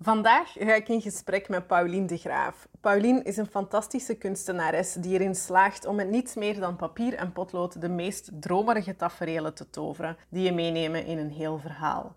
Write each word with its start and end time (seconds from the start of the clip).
Vandaag 0.00 0.52
ga 0.52 0.74
ik 0.74 0.88
in 0.88 1.00
gesprek 1.00 1.48
met 1.48 1.66
Pauline 1.66 2.06
de 2.06 2.16
Graaf. 2.16 2.68
Pauline 2.80 3.22
is 3.22 3.36
een 3.36 3.46
fantastische 3.46 4.14
kunstenares 4.14 4.92
die 4.92 5.14
erin 5.14 5.34
slaagt 5.34 5.86
om 5.86 5.96
met 5.96 6.08
niets 6.08 6.34
meer 6.34 6.60
dan 6.60 6.76
papier 6.76 7.14
en 7.14 7.32
potlood 7.32 7.80
de 7.80 7.88
meest 7.88 8.30
dromerige 8.40 8.96
taferelen 8.96 9.54
te 9.54 9.70
toveren 9.70 10.16
die 10.28 10.42
je 10.42 10.52
meenemen 10.52 11.06
in 11.06 11.18
een 11.18 11.30
heel 11.30 11.58
verhaal. 11.58 12.14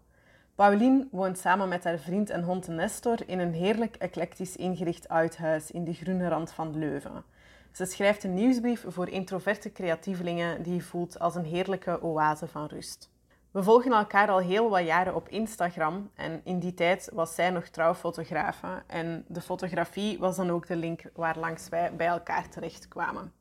Pauline 0.56 1.08
woont 1.12 1.38
samen 1.38 1.70
met 1.70 1.84
haar 1.84 1.98
vriend 1.98 2.30
en 2.30 2.44
hond 2.44 2.68
Nestor 2.68 3.18
in 3.26 3.40
een 3.40 3.54
heerlijk 3.54 3.96
eclectisch 3.96 4.56
ingericht 4.56 5.10
uithuis 5.10 5.72
in 5.72 5.84
de 5.84 5.94
groene 5.94 6.28
rand 6.28 6.52
van 6.52 6.78
Leuven. 6.78 7.24
Ze 7.72 7.86
schrijft 7.86 8.24
een 8.24 8.34
nieuwsbrief 8.34 8.84
voor 8.88 9.10
introverte 9.10 9.72
creatievelingen 9.72 10.64
die 10.64 10.74
je 10.74 10.82
voelt 10.82 11.20
als 11.20 11.36
een 11.36 11.46
heerlijke 11.46 12.02
oase 12.02 12.48
van 12.48 12.66
rust. 12.66 13.10
We 13.52 13.64
volgen 13.64 13.92
elkaar 13.92 14.30
al 14.30 14.38
heel 14.38 14.70
wat 14.70 14.86
jaren 14.86 15.16
op 15.16 15.30
Instagram 15.30 16.10
en 16.16 16.42
in 16.44 16.60
die 16.60 16.74
tijd 16.74 17.10
was 17.14 17.36
zij 17.36 17.50
nog 17.50 17.68
trouwfotografe 17.68 18.84
en 18.88 19.26
de 19.28 19.42
fotografie 19.42 20.20
was 20.20 20.36
dan 20.36 20.50
ook 20.50 20.68
de 20.68 20.76
link 20.76 21.02
waar 21.16 21.40
langs 21.40 21.70
wij 21.70 21.96
bij 21.96 22.08
elkaar 22.08 22.50
terechtkwamen. 22.50 23.34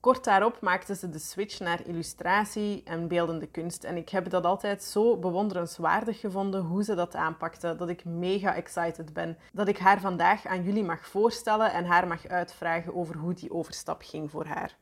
Kort 0.00 0.24
daarop 0.24 0.60
maakte 0.60 0.94
ze 0.94 1.08
de 1.08 1.18
switch 1.18 1.60
naar 1.60 1.86
illustratie 1.86 2.82
en 2.84 3.08
beeldende 3.08 3.46
kunst 3.46 3.84
en 3.84 3.96
ik 3.96 4.08
heb 4.08 4.30
dat 4.30 4.44
altijd 4.44 4.82
zo 4.82 5.16
bewonderenswaardig 5.16 6.20
gevonden 6.20 6.62
hoe 6.62 6.84
ze 6.84 6.94
dat 6.94 7.14
aanpakte, 7.14 7.76
dat 7.76 7.88
ik 7.88 8.04
mega 8.04 8.54
excited 8.54 9.12
ben 9.12 9.38
dat 9.52 9.68
ik 9.68 9.78
haar 9.78 10.00
vandaag 10.00 10.46
aan 10.46 10.62
jullie 10.62 10.84
mag 10.84 11.06
voorstellen 11.06 11.72
en 11.72 11.84
haar 11.84 12.06
mag 12.06 12.26
uitvragen 12.26 12.94
over 12.94 13.16
hoe 13.16 13.34
die 13.34 13.52
overstap 13.52 14.02
ging 14.02 14.30
voor 14.30 14.46
haar. 14.46 14.76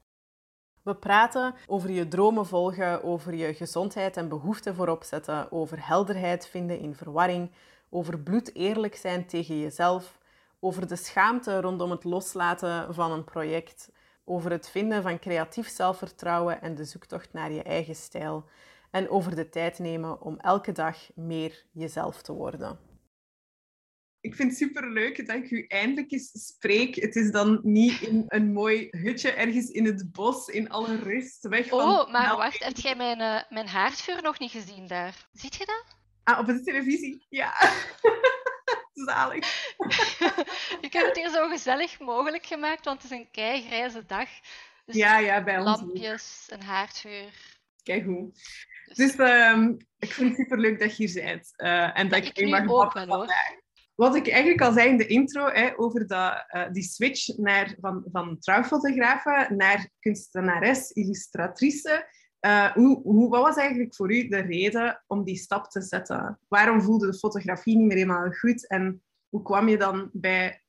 We 0.82 0.94
praten 0.94 1.54
over 1.66 1.90
je 1.90 2.08
dromen 2.08 2.46
volgen, 2.46 3.04
over 3.04 3.34
je 3.34 3.54
gezondheid 3.54 4.16
en 4.16 4.28
behoeften 4.28 4.74
voorop 4.74 5.04
zetten, 5.04 5.52
over 5.52 5.86
helderheid 5.86 6.46
vinden 6.46 6.78
in 6.78 6.94
verwarring, 6.94 7.50
over 7.88 8.18
bloed 8.18 8.54
eerlijk 8.54 8.96
zijn 8.96 9.26
tegen 9.26 9.60
jezelf, 9.60 10.18
over 10.60 10.86
de 10.86 10.96
schaamte 10.96 11.60
rondom 11.60 11.90
het 11.90 12.04
loslaten 12.04 12.94
van 12.94 13.12
een 13.12 13.24
project, 13.24 13.90
over 14.24 14.50
het 14.50 14.68
vinden 14.70 15.02
van 15.02 15.18
creatief 15.18 15.68
zelfvertrouwen 15.68 16.62
en 16.62 16.74
de 16.74 16.84
zoektocht 16.84 17.32
naar 17.32 17.52
je 17.52 17.62
eigen 17.62 17.96
stijl, 17.96 18.44
en 18.90 19.10
over 19.10 19.36
de 19.36 19.48
tijd 19.48 19.78
nemen 19.78 20.20
om 20.20 20.38
elke 20.38 20.72
dag 20.72 20.96
meer 21.14 21.64
jezelf 21.72 22.22
te 22.22 22.32
worden. 22.32 22.89
Ik 24.22 24.34
vind 24.34 24.48
het 24.48 24.58
superleuk 24.58 25.26
dat 25.26 25.36
ik 25.36 25.50
u 25.50 25.64
eindelijk 25.68 26.12
eens 26.12 26.30
spreek. 26.46 26.94
Het 26.94 27.16
is 27.16 27.30
dan 27.30 27.60
niet 27.62 28.00
in 28.00 28.24
een 28.28 28.52
mooi 28.52 28.88
hutje 28.90 29.32
ergens 29.32 29.70
in 29.70 29.84
het 29.84 30.12
bos, 30.12 30.48
in 30.48 30.70
alle 30.70 30.96
rust, 30.96 31.48
weg 31.48 31.68
van... 31.68 31.80
Oh, 31.80 32.12
maar 32.12 32.36
wacht, 32.36 32.64
heb 32.64 32.76
jij 32.76 32.94
mijn, 32.94 33.20
uh, 33.20 33.42
mijn 33.48 33.68
haardvuur 33.68 34.22
nog 34.22 34.38
niet 34.38 34.50
gezien 34.50 34.86
daar? 34.86 35.26
Ziet 35.32 35.54
je 35.54 35.66
dat? 35.66 35.84
Ah, 36.24 36.38
op 36.38 36.46
de 36.46 36.62
televisie? 36.62 37.26
Ja. 37.28 37.54
Zalig. 39.06 39.74
ik 40.86 40.92
heb 40.92 41.06
het 41.06 41.16
hier 41.16 41.30
zo 41.30 41.48
gezellig 41.48 42.00
mogelijk 42.00 42.46
gemaakt, 42.46 42.84
want 42.84 43.02
het 43.02 43.10
is 43.10 43.18
een 43.18 43.30
keigrijze 43.30 44.04
dag. 44.06 44.28
Dus 44.84 44.96
ja, 44.96 45.18
ja, 45.18 45.42
bij 45.42 45.58
ons 45.58 45.80
Lampjes, 45.80 46.46
een 46.48 46.62
haardvuur. 46.62 47.32
Kijk 47.82 48.04
hoe. 48.04 48.30
Dus, 48.84 48.96
dus 48.96 49.18
um, 49.18 49.76
ik 49.98 50.12
vind 50.12 50.28
het 50.28 50.38
superleuk 50.38 50.78
dat 50.78 50.96
je 50.96 51.06
hier 51.06 51.24
bent. 51.24 51.52
Uh, 51.56 51.98
en 51.98 52.08
dat 52.08 52.18
ik, 52.18 52.38
ik 52.38 52.48
mag 52.48 52.68
ook 52.68 52.92
wel, 52.92 53.06
hoor 53.06 53.34
wat 54.00 54.14
ik 54.14 54.28
eigenlijk 54.28 54.60
al 54.60 54.72
zei 54.72 54.88
in 54.88 54.96
de 54.96 55.06
intro 55.06 55.46
hè, 55.46 55.78
over 55.78 56.06
dat, 56.06 56.44
uh, 56.50 56.70
die 56.72 56.82
switch 56.82 57.36
naar, 57.36 57.76
van, 57.80 58.04
van 58.12 58.38
naar 59.48 59.90
kunstenares, 59.98 60.90
illustratrice. 60.90 62.08
Uh, 62.40 62.72
hoe, 62.72 63.02
hoe, 63.02 63.28
wat 63.28 63.42
was 63.42 63.56
eigenlijk 63.56 63.94
voor 63.94 64.12
u 64.12 64.28
de 64.28 64.40
reden 64.40 65.04
om 65.06 65.24
die 65.24 65.36
stap 65.36 65.70
te 65.70 65.82
zetten? 65.82 66.38
Waarom 66.48 66.82
voelde 66.82 67.06
de 67.06 67.18
fotografie 67.18 67.76
niet 67.76 67.86
meer 67.86 67.96
helemaal 67.96 68.30
goed? 68.30 68.68
En 68.68 69.02
hoe 69.28 69.42
kwam 69.42 69.68
je 69.68 69.78
dan 69.78 70.10
bij 70.12 70.62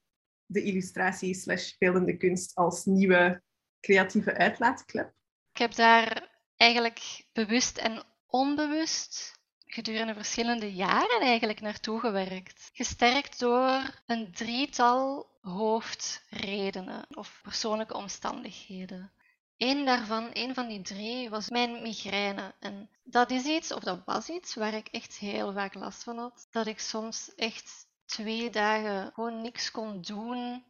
de 0.45 0.63
illustratie 0.63 1.33
slash 1.33 1.77
beeldende 1.77 2.17
kunst 2.17 2.55
als 2.55 2.85
nieuwe 2.85 3.41
creatieve 3.79 4.37
uitlaatklep? 4.37 5.13
Ik 5.53 5.59
heb 5.59 5.75
daar 5.75 6.29
eigenlijk 6.55 7.25
bewust 7.33 7.77
en 7.77 8.03
onbewust 8.27 9.39
gedurende 9.73 10.13
verschillende 10.13 10.73
jaren 10.73 11.21
eigenlijk 11.21 11.61
naartoe 11.61 11.99
gewerkt. 11.99 12.69
Gesterkt 12.73 13.39
door 13.39 14.01
een 14.05 14.31
drietal 14.31 15.29
hoofdredenen 15.41 17.05
of 17.13 17.39
persoonlijke 17.43 17.93
omstandigheden. 17.93 19.11
Eén 19.57 19.85
daarvan, 19.85 20.29
een 20.33 20.53
van 20.53 20.67
die 20.67 20.81
drie, 20.81 21.29
was 21.29 21.49
mijn 21.49 21.81
migraine. 21.81 22.53
En 22.59 22.89
dat 23.03 23.31
is 23.31 23.45
iets, 23.45 23.71
of 23.71 23.83
dat 23.83 24.01
was 24.05 24.29
iets, 24.29 24.55
waar 24.55 24.73
ik 24.73 24.87
echt 24.87 25.17
heel 25.17 25.53
vaak 25.53 25.73
last 25.73 26.03
van 26.03 26.17
had. 26.17 26.47
Dat 26.51 26.67
ik 26.67 26.79
soms 26.79 27.35
echt 27.35 27.87
twee 28.05 28.49
dagen 28.49 29.11
gewoon 29.13 29.41
niks 29.41 29.71
kon 29.71 30.01
doen, 30.01 30.63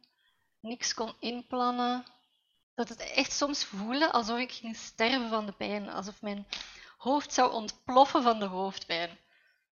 niks 0.60 0.94
kon 0.94 1.14
inplannen. 1.18 2.04
Dat 2.74 2.88
het 2.88 3.00
echt 3.00 3.32
soms 3.32 3.64
voelde 3.64 4.12
alsof 4.12 4.38
ik 4.38 4.52
ging 4.52 4.76
sterven 4.76 5.28
van 5.28 5.46
de 5.46 5.52
pijn. 5.52 5.88
Alsof 5.88 6.22
mijn 6.22 6.46
hoofd 7.02 7.32
zou 7.32 7.52
ontploffen 7.52 8.22
van 8.22 8.38
de 8.38 8.44
hoofdpijn. 8.44 9.18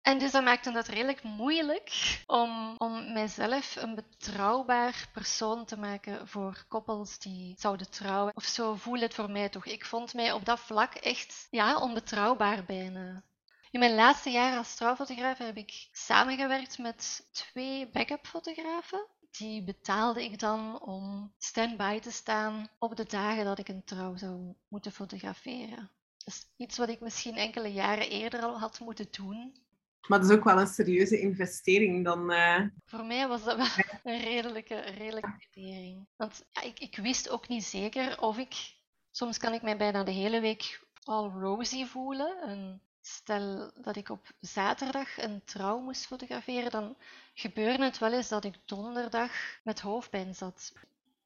En 0.01 0.17
dus 0.17 0.31
dat 0.31 0.43
maakte 0.43 0.71
dat 0.71 0.87
redelijk 0.87 1.23
moeilijk 1.23 2.19
om, 2.25 2.75
om 2.77 3.13
mijzelf 3.13 3.75
een 3.75 3.95
betrouwbaar 3.95 5.09
persoon 5.13 5.65
te 5.65 5.77
maken 5.77 6.27
voor 6.27 6.65
koppels 6.67 7.19
die 7.19 7.55
zouden 7.57 7.89
trouwen. 7.89 8.35
Of 8.35 8.43
zo 8.43 8.75
voelde 8.75 9.01
het 9.01 9.13
voor 9.13 9.31
mij 9.31 9.49
toch. 9.49 9.65
Ik 9.65 9.85
vond 9.85 10.13
mij 10.13 10.31
op 10.31 10.45
dat 10.45 10.59
vlak 10.59 10.93
echt 10.93 11.47
ja, 11.49 11.79
onbetrouwbaar 11.79 12.63
bijna. 12.63 13.23
In 13.71 13.79
mijn 13.79 13.95
laatste 13.95 14.29
jaar 14.29 14.57
als 14.57 14.75
trouwfotograaf 14.75 15.37
heb 15.37 15.57
ik 15.57 15.87
samengewerkt 15.91 16.77
met 16.77 17.27
twee 17.31 17.89
backup 17.89 18.27
fotografen. 18.27 19.05
Die 19.31 19.63
betaalde 19.63 20.23
ik 20.23 20.39
dan 20.39 20.81
om 20.81 21.33
stand-by 21.37 21.99
te 21.99 22.11
staan 22.11 22.69
op 22.79 22.95
de 22.95 23.05
dagen 23.05 23.45
dat 23.45 23.59
ik 23.59 23.67
een 23.67 23.83
trouw 23.83 24.15
zou 24.15 24.53
moeten 24.67 24.91
fotograferen. 24.91 25.91
Is 26.27 26.47
iets 26.57 26.77
wat 26.77 26.89
ik 26.89 26.99
misschien 26.99 27.35
enkele 27.35 27.73
jaren 27.73 28.09
eerder 28.09 28.41
al 28.41 28.59
had 28.59 28.79
moeten 28.79 29.07
doen. 29.11 29.55
Maar 30.07 30.19
dat 30.19 30.29
is 30.29 30.35
ook 30.35 30.43
wel 30.43 30.59
een 30.59 30.67
serieuze 30.67 31.19
investering 31.19 32.05
dan... 32.05 32.31
Uh... 32.31 32.61
Voor 32.85 33.05
mij 33.05 33.27
was 33.27 33.43
dat 33.43 33.57
wel 33.57 33.85
een 34.03 34.21
redelijke, 34.21 34.79
redelijke 34.79 35.31
investering. 35.31 36.07
Want 36.15 36.45
ja, 36.51 36.61
ik, 36.61 36.79
ik 36.79 36.97
wist 36.97 37.29
ook 37.29 37.47
niet 37.47 37.63
zeker 37.63 38.21
of 38.21 38.37
ik... 38.37 38.75
Soms 39.11 39.37
kan 39.37 39.53
ik 39.53 39.61
mij 39.61 39.77
bijna 39.77 40.03
de 40.03 40.11
hele 40.11 40.39
week 40.39 40.85
al 41.03 41.29
rosy 41.29 41.85
voelen. 41.85 42.41
En 42.41 42.81
stel 43.01 43.71
dat 43.81 43.95
ik 43.95 44.09
op 44.09 44.31
zaterdag 44.39 45.17
een 45.17 45.41
trouw 45.45 45.79
moest 45.79 46.05
fotograferen, 46.05 46.71
dan 46.71 46.97
gebeurde 47.33 47.83
het 47.83 47.97
wel 47.97 48.13
eens 48.13 48.27
dat 48.27 48.45
ik 48.45 48.55
donderdag 48.65 49.31
met 49.63 49.79
hoofdpijn 49.79 50.35
zat. 50.35 50.73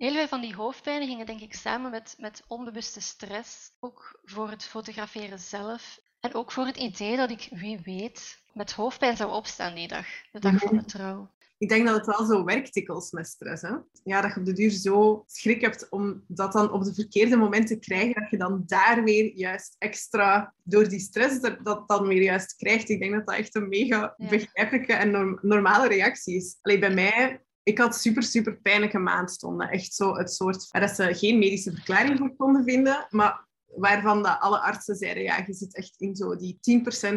Heel 0.02 0.14
veel 0.14 0.28
van 0.28 0.42
die 0.42 0.56
hoofdpijnen 0.56 1.08
gingen 1.08 1.26
denk 1.26 1.42
ik 1.42 1.54
samen 1.54 1.92
met, 1.92 2.16
met 2.18 2.44
onbewuste 2.48 3.02
stress, 3.02 3.72
ook 3.80 4.20
voor 4.24 4.50
het 4.50 4.64
fotograferen 4.64 5.40
zelf. 5.40 6.00
En 6.20 6.34
ook 6.34 6.52
voor 6.52 6.66
het 6.66 6.78
idee 6.78 7.18
dat 7.18 7.32
ik, 7.32 7.48
wie 7.52 7.80
weet, 7.84 8.42
met 8.54 8.72
hoofdpijn 8.72 9.18
zou 9.18 9.32
opstaan 9.32 9.76
die 9.76 9.88
dag, 9.88 10.06
de 10.32 10.40
dag 10.40 10.60
van 10.60 10.78
de 10.78 10.86
trouw. 10.86 11.32
Ik 11.58 11.70
denk 11.70 11.86
dat 11.88 11.96
het 11.96 12.06
wel 12.06 12.26
zo 12.26 12.44
werkt 12.44 12.74
dikwijls 12.74 13.12
met 13.12 13.28
stress. 13.28 13.62
Hè? 13.62 13.76
Ja, 14.04 14.22
dat 14.22 14.34
je 14.34 14.40
op 14.40 14.46
de 14.46 14.54
duur 14.54 14.70
zo 14.70 15.24
schrik 15.28 15.62
hebt 15.62 15.90
om 15.90 16.24
dat 16.28 16.52
dan 16.52 16.72
op 16.72 16.84
de 16.84 16.94
verkeerde 16.94 17.36
moment 17.36 17.68
te 17.68 17.80
krijgen, 17.80 18.22
dat 18.22 18.30
je 18.30 18.38
dan 18.38 18.64
daar 18.66 19.04
weer 19.04 19.32
juist 19.36 19.76
extra 19.78 20.54
door 20.64 20.90
die 20.90 21.00
stress 21.00 21.40
dat 21.40 21.88
dan 21.88 22.08
weer 22.08 22.24
juist 22.24 22.56
krijgt. 22.56 22.90
Ik 22.90 23.00
denk 23.00 23.14
dat 23.14 23.26
dat 23.26 23.36
echt 23.36 23.56
een 23.56 23.70
mega 23.70 24.16
begrijpelijke 24.18 24.94
en 24.94 25.40
normale 25.42 25.88
reactie 25.88 26.36
is. 26.36 26.58
Alleen 26.62 26.80
bij 26.80 26.94
mij 26.94 27.42
ik 27.64 27.78
had 27.78 27.96
super, 27.96 28.24
super 28.24 28.58
pijnlijke 28.62 29.00
maandstonden. 29.00 29.70
Echt 29.70 29.94
zo 29.94 30.16
het 30.16 30.34
soort 30.34 30.68
waar 30.72 30.90
ze 30.90 31.14
geen 31.14 31.40
medische 31.40 31.72
verklaring 31.72 32.18
voor 32.18 32.36
konden 32.36 32.64
vinden, 32.64 33.08
maar 33.10 33.50
waarvan 33.76 34.24
de 34.24 34.40
alle 34.40 34.60
artsen 34.60 34.96
zeiden, 34.96 35.24
ja, 35.24 35.44
je 35.48 35.54
zit 35.54 35.76
echt 35.76 35.96
in 35.98 36.16
zo 36.16 36.36
die 36.36 36.60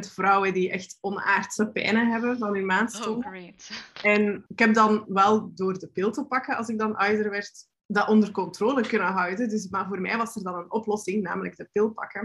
10% 0.05 0.13
vrouwen 0.13 0.53
die 0.53 0.71
echt 0.71 0.99
onaardse 1.01 1.67
pijnen 1.67 2.11
hebben 2.11 2.39
van 2.39 2.55
hun 2.55 2.67
maandstonden. 2.67 3.25
Oh, 3.25 3.31
great. 3.31 3.71
En 4.03 4.45
ik 4.49 4.59
heb 4.59 4.75
dan 4.75 5.05
wel 5.09 5.51
door 5.55 5.79
de 5.79 5.89
pil 5.89 6.11
te 6.11 6.25
pakken, 6.25 6.57
als 6.57 6.69
ik 6.69 6.79
dan 6.79 6.97
ouder 6.97 7.31
werd, 7.31 7.67
dat 7.87 8.09
onder 8.09 8.31
controle 8.31 8.87
kunnen 8.87 9.13
houden. 9.13 9.49
Dus, 9.49 9.69
maar 9.69 9.87
voor 9.87 10.01
mij 10.01 10.17
was 10.17 10.37
er 10.37 10.43
dan 10.43 10.55
een 10.55 10.73
oplossing, 10.73 11.23
namelijk 11.23 11.57
de 11.57 11.69
pil 11.73 11.91
pakken. 11.91 12.21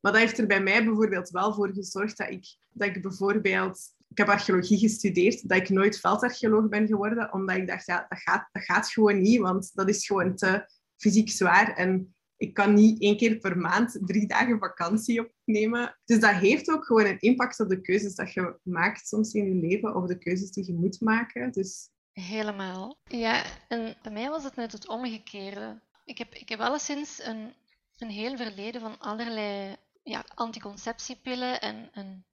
Maar 0.00 0.12
dat 0.12 0.20
heeft 0.20 0.38
er 0.38 0.46
bij 0.46 0.62
mij 0.62 0.84
bijvoorbeeld 0.84 1.30
wel 1.30 1.54
voor 1.54 1.72
gezorgd 1.72 2.16
dat 2.16 2.30
ik, 2.30 2.56
dat 2.70 2.88
ik 2.88 3.02
bijvoorbeeld 3.02 3.80
ik 4.10 4.18
heb 4.18 4.28
archeologie 4.28 4.78
gestudeerd, 4.78 5.48
dat 5.48 5.58
ik 5.58 5.68
nooit 5.68 6.00
veldarcheoloog 6.00 6.68
ben 6.68 6.86
geworden, 6.86 7.32
omdat 7.32 7.56
ik 7.56 7.66
dacht, 7.66 7.86
ja, 7.86 8.06
dat 8.08 8.18
gaat, 8.18 8.48
dat 8.52 8.64
gaat 8.64 8.90
gewoon 8.90 9.20
niet, 9.20 9.40
want 9.40 9.70
dat 9.74 9.88
is 9.88 10.06
gewoon 10.06 10.36
te 10.36 10.70
fysiek 10.96 11.30
zwaar. 11.30 11.74
En 11.74 12.14
ik 12.36 12.54
kan 12.54 12.74
niet 12.74 13.00
één 13.00 13.16
keer 13.16 13.38
per 13.38 13.58
maand 13.58 13.98
drie 14.00 14.26
dagen 14.26 14.58
vakantie 14.58 15.20
opnemen. 15.20 15.98
Dus 16.04 16.20
dat 16.20 16.34
heeft 16.34 16.70
ook 16.70 16.84
gewoon 16.84 17.06
een 17.06 17.20
impact 17.20 17.60
op 17.60 17.68
de 17.68 17.80
keuzes 17.80 18.14
dat 18.14 18.32
je 18.32 18.58
maakt 18.62 19.08
soms 19.08 19.32
in 19.32 19.44
je 19.44 19.66
leven, 19.66 19.94
of 19.94 20.06
de 20.06 20.18
keuzes 20.18 20.50
die 20.50 20.66
je 20.66 20.74
moet 20.74 21.00
maken. 21.00 21.52
Dus... 21.52 21.88
Helemaal. 22.12 22.98
Ja, 23.04 23.44
en 23.68 23.94
bij 24.02 24.12
mij 24.12 24.28
was 24.28 24.44
het 24.44 24.56
net 24.56 24.72
het 24.72 24.88
omgekeerde. 24.88 25.80
Ik 26.04 26.18
heb, 26.18 26.34
ik 26.34 26.48
heb 26.48 26.60
alleszins 26.60 27.22
een, 27.22 27.52
een 27.98 28.10
heel 28.10 28.36
verleden 28.36 28.80
van 28.80 28.98
allerlei 28.98 29.76
ja, 30.02 30.24
anticonceptiepillen 30.34 31.60
en, 31.60 31.88
en 31.92 32.24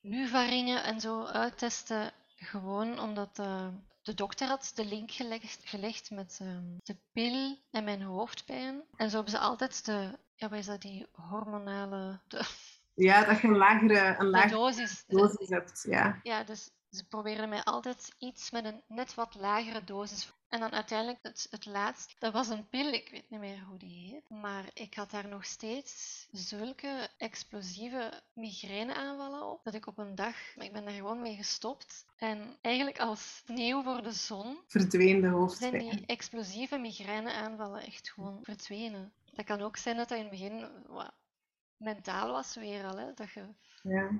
nuvaringen 0.00 0.84
en 0.84 1.00
zo 1.00 1.24
uittesten 1.24 2.12
gewoon 2.36 3.00
omdat 3.00 3.38
uh, 3.38 3.68
de 4.02 4.14
dokter 4.14 4.48
had 4.48 4.70
de 4.74 4.84
link 4.84 5.10
gelegd, 5.10 5.60
gelegd 5.64 6.10
met 6.10 6.38
um, 6.42 6.76
de 6.82 6.96
pil 7.12 7.58
en 7.70 7.84
mijn 7.84 8.02
hoofdpijn. 8.02 8.82
En 8.96 9.10
zo 9.10 9.14
hebben 9.14 9.34
ze 9.34 9.38
altijd 9.38 9.84
de, 9.84 10.18
ja, 10.34 10.48
wat 10.48 10.58
is 10.58 10.66
dat, 10.66 10.80
die 10.80 11.06
hormonale... 11.12 12.20
De, 12.26 12.44
ja, 12.94 13.24
dat 13.24 13.40
je 13.40 13.48
een 13.48 13.56
lagere, 13.56 14.14
een 14.18 14.30
lagere 14.30 14.54
dosis, 14.54 15.04
dosis 15.06 15.48
hebt. 15.48 15.84
Ja, 15.88 16.20
ja 16.22 16.44
dus 16.44 16.70
ze 16.90 17.06
probeerden 17.06 17.48
mij 17.48 17.62
altijd 17.64 18.14
iets 18.18 18.50
met 18.50 18.64
een 18.64 18.82
net 18.86 19.14
wat 19.14 19.34
lagere 19.34 19.84
dosis. 19.84 20.32
En 20.48 20.60
dan 20.60 20.72
uiteindelijk 20.72 21.18
het, 21.22 21.46
het 21.50 21.66
laatste, 21.66 22.14
dat 22.18 22.32
was 22.32 22.48
een 22.48 22.68
pil, 22.68 22.92
ik 22.92 23.08
weet 23.10 23.30
niet 23.30 23.40
meer 23.40 23.64
hoe 23.68 23.78
die 23.78 24.10
heet. 24.10 24.30
Maar 24.30 24.70
ik 24.74 24.94
had 24.94 25.10
daar 25.10 25.28
nog 25.28 25.44
steeds 25.44 26.26
zulke 26.32 27.08
explosieve 27.16 28.22
migraineaanvallen 28.32 29.42
op, 29.42 29.64
dat 29.64 29.74
ik 29.74 29.86
op 29.86 29.98
een 29.98 30.14
dag, 30.14 30.34
ik 30.56 30.72
ben 30.72 30.84
daar 30.84 30.94
gewoon 30.94 31.22
mee 31.22 31.36
gestopt. 31.36 32.06
En 32.16 32.56
eigenlijk 32.60 32.98
als 32.98 33.42
sneeuw 33.46 33.82
voor 33.82 34.02
de 34.02 34.12
zon, 34.12 34.58
verdween 34.66 35.20
de 35.20 35.28
hoofdpijn. 35.28 35.80
zijn 35.80 35.96
die 35.96 36.06
explosieve 36.06 36.78
migraineaanvallen 36.78 37.82
echt 37.82 38.10
gewoon 38.10 38.38
verdwenen. 38.42 39.12
Dat 39.34 39.44
kan 39.44 39.60
ook 39.60 39.76
zijn 39.76 39.96
dat 39.96 40.08
dat 40.08 40.18
in 40.18 40.24
het 40.24 40.32
begin 40.32 40.68
wat, 40.86 41.12
mentaal 41.76 42.32
was 42.32 42.54
weer 42.54 42.84
al, 42.84 42.96
hè, 42.96 43.14
dat 43.14 43.30
je... 43.30 43.44
Ja. 43.82 44.10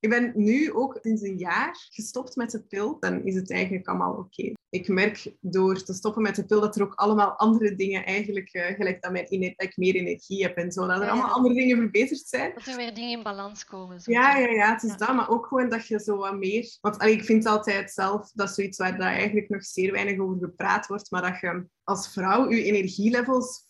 Ik 0.00 0.08
ben 0.08 0.32
nu 0.34 0.72
ook 0.72 0.98
sinds 1.02 1.22
een 1.22 1.38
jaar 1.38 1.86
gestopt 1.90 2.36
met 2.36 2.50
de 2.50 2.62
pil. 2.62 2.96
Dan 3.00 3.24
is 3.24 3.34
het 3.34 3.50
eigenlijk 3.50 3.88
allemaal 3.88 4.14
oké. 4.14 4.52
Ik 4.70 4.88
merk 4.88 5.32
door 5.40 5.82
te 5.82 5.94
stoppen 5.94 6.22
met 6.22 6.36
de 6.36 6.44
pil 6.44 6.60
dat 6.60 6.76
er 6.76 6.82
ook 6.82 6.94
allemaal 6.94 7.30
andere 7.30 7.74
dingen 7.74 8.04
eigenlijk, 8.04 8.54
uh, 8.54 8.66
gelijk 8.66 9.02
dat, 9.02 9.12
mijn, 9.12 9.26
dat 9.28 9.66
ik 9.66 9.76
meer 9.76 9.94
energie 9.94 10.42
heb 10.42 10.56
en 10.56 10.72
zo, 10.72 10.86
dat 10.86 11.00
er 11.00 11.08
allemaal 11.08 11.30
andere 11.30 11.54
dingen 11.54 11.76
verbeterd 11.76 12.26
zijn. 12.26 12.52
Dat 12.54 12.66
er 12.66 12.76
weer 12.76 12.94
dingen 12.94 13.18
in 13.18 13.22
balans 13.22 13.64
komen. 13.64 14.00
Zo 14.00 14.12
ja, 14.12 14.36
ja, 14.36 14.48
ja, 14.48 14.72
het 14.72 14.82
is 14.82 14.96
dat. 14.96 15.14
Maar 15.14 15.30
ook 15.30 15.46
gewoon 15.46 15.68
dat 15.68 15.86
je 15.86 16.00
zo 16.00 16.16
wat 16.16 16.36
meer... 16.38 16.76
Want 16.80 16.98
allee, 16.98 17.14
ik 17.14 17.24
vind 17.24 17.46
altijd 17.46 17.90
zelf, 17.90 18.30
dat 18.32 18.48
is 18.48 18.54
zoiets 18.54 18.78
waar 18.78 18.92
dat 18.92 19.06
eigenlijk 19.06 19.48
nog 19.48 19.64
zeer 19.64 19.92
weinig 19.92 20.18
over 20.18 20.38
gepraat 20.40 20.86
wordt, 20.86 21.10
maar 21.10 21.22
dat 21.22 21.40
je 21.40 21.66
als 21.84 22.12
vrouw 22.12 22.50
je 22.50 22.62
energielevels 22.62 23.66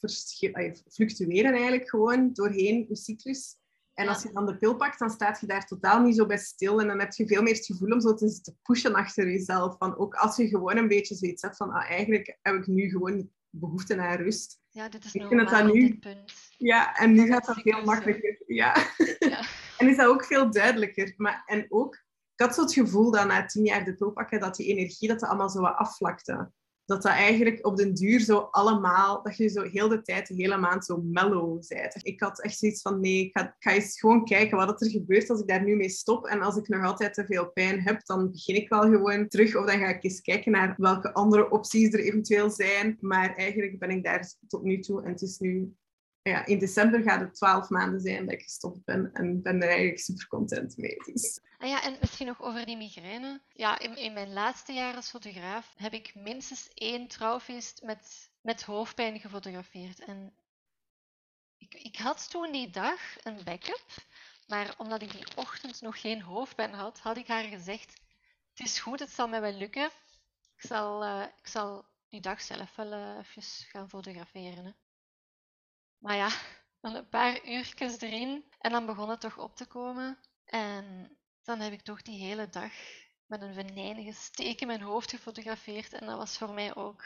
fluctueren 0.88 1.52
eigenlijk 1.52 1.88
gewoon 1.88 2.30
doorheen 2.32 2.86
je 2.88 2.96
cyclus. 2.96 3.57
En 3.98 4.08
als 4.08 4.22
je 4.22 4.32
dan 4.32 4.46
de 4.46 4.56
pil 4.56 4.76
pakt, 4.76 4.98
dan 4.98 5.10
staat 5.10 5.40
je 5.40 5.46
daar 5.46 5.66
totaal 5.66 6.02
niet 6.02 6.16
zo 6.16 6.26
bij 6.26 6.38
stil. 6.38 6.80
En 6.80 6.86
dan 6.86 6.98
heb 6.98 7.12
je 7.12 7.26
veel 7.26 7.42
meer 7.42 7.54
het 7.54 7.66
gevoel 7.66 7.92
om 7.92 8.00
zo 8.00 8.14
te 8.14 8.28
zitten 8.28 8.58
pushen 8.62 8.94
achter 8.94 9.30
jezelf. 9.30 9.76
Van 9.78 9.96
ook 9.96 10.14
als 10.14 10.36
je 10.36 10.48
gewoon 10.48 10.76
een 10.76 10.88
beetje 10.88 11.14
zoiets 11.14 11.42
hebt 11.42 11.56
van, 11.56 11.70
ah, 11.70 11.90
eigenlijk 11.90 12.38
heb 12.42 12.54
ik 12.54 12.66
nu 12.66 12.88
gewoon 12.88 13.30
behoefte 13.50 14.00
aan 14.00 14.16
rust. 14.16 14.60
Ja, 14.68 14.88
dit 14.88 15.04
is 15.04 15.14
ik 15.14 15.26
vind 15.26 15.50
dat 15.50 15.72
nu... 15.72 15.98
punt. 15.98 16.32
Ja, 16.56 16.94
en 16.96 17.12
nu 17.12 17.26
gaat 17.26 17.46
dat 17.46 17.60
veel 17.60 17.84
makkelijker. 17.84 18.42
Ja. 18.46 18.86
ja. 19.18 19.44
en 19.78 19.88
is 19.88 19.96
dat 19.96 20.06
ook 20.06 20.24
veel 20.24 20.50
duidelijker. 20.50 21.14
Maar, 21.16 21.42
en 21.46 21.66
ook, 21.68 21.94
ik 22.34 22.44
had 22.44 22.54
zo 22.54 22.62
het 22.62 22.72
gevoel 22.72 23.10
dat 23.10 23.26
na 23.26 23.46
tien 23.46 23.64
jaar 23.64 23.84
de 23.84 23.94
pil 23.94 24.10
pakken, 24.10 24.40
dat 24.40 24.56
die 24.56 24.66
energie 24.66 25.08
dat 25.08 25.22
allemaal 25.22 25.50
zo 25.50 25.60
wat 25.60 25.76
afvlakte 25.76 26.52
dat 26.88 27.02
dat 27.02 27.12
eigenlijk 27.12 27.66
op 27.66 27.76
den 27.76 27.94
duur 27.94 28.20
zo 28.20 28.38
allemaal, 28.38 29.22
dat 29.22 29.36
je 29.36 29.48
zo 29.48 29.62
heel 29.62 29.88
de 29.88 30.02
tijd, 30.02 30.26
de 30.26 30.34
hele 30.34 30.56
maand 30.56 30.84
zo 30.84 31.00
mellow 31.04 31.62
bent. 31.68 31.94
Ik 32.02 32.20
had 32.20 32.42
echt 32.42 32.58
zoiets 32.58 32.82
van, 32.82 33.00
nee, 33.00 33.24
ik 33.24 33.38
ga, 33.38 33.46
ik 33.46 33.54
ga 33.58 33.72
eens 33.72 34.00
gewoon 34.00 34.24
kijken 34.24 34.56
wat 34.56 34.80
er 34.80 34.90
gebeurt 34.90 35.30
als 35.30 35.40
ik 35.40 35.48
daar 35.48 35.64
nu 35.64 35.76
mee 35.76 35.88
stop. 35.88 36.26
En 36.26 36.40
als 36.40 36.56
ik 36.56 36.68
nog 36.68 36.84
altijd 36.84 37.14
te 37.14 37.26
veel 37.26 37.50
pijn 37.50 37.80
heb, 37.80 38.06
dan 38.06 38.30
begin 38.30 38.54
ik 38.54 38.68
wel 38.68 38.80
gewoon 38.80 39.28
terug. 39.28 39.56
Of 39.56 39.66
dan 39.66 39.78
ga 39.78 39.88
ik 39.88 40.04
eens 40.04 40.20
kijken 40.20 40.52
naar 40.52 40.74
welke 40.76 41.12
andere 41.12 41.50
opties 41.50 41.92
er 41.92 42.00
eventueel 42.00 42.50
zijn. 42.50 42.96
Maar 43.00 43.34
eigenlijk 43.34 43.78
ben 43.78 43.90
ik 43.90 44.04
daar 44.04 44.32
tot 44.46 44.62
nu 44.62 44.78
toe. 44.80 45.02
En 45.02 45.10
het 45.10 45.22
is 45.22 45.38
nu 45.38 45.74
ja, 46.22 46.46
in 46.46 46.58
december 46.58 47.02
gaat 47.02 47.20
het 47.20 47.34
twaalf 47.34 47.68
maanden 47.68 48.00
zijn 48.00 48.24
dat 48.24 48.34
ik 48.34 48.42
gestopt 48.42 48.84
ben 48.84 49.10
en 49.12 49.42
ben 49.42 49.62
er 49.62 49.68
eigenlijk 49.68 49.98
super 49.98 50.26
content 50.26 50.76
mee. 50.76 50.96
Dus. 50.96 51.40
Ah 51.58 51.68
ja, 51.68 51.82
en 51.82 51.96
misschien 52.00 52.26
nog 52.26 52.42
over 52.42 52.66
die 52.66 52.76
migraine. 52.76 53.40
Ja, 53.52 53.78
in, 53.78 53.96
in 53.96 54.12
mijn 54.12 54.32
laatste 54.32 54.72
jaar 54.72 54.94
als 54.94 55.10
fotograaf 55.10 55.74
heb 55.76 55.92
ik 55.92 56.14
minstens 56.14 56.68
één 56.74 57.08
trouwfeest 57.08 57.82
met, 57.82 58.30
met 58.40 58.62
hoofdpijn 58.62 59.20
gefotografeerd. 59.20 60.04
En 60.04 60.32
ik, 61.58 61.74
ik 61.74 61.96
had 61.96 62.30
toen 62.30 62.52
die 62.52 62.70
dag 62.70 63.00
een 63.22 63.44
backup, 63.44 63.86
maar 64.46 64.74
omdat 64.78 65.02
ik 65.02 65.12
die 65.12 65.36
ochtend 65.36 65.80
nog 65.80 66.00
geen 66.00 66.22
hoofdpijn 66.22 66.72
had, 66.72 66.98
had 66.98 67.16
ik 67.16 67.26
haar 67.26 67.44
gezegd: 67.44 67.92
Het 68.54 68.66
is 68.66 68.80
goed, 68.80 69.00
het 69.00 69.10
zal 69.10 69.28
mij 69.28 69.40
wel 69.40 69.52
lukken. 69.52 69.90
Ik 70.56 70.66
zal, 70.66 71.04
uh, 71.04 71.24
ik 71.36 71.46
zal 71.46 71.84
die 72.08 72.20
dag 72.20 72.40
zelf 72.40 72.76
wel 72.76 72.92
uh, 72.92 73.18
even 73.18 73.42
gaan 73.42 73.88
fotograferen. 73.88 74.76
Maar 75.98 76.16
ja, 76.16 76.28
dan 76.80 76.94
een 76.94 77.08
paar 77.08 77.46
uurtjes 77.48 78.00
erin 78.00 78.44
en 78.58 78.70
dan 78.70 78.86
begon 78.86 79.10
het 79.10 79.20
toch 79.20 79.38
op 79.38 79.56
te 79.56 79.66
komen. 79.66 80.18
En 80.44 81.16
dan 81.42 81.60
heb 81.60 81.72
ik 81.72 81.82
toch 81.82 82.02
die 82.02 82.24
hele 82.24 82.48
dag 82.48 82.72
met 83.26 83.42
een 83.42 83.54
venijnige 83.54 84.12
steek 84.12 84.60
in 84.60 84.66
mijn 84.66 84.82
hoofd 84.82 85.10
gefotografeerd. 85.10 85.92
En 85.92 86.06
dat 86.06 86.16
was 86.16 86.38
voor 86.38 86.50
mij 86.50 86.74
ook 86.74 87.04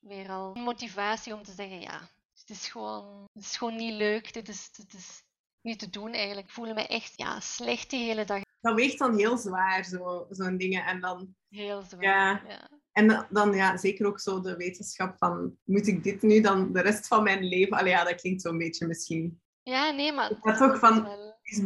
weer 0.00 0.30
al 0.30 0.54
motivatie 0.54 1.34
om 1.34 1.42
te 1.42 1.52
zeggen, 1.52 1.80
ja, 1.80 2.00
het 2.34 2.50
is 2.50 2.68
gewoon, 2.68 3.24
het 3.32 3.44
is 3.44 3.56
gewoon 3.56 3.76
niet 3.76 3.92
leuk. 3.92 4.32
Dit 4.32 4.48
is, 4.48 4.72
dit 4.72 4.92
is 4.92 5.22
niet 5.60 5.78
te 5.78 5.90
doen 5.90 6.12
eigenlijk. 6.12 6.46
Ik 6.46 6.52
voelde 6.52 6.74
me 6.74 6.86
echt 6.86 7.12
ja, 7.16 7.40
slecht 7.40 7.90
die 7.90 8.04
hele 8.04 8.24
dag. 8.24 8.42
Dat 8.60 8.74
weegt 8.74 8.98
dan 8.98 9.16
heel 9.16 9.36
zwaar, 9.36 9.84
zo'n 9.84 10.26
zo 10.30 10.56
dingen. 10.56 10.84
En 10.84 11.00
dan, 11.00 11.34
heel 11.48 11.82
zwaar, 11.82 12.48
ja. 12.48 12.68
En 12.94 13.26
dan 13.30 13.54
ja, 13.54 13.76
zeker 13.76 14.06
ook 14.06 14.20
zo 14.20 14.40
de 14.40 14.56
wetenschap 14.56 15.18
van, 15.18 15.56
moet 15.64 15.86
ik 15.86 16.02
dit 16.02 16.22
nu 16.22 16.40
dan 16.40 16.72
de 16.72 16.80
rest 16.80 17.06
van 17.06 17.22
mijn 17.22 17.44
leven... 17.44 17.76
Allee, 17.76 17.92
ja, 17.92 18.04
dat 18.04 18.20
klinkt 18.20 18.42
zo'n 18.42 18.58
beetje 18.58 18.86
misschien... 18.86 19.40
Ja, 19.62 19.90
nee, 19.90 20.12
maar... 20.12 20.38
Dat 20.42 20.56
toch 20.56 20.78
van, 20.78 21.08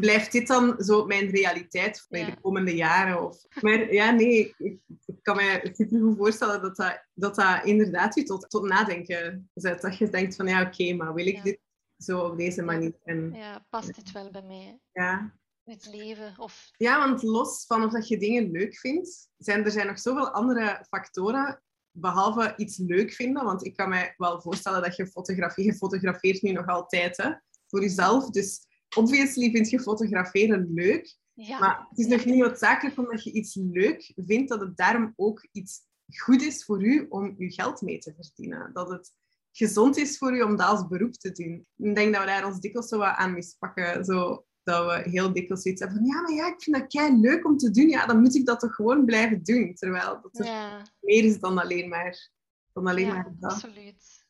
blijft 0.01 0.33
dit 0.33 0.47
dan 0.47 0.75
zo 0.79 1.05
mijn 1.05 1.31
realiteit 1.31 2.01
voor 2.01 2.19
de 2.19 2.41
komende 2.41 2.75
jaren? 2.75 3.25
Of... 3.27 3.45
Maar 3.61 3.93
ja, 3.93 4.11
nee, 4.11 4.55
ik, 4.59 4.79
kan 5.23 5.37
me 5.37 5.71
super 5.73 6.01
goed 6.01 6.17
voorstellen 6.17 6.63
dat 6.63 6.77
dat, 6.77 7.05
dat, 7.15 7.35
dat 7.35 7.65
inderdaad 7.65 8.15
je 8.15 8.23
tot, 8.23 8.51
tot 8.51 8.63
nadenken 8.63 9.51
zet. 9.55 9.81
Dat 9.81 9.99
je 9.99 10.11
denkt 10.11 10.37
van, 10.37 10.47
ja, 10.47 10.63
oké, 10.63 10.93
maar 10.93 11.15
wil 11.15 11.27
ik 11.27 11.43
dit 11.43 11.61
zo 11.97 12.21
op 12.21 12.37
deze 12.37 12.63
manier? 12.63 12.95
En, 13.05 13.33
ja, 13.35 13.67
past 13.71 13.95
dit 13.95 14.13
wel 14.13 14.31
bij 14.31 14.43
mij? 14.43 14.81
Ja 14.93 15.38
het 15.69 15.88
leven? 15.93 16.35
Of... 16.38 16.70
Ja, 16.76 17.09
want 17.09 17.23
los 17.23 17.67
van 17.67 17.85
of 17.85 17.93
dat 17.93 18.09
je 18.09 18.19
dingen 18.19 18.50
leuk 18.50 18.79
vindt, 18.79 19.29
zijn 19.37 19.65
er 19.65 19.70
zijn 19.70 19.87
nog 19.87 19.99
zoveel 19.99 20.31
andere 20.31 20.85
factoren 20.88 21.62
behalve 21.91 22.55
iets 22.56 22.76
leuk 22.76 23.12
vinden. 23.12 23.44
Want 23.44 23.67
ik 23.67 23.76
kan 23.76 23.88
me 23.88 24.15
wel 24.17 24.41
voorstellen 24.41 24.82
dat 24.82 24.97
je 24.97 25.06
fotografie, 25.06 25.65
je 25.65 25.75
fotografeert 25.75 26.43
nu 26.43 26.53
nog 26.53 26.67
altijd 26.67 27.17
hè, 27.17 27.31
voor 27.67 27.81
jezelf. 27.81 28.31
Dus 28.31 28.67
obviously 28.97 29.50
vind 29.50 29.70
je 29.70 29.81
fotograferen 29.81 30.73
leuk. 30.75 31.17
Ja. 31.35 31.59
Maar 31.59 31.87
het 31.88 31.99
is 31.99 32.06
nog 32.06 32.25
niet 32.25 32.37
noodzakelijk 32.37 32.99
omdat 32.99 33.25
je 33.25 33.32
iets 33.32 33.55
leuk 33.55 34.12
vindt, 34.26 34.49
dat 34.49 34.61
het 34.61 34.76
daarom 34.76 35.12
ook 35.17 35.49
iets 35.53 35.81
goed 36.17 36.43
is 36.43 36.65
voor 36.65 36.85
u 36.85 37.06
om 37.09 37.34
je 37.39 37.53
geld 37.53 37.81
mee 37.81 37.98
te 37.98 38.15
verdienen. 38.19 38.70
Dat 38.72 38.89
het 38.91 39.13
gezond 39.53 39.96
is 39.96 40.19
voor 40.19 40.37
u 40.37 40.43
om 40.43 40.56
dat 40.56 40.67
als 40.67 40.87
beroep 40.87 41.13
te 41.13 41.32
doen. 41.32 41.67
Ik 41.77 41.94
denk 41.94 42.13
dat 42.13 42.22
we 42.22 42.29
daar 42.29 42.46
ons 42.46 42.60
dikwijls 42.60 42.89
zo 42.89 42.98
wat 42.98 43.17
aan 43.17 43.32
mispakken. 43.32 44.05
Zo, 44.05 44.46
dat 44.69 44.87
we 44.87 45.10
heel 45.10 45.32
dikwijls 45.32 45.63
zoiets 45.63 45.81
hebben 45.81 45.98
van 45.98 46.06
ja, 46.06 46.20
maar 46.20 46.32
ja, 46.32 46.46
ik 46.46 46.63
vind 46.63 46.77
dat 46.77 46.87
kei 46.87 47.20
leuk 47.20 47.46
om 47.46 47.56
te 47.56 47.70
doen. 47.70 47.89
Ja, 47.89 48.06
dan 48.06 48.20
moet 48.20 48.34
ik 48.34 48.46
dat 48.46 48.60
toch 48.60 48.75
gewoon 48.75 49.05
blijven 49.05 49.43
doen. 49.43 49.75
Terwijl 49.75 50.20
dat 50.22 50.39
er 50.46 50.82
meer 51.01 51.25
is 51.25 51.41
dan 51.41 51.58
alleen 51.58 51.89
maar, 51.89 52.31
dan 52.72 52.87
alleen 52.87 53.06
ja, 53.06 53.13
maar 53.13 53.34
dat. 53.39 53.53
absoluut. 53.53 54.27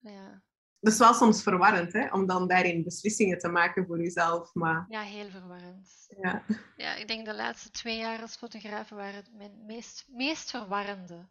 Ja. 0.00 0.42
Dat 0.80 0.92
is 0.92 0.98
wel 0.98 1.14
soms 1.14 1.42
verwarrend, 1.42 1.92
hè, 1.92 2.08
om 2.12 2.26
dan 2.26 2.48
daarin 2.48 2.84
beslissingen 2.84 3.38
te 3.38 3.48
maken 3.48 3.86
voor 3.86 3.98
jezelf. 3.98 4.54
Maar... 4.54 4.86
Ja, 4.88 5.00
heel 5.00 5.30
verwarrend. 5.30 6.06
Ja. 6.20 6.44
ja, 6.76 6.94
ik 6.94 7.08
denk 7.08 7.26
de 7.26 7.34
laatste 7.34 7.70
twee 7.70 7.96
jaar 7.96 8.20
als 8.20 8.36
fotograaf 8.36 8.88
waren 8.88 9.14
het 9.14 9.30
mijn 9.32 9.64
meest, 9.66 10.04
meest 10.08 10.50
verwarrende. 10.50 11.28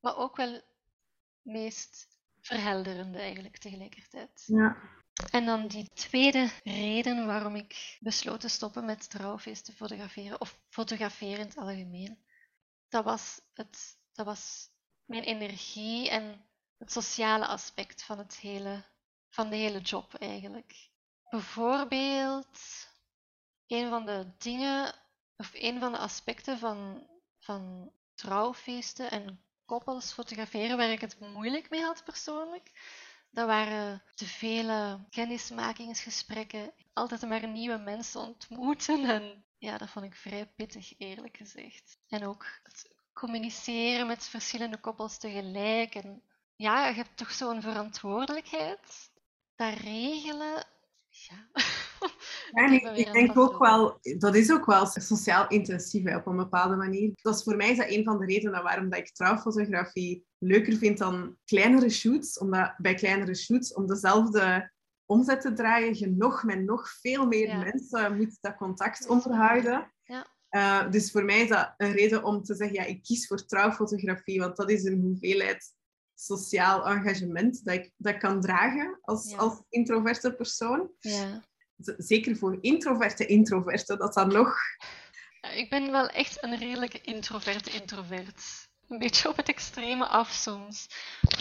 Maar 0.00 0.16
ook 0.16 0.36
wel 0.36 0.60
meest 1.42 2.08
verhelderende 2.40 3.18
eigenlijk 3.18 3.58
tegelijkertijd. 3.58 4.42
Ja. 4.46 4.76
En 5.30 5.44
dan 5.44 5.66
die 5.66 5.88
tweede 5.94 6.50
reden 6.64 7.26
waarom 7.26 7.56
ik 7.56 7.98
besloot 8.00 8.40
te 8.40 8.48
stoppen 8.48 8.84
met 8.84 9.10
trouwfeesten 9.10 9.74
fotograferen, 9.74 10.40
of 10.40 10.60
fotograferen 10.68 11.38
in 11.38 11.46
het 11.46 11.56
algemeen, 11.56 12.24
dat 12.88 13.04
was, 13.04 13.40
het, 13.54 13.96
dat 14.12 14.26
was 14.26 14.68
mijn 15.04 15.22
energie 15.22 16.10
en 16.10 16.44
het 16.78 16.92
sociale 16.92 17.46
aspect 17.46 18.02
van, 18.02 18.18
het 18.18 18.36
hele, 18.36 18.84
van 19.28 19.50
de 19.50 19.56
hele 19.56 19.80
job 19.80 20.14
eigenlijk. 20.14 20.88
Bijvoorbeeld, 21.30 22.58
een 23.66 23.88
van 23.88 24.06
de 24.06 24.32
dingen, 24.38 24.94
of 25.36 25.50
een 25.52 25.80
van 25.80 25.92
de 25.92 25.98
aspecten 25.98 26.58
van, 26.58 27.06
van 27.38 27.92
trouwfeesten 28.14 29.10
en 29.10 29.44
koppels 29.64 30.12
fotograferen 30.12 30.76
waar 30.76 30.90
ik 30.90 31.00
het 31.00 31.20
moeilijk 31.20 31.70
mee 31.70 31.82
had 31.82 32.04
persoonlijk, 32.04 32.70
dat 33.30 33.46
waren 33.46 34.02
te 34.14 34.26
vele 34.26 35.06
kennismakingsgesprekken. 35.10 36.72
Altijd 36.92 37.22
maar 37.22 37.48
nieuwe 37.48 37.78
mensen 37.78 38.20
ontmoeten. 38.20 39.04
En 39.04 39.44
ja, 39.58 39.78
dat 39.78 39.90
vond 39.90 40.04
ik 40.04 40.14
vrij 40.14 40.46
pittig, 40.46 40.98
eerlijk 40.98 41.36
gezegd. 41.36 41.98
En 42.08 42.26
ook 42.26 42.46
het 42.62 42.94
communiceren 43.12 44.06
met 44.06 44.28
verschillende 44.28 44.80
koppels 44.80 45.18
tegelijk. 45.18 45.94
En 45.94 46.22
ja, 46.56 46.86
je 46.86 46.94
hebt 46.94 47.16
toch 47.16 47.30
zo'n 47.32 47.62
verantwoordelijkheid. 47.62 49.10
Dat 49.56 49.74
regelen, 49.74 50.64
ja, 51.08 51.48
Ja, 52.52 52.72
ik, 52.72 52.96
ik 52.96 53.12
denk 53.12 53.38
ook 53.38 53.58
wel, 53.58 53.98
dat 54.18 54.34
is 54.34 54.52
ook 54.52 54.66
wel 54.66 54.86
sociaal 54.86 55.48
intensief 55.48 56.14
op 56.14 56.26
een 56.26 56.36
bepaalde 56.36 56.76
manier. 56.76 57.10
Dat 57.14 57.36
is 57.36 57.42
voor 57.42 57.56
mij 57.56 57.70
is 57.70 57.76
dat 57.76 57.88
een 57.88 58.04
van 58.04 58.18
de 58.18 58.26
redenen 58.26 58.62
waarom 58.62 58.90
dat 58.90 58.98
ik 58.98 59.12
trouwfotografie 59.12 60.26
leuker 60.38 60.76
vind 60.76 60.98
dan 60.98 61.36
kleinere 61.44 61.90
shoots. 61.90 62.38
Omdat 62.38 62.74
bij 62.76 62.94
kleinere 62.94 63.34
shoots, 63.34 63.74
om 63.74 63.86
dezelfde 63.86 64.72
omzet 65.06 65.40
te 65.40 65.52
draaien, 65.52 65.98
je 65.98 66.10
nog 66.10 66.44
met 66.44 66.64
nog 66.64 66.88
veel 66.88 67.26
meer 67.26 67.58
mensen 67.58 68.16
moet 68.16 68.38
dat 68.40 68.56
contact 68.56 69.08
onderhouden. 69.08 69.92
Ja. 70.02 70.26
Uh, 70.50 70.90
dus 70.90 71.10
voor 71.10 71.24
mij 71.24 71.40
is 71.40 71.48
dat 71.48 71.74
een 71.76 71.92
reden 71.92 72.24
om 72.24 72.42
te 72.42 72.54
zeggen, 72.54 72.76
ja, 72.76 72.84
ik 72.84 73.02
kies 73.02 73.26
voor 73.26 73.46
trouwfotografie, 73.46 74.40
want 74.40 74.56
dat 74.56 74.70
is 74.70 74.84
een 74.84 75.00
hoeveelheid 75.00 75.74
sociaal 76.14 76.86
engagement 76.86 77.64
dat 77.64 77.74
ik, 77.74 77.92
dat 77.96 78.16
kan 78.16 78.40
dragen 78.40 78.98
als, 79.00 79.36
als 79.36 79.62
introverte 79.68 80.34
persoon. 80.34 80.90
Ja. 80.98 81.44
Zeker 81.96 82.36
voor 82.36 82.58
introverte 82.60 83.26
introverten, 83.26 83.98
dat 83.98 84.14
dan 84.14 84.28
nog... 84.28 84.56
Ik 85.54 85.70
ben 85.70 85.90
wel 85.90 86.08
echt 86.08 86.42
een 86.42 86.58
redelijke 86.58 87.00
introverte 87.00 87.70
introvert. 87.70 88.68
Een 88.88 88.98
beetje 88.98 89.28
op 89.28 89.36
het 89.36 89.48
extreme 89.48 90.06
af 90.06 90.30
soms. 90.30 90.86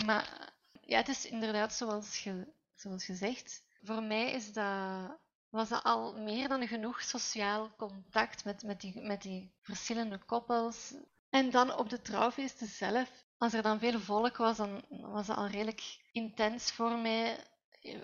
Maar 0.05 0.53
ja, 0.81 0.97
het 0.97 1.07
is 1.07 1.25
inderdaad 1.25 1.73
zoals 1.73 2.23
je, 2.23 2.47
zoals 2.75 3.05
je 3.05 3.15
zegt. 3.15 3.63
Voor 3.81 4.03
mij 4.03 4.31
is 4.31 4.53
dat, 4.53 5.17
was 5.49 5.69
dat 5.69 5.83
al 5.83 6.13
meer 6.13 6.47
dan 6.47 6.67
genoeg 6.67 7.01
sociaal 7.01 7.75
contact 7.77 8.45
met, 8.45 8.63
met, 8.63 8.81
die, 8.81 9.01
met 9.01 9.21
die 9.21 9.51
verschillende 9.61 10.17
koppels. 10.25 10.93
En 11.29 11.49
dan 11.49 11.77
op 11.77 11.89
de 11.89 12.01
trouwfeesten 12.01 12.67
zelf 12.67 13.09
als 13.37 13.53
er 13.53 13.61
dan 13.61 13.79
veel 13.79 13.99
volk 13.99 14.37
was, 14.37 14.57
dan 14.57 14.85
was 14.89 15.27
het 15.27 15.37
al 15.37 15.47
redelijk 15.47 15.81
intens 16.11 16.71
voor 16.71 16.97
mij. 16.97 17.37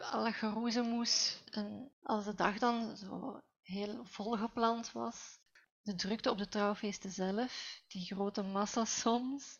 Alle 0.02 0.32
geroezemoes. 0.32 1.44
En 1.52 1.92
als 2.04 2.26
de 2.26 2.34
dag 2.34 2.58
dan 2.58 2.98
zo 2.98 3.42
heel 3.62 4.06
volgepland 4.06 4.92
was. 4.92 5.40
De 5.82 5.96
drukte 5.96 6.30
op 6.30 6.38
de 6.38 6.48
trouwfeesten 6.48 7.12
zelf, 7.12 7.82
die 7.88 8.06
grote 8.06 8.42
massa 8.42 8.86
soms. 8.86 9.58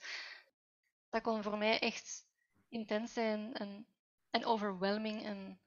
Dat 1.10 1.22
kon 1.22 1.44
voor 1.44 1.58
mij 1.58 1.80
echt 1.80 2.26
intens 2.70 3.14
zijn 3.14 3.54
en, 3.54 3.88
en 4.30 4.46
overwhelming. 4.46 5.24
En 5.24 5.60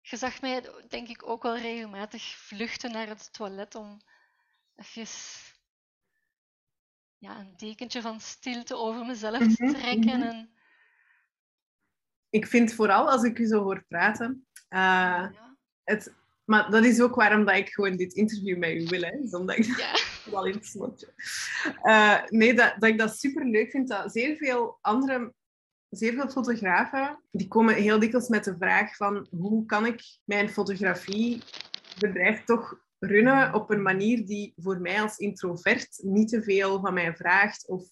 je 0.00 0.16
zag 0.16 0.40
mij, 0.40 0.70
denk 0.88 1.08
ik, 1.08 1.28
ook 1.28 1.42
wel 1.42 1.56
regelmatig 1.56 2.22
vluchten 2.22 2.92
naar 2.92 3.06
het 3.06 3.32
toilet 3.32 3.74
om 3.74 4.00
even 4.76 5.06
ja, 7.18 7.38
een 7.38 7.56
dekentje 7.56 8.00
van 8.00 8.20
stilte 8.20 8.76
over 8.76 9.06
mezelf 9.06 9.38
te 9.38 9.64
mhm, 9.64 9.72
trekken. 9.72 10.18
Mhm. 10.18 10.28
En... 10.28 10.55
Ik 12.36 12.46
vind 12.46 12.74
vooral 12.74 13.10
als 13.10 13.22
ik 13.22 13.38
u 13.38 13.46
zo 13.46 13.62
hoor 13.62 13.84
praten, 13.88 14.46
uh, 14.70 15.26
het, 15.84 16.14
maar 16.44 16.70
dat 16.70 16.84
is 16.84 17.00
ook 17.00 17.14
waarom 17.14 17.44
dat 17.44 17.56
ik 17.56 17.68
gewoon 17.68 17.96
dit 17.96 18.12
interview 18.12 18.58
met 18.58 18.70
u 18.70 18.84
wil, 18.84 19.00
hè, 19.00 19.36
omdat 19.36 19.58
ik 19.58 19.64
ja. 19.64 19.94
wel 20.32 20.46
in 20.46 20.54
het 20.54 20.66
slotje. 20.66 21.08
Uh, 21.82 22.22
nee, 22.28 22.54
dat, 22.54 22.74
dat 22.78 22.88
ik 22.88 22.98
dat 22.98 23.18
super 23.18 23.44
leuk 23.44 23.70
vind, 23.70 23.88
dat 23.88 24.12
zeer 24.12 24.36
veel 24.36 24.78
andere 24.80 25.34
zeer 25.90 26.12
veel 26.12 26.28
fotografen 26.28 27.20
die 27.30 27.48
komen 27.48 27.74
heel 27.74 27.98
dikwijls 27.98 28.28
met 28.28 28.44
de 28.44 28.56
vraag 28.58 28.96
van 28.96 29.26
hoe 29.30 29.66
kan 29.66 29.86
ik 29.86 30.02
mijn 30.24 30.48
fotografiebedrijf 30.48 32.44
toch 32.44 32.80
runnen 32.98 33.54
op 33.54 33.70
een 33.70 33.82
manier 33.82 34.26
die 34.26 34.52
voor 34.56 34.80
mij 34.80 35.02
als 35.02 35.16
introvert 35.16 35.98
niet 36.02 36.28
te 36.28 36.42
veel 36.42 36.80
van 36.80 36.94
mij 36.94 37.16
vraagt. 37.16 37.68
Of 37.68 37.84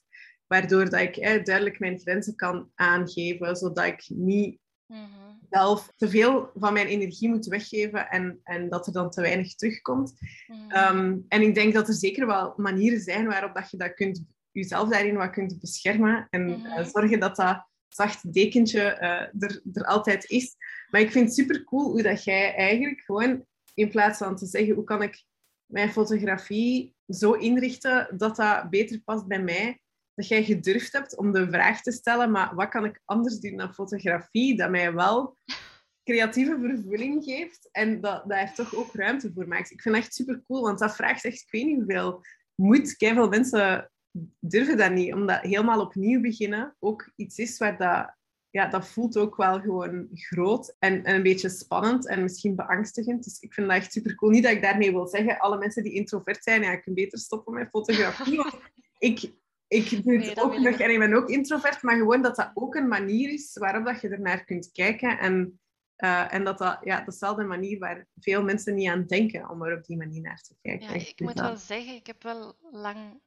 waardoor 0.47 0.91
dat 0.91 1.01
ik 1.01 1.45
duidelijk 1.45 1.79
mijn 1.79 1.99
grenzen 1.99 2.37
kan 2.37 2.71
aangeven, 2.75 3.57
zodat 3.57 3.85
ik 3.85 4.05
niet 4.09 4.59
mm-hmm. 4.87 5.41
zelf 5.51 5.93
te 5.97 6.09
veel 6.09 6.51
van 6.55 6.73
mijn 6.73 6.87
energie 6.87 7.29
moet 7.29 7.47
weggeven 7.47 8.09
en, 8.09 8.41
en 8.43 8.69
dat 8.69 8.87
er 8.87 8.93
dan 8.93 9.11
te 9.11 9.21
weinig 9.21 9.55
terugkomt. 9.55 10.15
Mm-hmm. 10.47 10.71
Ehm, 10.71 11.19
en 11.29 11.43
ik 11.43 11.55
denk 11.55 11.75
dat 11.75 11.89
er 11.89 11.95
zeker 11.95 12.27
wel 12.27 12.55
manieren 12.57 13.01
zijn 13.01 13.27
waarop 13.27 13.55
dat 13.55 13.71
je 13.71 13.77
dat 13.77 13.95
kunt, 13.95 14.25
jezelf 14.51 14.89
daarin 14.89 15.17
wat 15.17 15.31
kunt 15.31 15.61
beschermen 15.61 16.27
en 16.31 16.45
mm-hmm. 16.47 16.67
eh, 16.67 16.85
zorgen 16.85 17.21
dat 17.21 17.37
dat 17.37 17.67
zacht 17.89 18.33
dekentje 18.33 18.99
uh, 19.01 19.43
er, 19.43 19.61
er 19.73 19.85
altijd 19.85 20.31
is. 20.31 20.57
Maar 20.91 21.01
ik 21.01 21.11
vind 21.11 21.25
het 21.25 21.35
super 21.35 21.65
cool 21.65 21.91
hoe 21.91 22.03
dat 22.03 22.25
jij 22.25 22.55
eigenlijk 22.55 23.01
gewoon 23.01 23.45
in 23.75 23.89
plaats 23.89 24.19
van 24.19 24.37
te 24.37 24.47
zeggen, 24.47 24.75
hoe 24.75 24.85
kan 24.85 25.03
ik 25.03 25.25
mijn 25.67 25.93
fotografie 25.93 26.95
zo 27.09 27.33
inrichten 27.33 28.17
dat 28.17 28.37
dat 28.37 28.71
beter 28.71 29.01
past 29.01 29.27
bij 29.27 29.43
mij, 29.43 29.81
dat 30.15 30.29
jij 30.29 30.45
gedurfd 30.45 30.93
hebt 30.93 31.17
om 31.17 31.33
de 31.33 31.51
vraag 31.51 31.83
te 31.83 31.93
stellen, 31.93 32.31
maar 32.31 32.55
wat 32.55 32.69
kan 32.69 32.85
ik 32.85 33.01
anders 33.05 33.39
doen 33.39 33.57
dan 33.57 33.75
fotografie, 33.75 34.57
dat 34.57 34.71
mij 34.71 34.93
wel 34.93 35.37
creatieve 36.05 36.59
vervulling 36.61 37.25
geeft 37.25 37.69
en 37.73 38.01
dat, 38.01 38.29
dat 38.29 38.39
er 38.39 38.53
toch 38.55 38.75
ook 38.75 38.95
ruimte 38.95 39.33
voor 39.35 39.49
maakt. 39.49 39.71
Ik 39.71 39.83
vind 39.83 39.95
het 39.95 40.05
echt 40.05 40.15
super 40.15 40.43
cool, 40.47 40.63
want 40.63 40.79
dat 40.79 40.97
vraagt 40.97 41.25
echt, 41.25 41.43
ik 41.43 41.51
weet 41.51 41.65
niet 41.65 41.77
hoeveel 41.77 42.21
moed. 42.55 42.95
Veel 42.99 43.29
mensen 43.29 43.91
durven 44.39 44.77
dat 44.77 44.93
niet, 44.93 45.15
omdat 45.15 45.41
helemaal 45.41 45.81
opnieuw 45.81 46.21
beginnen 46.21 46.77
ook 46.79 47.13
iets 47.17 47.39
is 47.39 47.59
waar 47.59 47.79
dat 47.79 48.15
ja, 48.55 48.67
dat 48.67 48.89
voelt 48.89 49.17
ook 49.17 49.37
wel 49.37 49.61
gewoon 49.61 50.09
groot 50.13 50.77
en, 50.79 51.05
en, 51.05 51.15
een 51.15 51.23
beetje 51.23 51.49
spannend 51.49 52.09
en 52.09 52.23
misschien 52.23 52.55
beangstigend. 52.55 53.25
Dus 53.25 53.41
ik 53.41 53.55
vind 53.55 53.67
dat 53.67 53.77
echt 53.77 53.93
super 53.93 54.15
cool. 54.15 54.31
Niet 54.31 54.43
dat 54.43 54.53
ik 54.53 54.63
daarmee 54.63 54.93
wil 54.93 55.07
zeggen, 55.07 55.39
alle 55.39 55.59
mensen 55.59 55.83
die 55.83 55.93
introvert 55.93 56.43
zijn, 56.43 56.63
ja, 56.63 56.73
ik 56.73 56.83
kan 56.83 56.95
beter 56.95 57.19
stoppen 57.19 57.55
met 57.55 57.69
fotografie. 57.69 58.45
ik, 58.99 59.33
ik 59.69 60.05
doe 60.05 60.19
het 60.19 60.41
ook 60.41 60.59
nog 60.59 60.79
en 60.79 60.91
ik 60.91 60.99
ben 60.99 61.15
ook 61.15 61.29
introvert, 61.29 61.83
maar 61.83 61.97
gewoon 61.97 62.23
dat 62.23 62.37
dat 62.37 62.51
ook 62.55 62.75
een 62.75 62.89
manier 62.89 63.33
is 63.33 63.57
waarop 63.59 63.85
dat 63.85 64.01
je 64.01 64.09
ernaar 64.09 64.45
kunt 64.45 64.73
kijken. 64.73 65.19
En, 65.19 65.61
uh, 65.99 66.35
en 66.35 66.45
dat 66.45 66.59
dat 66.59 66.79
ja, 66.83 67.01
dezelfde 67.01 67.45
manier 67.45 67.79
waar 67.79 68.07
veel 68.21 68.43
mensen 68.43 68.75
niet 68.75 68.89
aan 68.89 69.07
denken 69.07 69.51
om 69.51 69.63
er 69.63 69.77
op 69.77 69.85
die 69.85 69.97
manier 69.97 70.21
naar 70.21 70.41
te 70.41 70.57
kijken. 70.61 70.89
Ja, 70.89 70.95
ik 70.95 71.21
moet 71.21 71.41
wel 71.41 71.57
zeggen, 71.57 71.95
ik 71.95 72.07
heb 72.07 72.23
wel 72.23 72.57
lang 72.71 73.21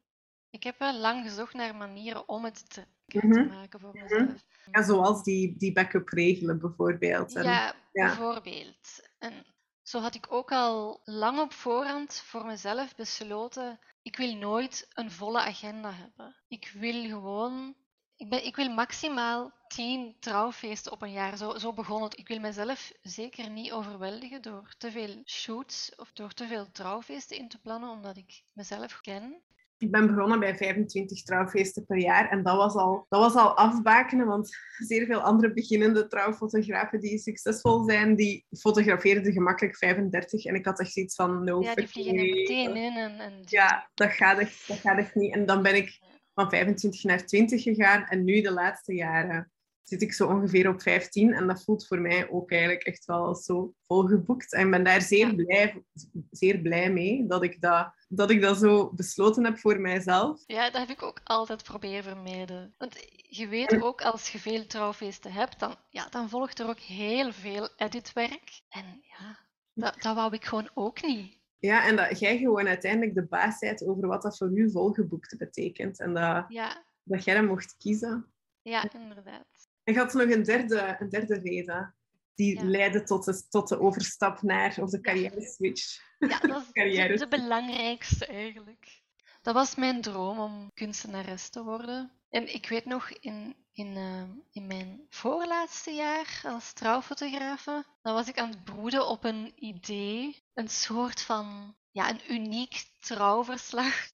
ik 0.49 0.63
heb 0.63 0.79
wel 0.79 0.93
lang 0.93 1.23
gezocht 1.29 1.53
naar 1.53 1.75
manieren 1.75 2.29
om 2.29 2.43
het 2.43 2.69
te, 2.69 2.85
te 3.05 3.27
mhm. 3.27 3.47
maken 3.47 3.79
voor 3.79 3.93
mhm. 3.93 4.03
mezelf. 4.03 4.45
Ja, 4.71 4.83
zoals 4.83 5.23
die, 5.23 5.57
die 5.57 5.71
backup 5.71 6.09
regelen 6.09 6.59
bijvoorbeeld. 6.59 7.35
En, 7.35 7.43
ja, 7.43 7.75
bijvoorbeeld. 7.91 9.09
En 9.17 9.45
zo 9.81 9.99
had 9.99 10.15
ik 10.15 10.25
ook 10.29 10.51
al 10.51 11.01
lang 11.03 11.39
op 11.39 11.53
voorhand 11.53 12.21
voor 12.25 12.45
mezelf 12.45 12.95
besloten, 12.95 13.79
ik 14.07 14.17
wil 14.17 14.35
nooit 14.35 14.87
een 14.93 15.11
volle 15.11 15.39
agenda 15.39 15.91
hebben. 15.91 16.35
Ik 16.47 16.71
wil 16.73 17.03
gewoon 17.03 17.75
ik, 18.15 18.29
ben, 18.29 18.45
ik, 18.45 18.55
wil 18.55 18.69
maximaal 18.69 19.51
tien 19.67 20.15
trouwfeesten 20.19 20.91
op 20.91 21.01
een 21.01 21.11
jaar. 21.11 21.37
Zo, 21.37 21.57
zo 21.57 21.73
begon 21.73 22.03
het. 22.03 22.17
Ik 22.17 22.27
wil 22.27 22.39
mezelf 22.39 22.91
zeker 23.01 23.49
niet 23.49 23.71
overweldigen 23.71 24.41
door 24.41 24.73
te 24.77 24.91
veel 24.91 25.21
shoots 25.25 25.95
of 25.95 26.11
door 26.13 26.33
te 26.33 26.47
veel 26.47 26.71
trouwfeesten 26.71 27.37
in 27.37 27.47
te 27.47 27.57
plannen, 27.57 27.89
omdat 27.89 28.17
ik 28.17 28.43
mezelf 28.53 29.01
ken 29.01 29.41
ik 29.77 29.91
ben 29.91 30.07
begonnen 30.07 30.39
bij 30.39 30.55
25 30.55 31.23
trouwfeesten 31.23 31.85
per 31.85 31.97
jaar. 31.97 32.29
En 32.29 32.43
dat 32.43 32.55
was 32.55 32.73
al, 32.73 33.05
dat 33.09 33.19
was 33.19 33.35
al 33.35 33.57
afbakenen, 33.57 34.27
want 34.27 34.57
zeer 34.77 35.05
veel 35.05 35.19
andere 35.19 35.53
beginnende 35.53 36.07
trouwfotografen 36.07 36.99
die 36.99 37.17
succesvol 37.17 37.83
zijn, 37.83 38.15
die 38.15 38.45
fotografeerden 38.59 39.33
gemakkelijk 39.33 39.77
35. 39.77 40.45
En 40.45 40.55
ik 40.55 40.65
had 40.65 40.79
echt 40.79 40.97
iets 40.97 41.15
van, 41.15 41.43
no 41.43 41.61
Ja, 41.61 41.75
die 41.75 41.87
vliegen 41.87 42.17
er 42.17 42.23
meteen 42.23 42.75
in. 42.75 42.95
En, 42.95 43.19
en... 43.19 43.33
Ja, 43.45 43.89
dat 43.93 44.11
gaat, 44.11 44.39
echt, 44.39 44.67
dat 44.67 44.77
gaat 44.77 44.97
echt 44.97 45.15
niet. 45.15 45.33
En 45.33 45.45
dan 45.45 45.61
ben 45.61 45.75
ik 45.75 45.99
van 46.33 46.49
25 46.49 47.03
naar 47.03 47.25
20 47.25 47.63
gegaan. 47.63 48.05
En 48.05 48.23
nu, 48.23 48.41
de 48.41 48.51
laatste 48.51 48.93
jaren, 48.93 49.51
zit 49.87 50.01
ik 50.01 50.13
zo 50.13 50.27
ongeveer 50.27 50.69
op 50.69 50.81
15. 50.81 51.33
En 51.33 51.47
dat 51.47 51.63
voelt 51.63 51.87
voor 51.87 52.01
mij 52.01 52.29
ook 52.29 52.51
eigenlijk 52.51 52.83
echt 52.83 53.05
wel 53.05 53.35
zo 53.35 53.73
volgeboekt. 53.85 54.53
En 54.53 54.65
ik 54.65 54.71
ben 54.71 54.83
daar 54.83 55.01
zeer, 55.01 55.35
blij, 55.35 55.83
zeer 56.31 56.59
blij 56.59 56.91
mee 56.91 57.27
dat 57.27 57.43
ik 57.43 57.61
dat, 57.61 57.93
dat 58.07 58.29
ik 58.29 58.41
dat 58.41 58.57
zo 58.57 58.91
besloten 58.93 59.43
heb 59.45 59.57
voor 59.57 59.79
mijzelf. 59.79 60.43
Ja, 60.45 60.69
dat 60.69 60.87
heb 60.87 60.97
ik 60.97 61.03
ook 61.03 61.21
altijd 61.23 61.63
proberen 61.63 62.03
vermijden. 62.03 62.73
Want 62.77 62.95
je 63.29 63.47
weet 63.47 63.81
ook, 63.81 64.01
als 64.01 64.29
je 64.29 64.39
veel 64.39 64.65
trouwfeesten 64.65 65.31
hebt, 65.31 65.59
dan, 65.59 65.75
ja, 65.89 66.07
dan 66.09 66.29
volgt 66.29 66.59
er 66.59 66.67
ook 66.69 66.79
heel 66.79 67.31
veel 67.31 67.69
editwerk. 67.75 68.61
En 68.69 69.01
ja, 69.01 69.39
dat, 69.73 69.95
dat 70.01 70.15
wou 70.15 70.33
ik 70.33 70.45
gewoon 70.45 70.69
ook 70.73 71.01
niet. 71.01 71.37
Ja, 71.59 71.85
en 71.85 71.95
dat 71.95 72.19
jij 72.19 72.37
gewoon 72.37 72.67
uiteindelijk 72.67 73.15
de 73.15 73.25
baas 73.25 73.59
bent 73.59 73.87
over 73.87 74.07
wat 74.07 74.21
dat 74.21 74.37
voor 74.37 74.57
u 74.57 74.71
volgeboekt 74.71 75.37
betekent. 75.37 75.99
En 75.99 76.13
dat, 76.13 76.45
ja. 76.47 76.83
dat 77.03 77.23
jij 77.23 77.35
dat 77.35 77.45
mocht 77.47 77.77
kiezen. 77.77 78.31
Ja, 78.61 78.91
inderdaad. 78.93 79.45
En 79.87 79.95
had 79.95 80.13
nog 80.13 80.29
een 80.29 80.43
derde, 80.43 80.95
een 80.99 81.09
derde 81.09 81.39
reden 81.39 81.95
die 82.35 82.63
leidde 82.63 83.03
tot 83.03 83.25
de, 83.25 83.47
tot 83.49 83.67
de 83.67 83.79
overstap 83.79 84.41
naar, 84.41 84.75
of 84.81 84.89
de 84.89 85.01
carrière 85.01 85.41
switch. 85.41 86.01
Ja, 86.19 86.39
dat 86.39 86.63
is. 86.73 87.19
De, 87.19 87.27
belangrijkste 87.29 88.25
eigenlijk. 88.25 89.01
Dat 89.41 89.53
was 89.53 89.75
mijn 89.75 90.01
droom 90.01 90.39
om 90.39 90.71
kunstenares 90.73 91.49
te 91.49 91.63
worden. 91.63 92.11
En 92.29 92.53
ik 92.53 92.69
weet 92.69 92.85
nog, 92.85 93.09
in, 93.09 93.55
in, 93.73 93.87
uh, 93.87 94.23
in 94.51 94.67
mijn 94.67 95.05
voorlaatste 95.09 95.91
jaar 95.91 96.41
als 96.43 96.73
trouwfotografe, 96.73 97.85
dan 98.01 98.13
was 98.13 98.27
ik 98.27 98.39
aan 98.39 98.49
het 98.49 98.63
broeden 98.63 99.07
op 99.07 99.23
een 99.23 99.53
idee, 99.55 100.43
een 100.53 100.69
soort 100.69 101.21
van, 101.21 101.75
ja, 101.91 102.09
een 102.09 102.33
uniek 102.33 102.85
trouwverslag. 102.99 104.09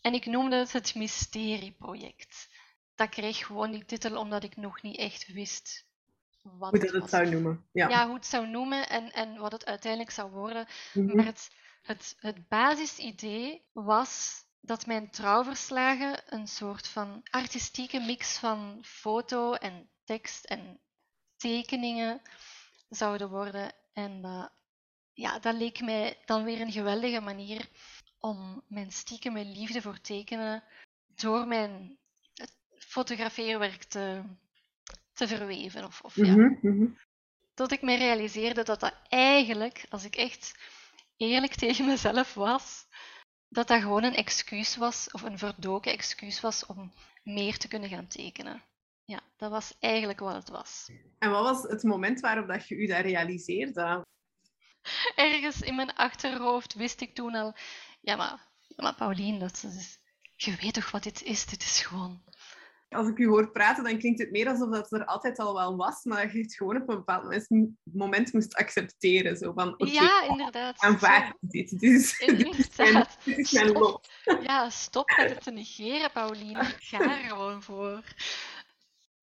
En 0.00 0.14
ik 0.14 0.26
noemde 0.26 0.56
het 0.56 0.72
het 0.72 0.94
mysterieproject 0.94 2.48
dat 2.96 3.08
kreeg 3.08 3.46
gewoon 3.46 3.70
die 3.70 3.84
titel 3.84 4.16
omdat 4.18 4.44
ik 4.44 4.56
nog 4.56 4.82
niet 4.82 4.96
echt 4.96 5.26
wist 5.32 5.86
wat 6.42 6.70
Hoe 6.70 6.80
het 6.80 6.92
dat 6.92 6.92
het 6.92 7.00
was. 7.00 7.10
zou 7.10 7.30
noemen. 7.30 7.66
Ja. 7.72 7.88
Ja, 7.88 8.06
hoe 8.06 8.14
het 8.14 8.26
zou 8.26 8.48
noemen 8.48 8.88
en, 8.88 9.12
en 9.12 9.36
wat 9.36 9.52
het 9.52 9.64
uiteindelijk 9.66 10.10
zou 10.12 10.30
worden. 10.30 10.66
Mhm. 10.92 11.16
Maar 11.16 11.24
het, 11.24 11.50
het, 11.82 12.16
het 12.18 12.48
basisidee 12.48 13.64
was 13.72 14.44
dat 14.60 14.86
mijn 14.86 15.10
trouwverslagen 15.10 16.22
een 16.26 16.46
soort 16.46 16.88
van 16.88 17.22
artistieke 17.30 18.00
mix 18.00 18.38
van 18.38 18.78
foto 18.82 19.52
en 19.52 19.88
tekst 20.04 20.44
en 20.44 20.80
tekeningen 21.36 22.20
zouden 22.88 23.28
worden. 23.28 23.72
En 23.92 24.22
dat, 24.22 24.52
ja, 25.12 25.38
dat 25.38 25.54
leek 25.54 25.80
mij 25.80 26.18
dan 26.24 26.44
weer 26.44 26.60
een 26.60 26.72
geweldige 26.72 27.20
manier 27.20 27.68
om 28.18 28.62
mijn 28.68 28.92
stiekeme 28.92 29.44
liefde 29.44 29.82
voor 29.82 30.00
tekenen 30.00 30.62
door 31.14 31.46
mijn 31.46 31.98
fotografeerwerk 32.86 33.82
te, 33.84 34.22
te 35.12 35.28
verweven. 35.28 35.84
Of, 35.84 36.00
of 36.00 36.16
ja, 36.16 36.22
Mhm, 36.36 36.54
mhm. 36.60 36.86
tot 37.54 37.72
ik 37.72 37.82
me 37.82 37.96
realiseerde 37.96 38.62
dat 38.62 38.80
dat 38.80 38.94
eigenlijk, 39.08 39.86
als 39.88 40.04
ik 40.04 40.16
echt 40.16 40.54
eerlijk 41.16 41.54
tegen 41.64 41.86
mezelf 41.86 42.34
was, 42.34 42.86
dat 43.48 43.68
dat 43.68 43.80
gewoon 43.80 44.02
een 44.02 44.14
excuus 44.14 44.76
was, 44.76 45.10
of 45.10 45.22
een 45.22 45.38
verdoken 45.38 45.92
excuus 45.92 46.40
was 46.40 46.66
om 46.66 46.92
meer 47.22 47.58
te 47.58 47.68
kunnen 47.68 47.88
gaan 47.88 48.06
tekenen. 48.06 48.62
Ja, 49.04 49.20
dat 49.36 49.50
was 49.50 49.76
eigenlijk 49.80 50.18
wat 50.20 50.34
het 50.34 50.48
was. 50.48 50.90
En 51.18 51.30
wat 51.30 51.42
was 51.42 51.62
het 51.62 51.82
moment 51.82 52.20
waarop 52.20 52.48
dat 52.48 52.68
je 52.68 52.74
u 52.74 52.86
dat 52.86 53.00
realiseerde? 53.00 54.04
Ergens 55.16 55.60
in 55.60 55.74
mijn 55.74 55.94
achterhoofd 55.94 56.74
wist 56.74 57.00
ik 57.00 57.14
toen 57.14 57.34
al, 57.34 57.54
ja 58.00 58.16
maar, 58.16 58.46
ja, 58.60 58.82
maar 58.82 58.94
Paulien, 58.94 59.38
dat 59.38 59.62
is, 59.66 59.98
je 60.36 60.56
weet 60.56 60.74
toch 60.74 60.90
wat 60.90 61.02
dit 61.02 61.22
is? 61.22 61.46
Dit 61.46 61.62
is 61.62 61.80
gewoon... 61.82 62.22
Als 62.88 63.08
ik 63.08 63.18
u 63.18 63.26
hoor 63.26 63.50
praten, 63.50 63.84
dan 63.84 63.98
klinkt 63.98 64.18
het 64.20 64.30
meer 64.30 64.48
alsof 64.48 64.70
dat 64.70 64.92
er 64.92 65.04
altijd 65.04 65.38
al 65.38 65.54
wel 65.54 65.76
was, 65.76 66.04
maar 66.04 66.22
dat 66.22 66.32
je 66.32 66.38
het 66.40 66.54
gewoon 66.54 66.76
op 66.82 66.88
een 66.88 66.96
bepaald 66.96 67.50
moment- 67.82 68.32
moest 68.32 68.54
accepteren. 68.54 69.36
Zo 69.36 69.52
van, 69.52 69.74
ja, 69.76 70.22
inderdaad. 70.28 70.78
aanvaard 70.78 71.36
dit. 71.40 71.70
Dit 71.70 71.82
is, 71.82 72.16
Zo, 72.16 72.26
dit 72.26 72.58
is 72.58 72.76
mijn, 72.76 72.88
Inderdaad. 72.88 73.18
dit 73.24 73.38
is 73.38 73.52
mijn 73.52 73.72
lot. 73.72 74.08
Ja, 74.42 74.70
stop 74.70 75.12
met 75.16 75.30
het 75.30 75.42
te 75.42 75.50
negeren, 75.50 76.10
Pauline. 76.12 76.64
Ga 76.64 77.00
er 77.00 77.28
gewoon 77.28 77.62
voor. 77.62 78.02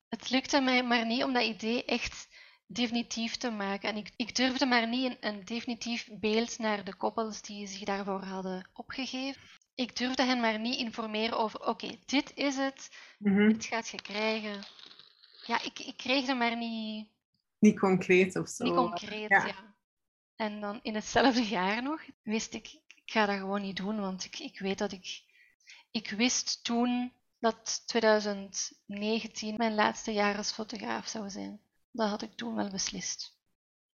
Het 0.09 0.29
lukte 0.29 0.61
mij 0.61 0.83
maar 0.83 1.05
niet 1.05 1.23
om 1.23 1.33
dat 1.33 1.43
idee 1.43 1.85
echt 1.85 2.27
definitief 2.67 3.35
te 3.37 3.49
maken. 3.51 3.89
En 3.89 3.95
ik, 3.97 4.11
ik 4.15 4.35
durfde 4.35 4.65
maar 4.65 4.87
niet 4.87 5.05
een, 5.05 5.17
een 5.19 5.45
definitief 5.45 6.09
beeld 6.19 6.57
naar 6.57 6.83
de 6.83 6.95
koppels 6.95 7.41
die 7.41 7.67
zich 7.67 7.83
daarvoor 7.83 8.23
hadden 8.23 8.69
opgegeven. 8.73 9.41
Ik 9.75 9.95
durfde 9.95 10.23
hen 10.23 10.39
maar 10.39 10.59
niet 10.59 10.77
informeren 10.79 11.37
over, 11.37 11.67
oké, 11.67 11.95
dit 12.05 12.31
is 12.35 12.55
het, 12.55 12.89
Mhm. 13.17 13.47
dit 13.47 13.65
gaat 13.65 13.87
je 13.87 14.01
krijgen. 14.01 14.63
Ja, 15.45 15.61
ik, 15.61 15.79
ik 15.79 15.97
kreeg 15.97 16.27
er 16.27 16.37
maar 16.37 16.57
niet, 16.57 17.07
Niet 17.59 17.79
concreet 17.79 18.35
of 18.35 18.49
zo. 18.49 18.63
niet 18.63 18.73
concreet, 18.73 19.29
ja. 19.29 19.45
ja. 19.45 19.75
En 20.35 20.59
dan 20.61 20.79
in 20.83 20.95
hetzelfde 20.95 21.47
jaar 21.47 21.83
nog 21.83 22.01
wist 22.23 22.53
ik, 22.53 22.67
ik 22.95 23.11
ga 23.11 23.25
dat 23.25 23.37
gewoon 23.37 23.61
niet 23.61 23.75
doen, 23.75 23.99
want 23.99 24.25
ik, 24.25 24.39
ik 24.39 24.59
weet 24.59 24.77
dat 24.77 24.91
ik... 24.91 25.21
Ik 25.91 26.09
wist 26.09 26.63
toen 26.63 27.13
dat 27.39 27.83
2019 27.87 29.57
mijn 29.57 29.75
laatste 29.75 30.11
jaar 30.13 30.37
als 30.37 30.51
fotograaf 30.51 31.07
zou 31.07 31.29
zijn. 31.29 31.59
Dat 31.91 32.09
had 32.09 32.21
ik 32.21 32.35
toen 32.35 32.55
wel 32.55 32.69
beslist. 32.69 33.32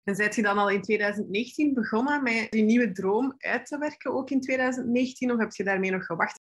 En 0.06 0.16
zijt 0.16 0.36
je 0.36 0.42
dan 0.42 0.58
al 0.58 0.70
in 0.70 0.82
2019 0.82 1.74
begonnen 1.74 2.24
met 2.24 2.52
die 2.52 2.64
nieuwe 2.64 2.92
droom 2.92 3.34
uit 3.38 3.66
te 3.66 3.78
werken, 3.78 4.14
ook 4.14 4.30
in 4.30 4.42
2019? 4.42 5.32
Of 5.32 5.40
heb 5.40 5.52
je 5.54 5.64
daarmee 5.64 5.92
nog 5.92 6.06
gewacht? 6.06 6.40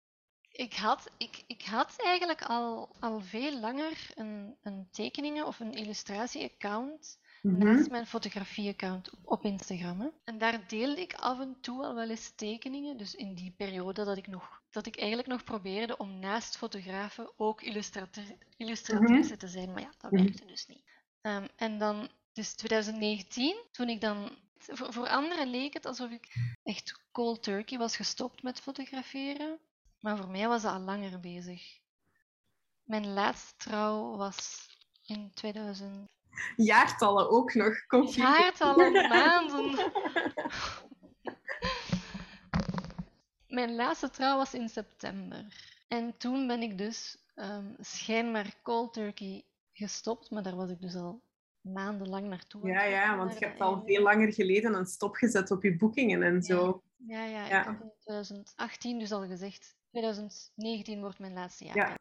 Ik 0.53 0.75
had, 0.75 1.11
ik, 1.19 1.45
ik 1.47 1.63
had 1.63 1.95
eigenlijk 1.97 2.43
al, 2.43 2.97
al 3.01 3.21
veel 3.21 3.61
langer 3.61 4.11
een, 4.15 4.57
een 4.63 4.89
tekeningen- 4.91 5.47
of 5.47 5.61
een 5.61 5.73
illustratie-account 5.73 7.21
Mhm. 7.43 7.65
naast 7.65 7.91
mijn 7.91 8.07
fotografie-account 8.07 9.11
op, 9.11 9.19
op 9.25 9.45
Instagram. 9.45 10.01
Hè. 10.01 10.09
En 10.25 10.39
daar 10.39 10.65
deelde 10.69 11.01
ik 11.01 11.15
af 11.15 11.41
en 11.41 11.57
toe 11.61 11.85
al 11.85 11.95
wel 11.95 12.11
eens 12.11 12.33
tekeningen. 12.35 12.97
Dus 12.97 13.15
in 13.15 13.35
die 13.35 13.55
periode 13.57 14.05
dat 14.05 14.17
ik, 14.17 14.27
nog, 14.27 14.63
dat 14.71 14.87
ik 14.87 14.97
eigenlijk 14.97 15.29
nog 15.29 15.45
probeerde 15.45 15.97
om 15.97 16.19
naast 16.19 16.57
fotografen 16.57 17.31
ook 17.37 17.63
illustratrice 18.57 19.37
te 19.37 19.49
zijn. 19.49 19.73
Maar 19.73 19.81
ja, 19.83 19.91
dat 19.99 20.11
Mhm. 20.11 20.23
werkte 20.23 20.45
dus 20.47 20.67
niet. 20.67 20.83
Ehm, 21.21 21.47
en 21.57 21.79
dan, 21.79 22.09
dus 22.33 22.55
2019, 22.55 23.65
toen 23.71 23.89
ik 23.89 24.01
dan... 24.01 24.37
Voor, 24.57 24.93
voor 24.93 25.09
anderen 25.09 25.51
leek 25.51 25.75
het 25.75 25.87
alsof 25.87 26.11
ik 26.11 26.37
echt 26.63 27.01
cold 27.13 27.43
turkey 27.43 27.79
was 27.79 27.97
gestopt 27.97 28.43
met 28.43 28.61
fotograferen. 28.61 29.59
Maar 30.01 30.17
voor 30.17 30.29
mij 30.29 30.49
was 30.49 30.63
dat 30.63 30.73
al 30.73 30.81
langer 30.81 31.21
bezig. 31.21 31.81
Mijn 32.83 33.13
laatste 33.13 33.57
trouw 33.57 34.17
was 34.17 34.69
in 35.07 35.31
2000. 35.35 36.09
Jaartallen 36.57 37.31
ook 37.31 37.55
nog. 37.55 37.87
Confus. 37.87 38.15
Jaartallen, 38.15 39.09
maanden. 39.09 39.93
Mijn 43.49 43.75
laatste 43.75 44.11
trouw 44.11 44.37
was 44.37 44.55
in 44.55 44.69
september. 44.69 45.47
En 45.89 46.17
toen 46.17 46.47
ben 46.47 46.63
ik 46.63 46.79
dus 46.79 47.19
ehm 47.35 47.75
schijnbaar 47.79 48.55
cold 48.63 48.93
turkey 48.93 49.45
gestopt, 49.73 50.31
maar 50.31 50.43
daar 50.43 50.57
was 50.57 50.71
ik 50.71 50.81
dus 50.81 50.95
al 50.95 51.23
maandenlang 51.63 52.29
naartoe. 52.29 52.67
Ja, 52.69 52.85
ja, 52.85 53.17
want 53.17 53.39
je 53.39 53.45
hebt 53.47 53.61
al 53.61 53.73
einde. 53.77 53.87
veel 53.93 54.03
langer 54.03 54.33
geleden 54.33 54.75
een 54.75 54.87
stop 54.87 55.15
gezet 55.15 55.51
op 55.51 55.63
je 55.63 55.77
boekingen 55.77 56.23
en 56.23 56.43
zo. 56.43 56.83
Ja, 56.97 57.25
ja, 57.25 57.47
Ja. 57.47 57.61
ik 57.61 57.67
had 57.67 57.81
in 57.83 57.93
2018 57.99 58.99
dus 58.99 59.13
al 59.13 59.27
gezegd. 59.27 59.77
2019 59.91 61.01
wordt 61.01 61.19
mijn 61.19 61.33
laatste 61.33 61.65
jaar 61.65 61.77
Ja. 61.77 61.97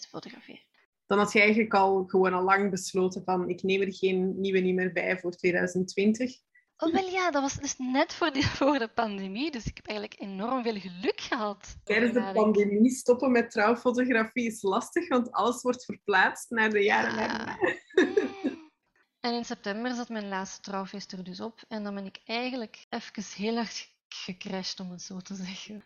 te 0.00 0.08
fotograferen. 0.08 0.60
Dan 1.06 1.18
had 1.18 1.32
je 1.32 1.40
eigenlijk 1.40 1.74
al 1.74 2.04
gewoon 2.04 2.32
al 2.32 2.42
lang 2.42 2.70
besloten 2.70 3.22
van 3.24 3.48
ik 3.48 3.62
neem 3.62 3.80
er 3.80 3.94
geen 3.94 4.40
nieuwe 4.40 4.58
niet 4.58 4.74
meer 4.74 4.92
bij 4.92 5.18
voor 5.18 5.30
2020. 5.32 6.44
Oh, 6.78 6.92
wel 6.92 7.08
ja, 7.08 7.30
dat 7.30 7.42
was 7.42 7.54
dus 7.54 7.74
net 7.78 8.14
voor 8.14 8.32
de, 8.32 8.42
voor 8.58 8.78
de 8.78 8.88
pandemie, 8.88 9.50
dus 9.50 9.66
ik 9.66 9.76
heb 9.76 9.86
eigenlijk 9.86 10.20
enorm 10.20 10.62
veel 10.62 10.78
geluk 10.80 11.20
gehad. 11.20 11.76
Tijdens 11.84 12.12
de 12.12 12.30
pandemie 12.32 12.90
stoppen 12.90 13.32
met 13.32 13.50
trouwfotografie 13.50 14.46
is 14.46 14.62
lastig, 14.62 15.08
want 15.08 15.32
alles 15.32 15.62
wordt 15.62 15.84
verplaatst 15.84 16.50
naar 16.50 16.70
de 16.70 16.82
jaren 16.82 17.14
Ja. 17.14 17.56
En 19.26 19.34
in 19.34 19.44
september 19.44 19.94
zat 19.94 20.08
mijn 20.08 20.28
laatste 20.28 20.60
trouwfeest 20.60 21.12
er 21.12 21.24
dus 21.24 21.40
op. 21.40 21.64
En 21.68 21.84
dan 21.84 21.94
ben 21.94 22.06
ik 22.06 22.20
eigenlijk 22.24 22.86
even 22.88 23.22
heel 23.44 23.56
erg 23.56 23.88
gecrashed, 24.08 24.80
om 24.80 24.90
het 24.90 25.02
zo 25.02 25.20
te 25.20 25.34
zeggen. 25.34 25.84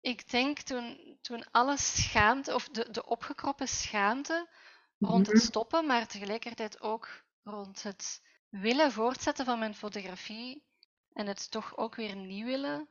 Ik 0.00 0.30
denk 0.30 0.58
toen, 0.58 1.16
toen 1.20 1.44
alle 1.50 1.76
schaamte, 1.76 2.54
of 2.54 2.68
de, 2.68 2.88
de 2.90 3.06
opgekroppen 3.06 3.68
schaamte 3.68 4.48
rond 4.98 5.26
het 5.26 5.36
Mhm. 5.36 5.44
stoppen, 5.44 5.86
maar 5.86 6.06
tegelijkertijd 6.06 6.80
ook 6.80 7.24
rond 7.42 7.82
het 7.82 8.22
willen 8.48 8.92
voortzetten 8.92 9.44
van 9.44 9.58
mijn 9.58 9.74
fotografie 9.74 10.64
en 11.12 11.26
het 11.26 11.50
toch 11.50 11.76
ook 11.76 11.94
weer 11.94 12.16
niet 12.16 12.44
willen. 12.44 12.88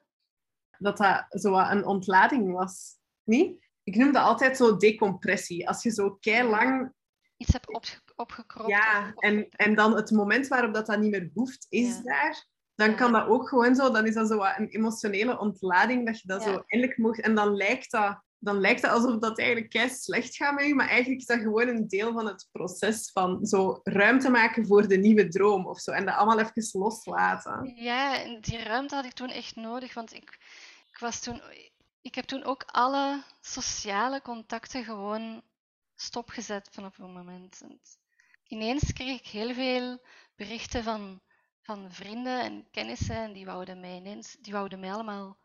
Dat 0.78 0.98
dat 0.98 1.26
zo 1.30 1.58
een 1.58 1.86
ontlading 1.86 2.52
was. 2.52 2.98
Niet? 3.24 3.68
Ik 3.84 3.96
noem 3.96 4.12
dat 4.12 4.24
altijd 4.24 4.58
zo 4.58 4.78
decompressie. 4.78 5.68
Als 5.68 5.84
je 5.84 5.92
zo 5.92 6.16
kei 6.16 6.50
lang 6.50 6.94
Iets 7.40 7.54
heb 7.54 7.76
opge 7.76 8.00
opgekropt. 8.16 8.70
Ja, 8.70 9.14
en, 9.16 9.50
en 9.50 9.76
dan 9.76 9.96
het 9.96 10.12
moment 10.12 10.48
waarop 10.48 10.74
dat, 10.74 10.86
dat 10.86 11.00
niet 11.00 11.12
meer 11.12 11.30
hoeft, 11.34 11.66
is 11.70 11.96
Ja. 11.96 12.02
daar. 12.04 12.46
Dan 12.76 12.90
Ja. 12.90 12.96
kan 12.96 13.12
dat 13.12 13.28
ook 13.28 13.48
gewoon 13.50 13.76
zo, 13.76 13.92
dan 13.92 14.06
is 14.06 14.14
dat 14.14 14.28
zo 14.28 14.38
wat 14.38 14.54
een 14.58 14.68
emotionele 14.68 15.40
ontlading, 15.40 16.06
dat 16.06 16.20
je 16.22 16.28
dat 16.28 16.44
Ja. 16.44 16.54
zo 16.54 16.64
eindelijk 16.66 16.98
mocht. 17.00 17.22
En 17.22 17.36
dan 17.36 17.56
lijkt 17.56 17.92
dat, 17.92 18.22
dan 18.38 18.60
lijkt 18.60 18.82
dat 18.82 18.92
alsof 18.92 19.18
dat 19.20 19.38
eigenlijk 19.40 19.70
kei 19.70 19.90
slecht 19.90 20.36
gaat 20.36 20.56
met 20.56 20.66
je, 20.66 20.76
maar 20.76 20.88
eigenlijk 20.88 21.20
is 21.20 21.26
dat 21.28 21.40
gewoon 21.40 21.68
een 21.68 21.88
deel 21.88 22.14
van 22.14 22.26
het 22.28 22.48
proces 22.52 23.12
van 23.12 23.46
zo 23.46 23.80
ruimte 23.84 24.30
maken 24.30 24.66
voor 24.68 24.88
de 24.88 24.98
nieuwe 24.98 25.28
droom 25.28 25.68
of 25.68 25.80
zo. 25.80 25.92
En 25.92 26.06
dat 26.06 26.16
allemaal 26.16 26.40
even 26.40 26.80
loslaten. 26.82 27.72
Ja, 27.76 28.24
en 28.24 28.42
die 28.42 28.64
ruimte 28.64 28.96
had 28.96 29.06
ik 29.06 29.14
toen 29.14 29.30
echt 29.30 29.56
nodig, 29.56 29.94
want 29.94 30.14
ik, 30.14 30.38
ik 30.92 30.98
was 31.00 31.20
toen... 31.20 31.42
Ik 32.02 32.16
heb 32.16 32.26
toen 32.26 32.44
ook 32.44 32.64
alle 32.66 33.24
sociale 33.42 34.22
contacten 34.22 34.84
gewoon 34.84 35.42
stopgezet 36.02 36.70
vanaf 36.72 36.98
een 36.98 37.14
moment. 37.14 37.62
En 37.62 37.80
ineens 38.48 38.94
kreeg 38.94 39.20
ik 39.20 39.28
heel 39.28 39.54
veel 39.54 40.02
berichten 40.36 40.84
van, 40.84 41.22
van 41.62 41.92
vrienden 41.92 42.42
en 42.42 42.68
kennissen 42.72 43.16
en 43.16 43.34
die 43.34 43.46
wouden 43.46 43.80
mij 43.80 43.96
ineens... 43.96 44.38
Die 44.42 44.54
wouden 44.54 44.80
mij 44.80 44.92
allemaal 44.92 45.38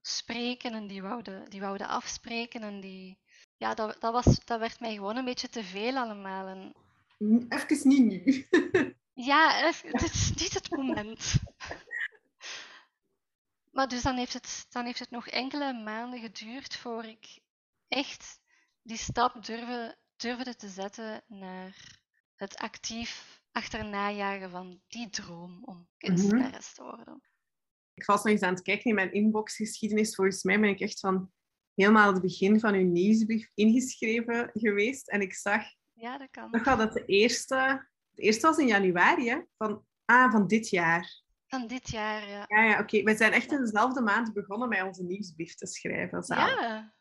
spreken 0.00 0.72
en 0.72 0.86
die 0.86 1.02
wouden, 1.02 1.50
die 1.50 1.60
wouden 1.60 1.88
afspreken 1.88 2.62
en 2.62 2.80
die... 2.80 3.18
Ja, 3.56 3.74
dat, 3.74 4.00
dat, 4.00 4.12
was, 4.12 4.44
dat 4.44 4.58
werd 4.60 4.80
mij 4.80 4.94
gewoon 4.94 5.16
een 5.16 5.24
beetje 5.24 5.48
te 5.48 5.64
veel 5.64 5.96
allemaal. 5.96 6.46
En 6.46 6.74
Even 7.48 7.88
niet 7.88 8.04
nu. 8.24 8.46
Ja, 9.14 9.62
eff- 9.62 9.82
het 9.82 10.02
is 10.02 10.32
niet 10.34 10.54
het 10.54 10.70
moment. 10.70 11.32
Maar 13.70 13.88
dus 13.88 14.02
dan 14.02 14.16
heeft, 14.16 14.32
het, 14.32 14.66
dan 14.70 14.84
heeft 14.84 14.98
het 14.98 15.10
nog 15.10 15.28
enkele 15.28 15.72
maanden 15.72 16.20
geduurd 16.20 16.76
voor 16.76 17.04
ik 17.04 17.38
echt 17.88 18.40
die 18.88 18.96
stap 18.96 19.44
durfde, 19.44 19.96
durfde 20.16 20.56
te 20.56 20.68
zetten 20.68 21.22
naar 21.26 22.00
het 22.36 22.56
actief 22.56 23.42
achterna 23.52 24.10
jagen 24.10 24.50
van 24.50 24.80
die 24.88 25.10
droom 25.10 25.64
om 25.64 25.88
kunstenares 25.96 26.74
te 26.74 26.82
worden. 26.82 27.22
Ik 27.94 28.04
was 28.04 28.22
nog 28.22 28.32
eens 28.32 28.42
aan 28.42 28.54
het 28.54 28.62
kijken 28.62 28.84
in 28.84 28.94
mijn 28.94 29.12
inboxgeschiedenis. 29.12 30.14
Volgens 30.14 30.42
mij 30.42 30.60
ben 30.60 30.68
ik 30.68 30.80
echt 30.80 31.00
van 31.00 31.32
helemaal 31.74 32.12
het 32.12 32.22
begin 32.22 32.60
van 32.60 32.74
uw 32.74 32.86
nieuwsbrief 32.86 33.50
ingeschreven 33.54 34.50
geweest. 34.52 35.08
En 35.08 35.20
ik 35.20 35.34
zag 35.34 35.62
Ja, 35.92 36.18
dat 36.18 36.30
kan. 36.30 36.50
nog 36.50 36.64
wel 36.64 36.76
dat 36.76 36.92
de 36.92 37.04
eerste, 37.04 37.88
De 38.10 38.22
eerste 38.22 38.46
was 38.46 38.58
in 38.58 38.66
januari, 38.66 39.28
hè? 39.28 39.40
Van, 39.56 39.84
ah, 40.04 40.32
van 40.32 40.46
dit 40.46 40.68
jaar. 40.68 41.22
Van 41.46 41.66
dit 41.66 41.90
jaar, 41.90 42.28
ja. 42.28 42.44
Ja, 42.46 42.62
ja 42.64 42.80
oké. 42.80 43.02
We 43.02 43.16
zijn 43.16 43.32
echt 43.32 43.52
in 43.52 43.60
dezelfde 43.60 44.00
maand 44.00 44.32
begonnen 44.32 44.68
met 44.68 44.82
onze 44.82 45.02
nieuwsbrief 45.02 45.54
te 45.54 45.66
schrijven. 45.66 46.24
Ja, 46.26 46.94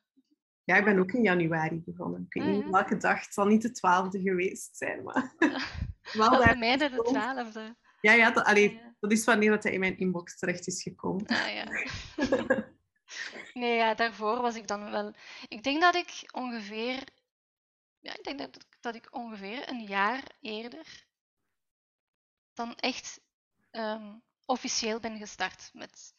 Ja, 0.67 0.75
ik 0.75 0.86
ben 0.86 0.99
ook 0.99 1.12
in 1.12 1.21
januari 1.21 1.82
begonnen. 1.86 2.25
Ik 2.30 2.34
weet 2.34 2.43
Ah, 2.43 2.56
niet 2.56 2.69
welke 2.69 2.97
dag. 2.97 3.23
Het 3.23 3.34
zal 3.34 3.45
niet 3.45 3.62
de 3.62 3.71
twaalfde 3.71 4.21
geweest 4.21 4.77
zijn, 4.77 5.03
maar... 5.03 5.34
wel 6.13 6.30
daar... 6.30 6.58
mij 6.58 6.77
de 6.77 7.01
twaalfde. 7.03 7.75
Ja, 8.01 8.13
ja, 8.13 8.32
dat, 8.32 8.45
allee, 8.45 8.73
Ja. 8.73 8.95
dat 8.99 9.12
is 9.12 9.25
wanneer 9.25 9.49
dat 9.49 9.63
hij 9.63 9.71
in 9.71 9.80
mijn 9.80 9.97
inbox 9.97 10.38
terecht 10.38 10.67
is 10.67 10.84
gekomen. 10.84 11.25
Ah, 11.25 11.53
ja. 11.53 11.65
Nee, 13.53 13.75
ja, 13.75 13.93
daarvoor 13.93 14.41
was 14.41 14.56
ik 14.56 14.67
dan 14.67 14.91
wel... 14.91 15.13
Ik 15.47 15.63
denk 15.63 15.82
dat 15.82 15.95
ik 15.95 16.23
ongeveer... 16.32 17.03
Ja, 17.99 18.13
ik 18.13 18.23
denk 18.23 18.39
dat, 18.39 18.65
dat 18.80 18.95
ik 18.95 19.08
ongeveer 19.12 19.69
een 19.69 19.84
jaar 19.84 20.23
eerder 20.41 21.06
dan 22.53 22.75
echt 22.75 23.21
ehm, 23.71 24.15
officieel 24.45 24.99
ben 24.99 25.17
gestart 25.17 25.69
met 25.73 26.15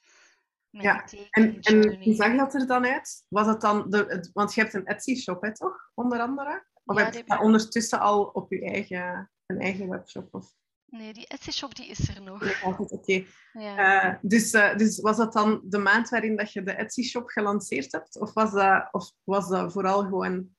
Ja, 0.70 1.04
En, 1.30 1.60
en 1.60 2.02
hoe 2.02 2.14
zag 2.14 2.36
dat 2.36 2.54
er 2.54 2.66
dan 2.66 2.86
uit? 2.86 3.24
Was 3.28 3.46
het 3.46 3.60
dan... 3.60 3.90
De, 3.90 4.28
want 4.32 4.54
je 4.54 4.60
hebt 4.60 4.74
een 4.74 4.86
Etsy-shop, 4.86 5.42
hè, 5.42 5.54
toch? 5.54 5.90
Onder 5.94 6.20
andere? 6.20 6.66
Of 6.84 6.98
Ja, 6.98 7.04
heb 7.04 7.12
je 7.12 7.34
ik. 7.34 7.42
ondertussen 7.42 8.00
al 8.00 8.24
op 8.24 8.50
je 8.50 8.64
eigen, 8.64 9.30
een 9.46 9.60
eigen 9.60 9.88
webshop? 9.88 10.34
Of... 10.34 10.52
Nee, 10.86 11.12
die 11.12 11.26
Etsy-shop 11.26 11.74
die 11.74 11.86
is 11.86 12.08
er 12.08 12.22
nog. 12.22 12.62
Altijd, 12.64 12.92
Oké. 12.92 13.24
Ja. 13.52 14.02
Eh, 14.02 14.18
dus, 14.22 14.50
eh, 14.52 14.76
dus 14.76 15.00
was 15.00 15.16
dat 15.16 15.32
dan 15.32 15.60
de 15.64 15.78
maand 15.78 16.08
waarin 16.08 16.36
dat 16.36 16.52
je 16.52 16.62
de 16.62 16.72
Etsy-shop 16.72 17.28
gelanceerd 17.28 17.92
hebt? 17.92 18.20
Of 18.20 18.32
was 18.32 18.52
dat, 18.52 18.88
of 18.92 19.12
was 19.24 19.48
dat 19.48 19.72
vooral 19.72 20.02
gewoon 20.02 20.50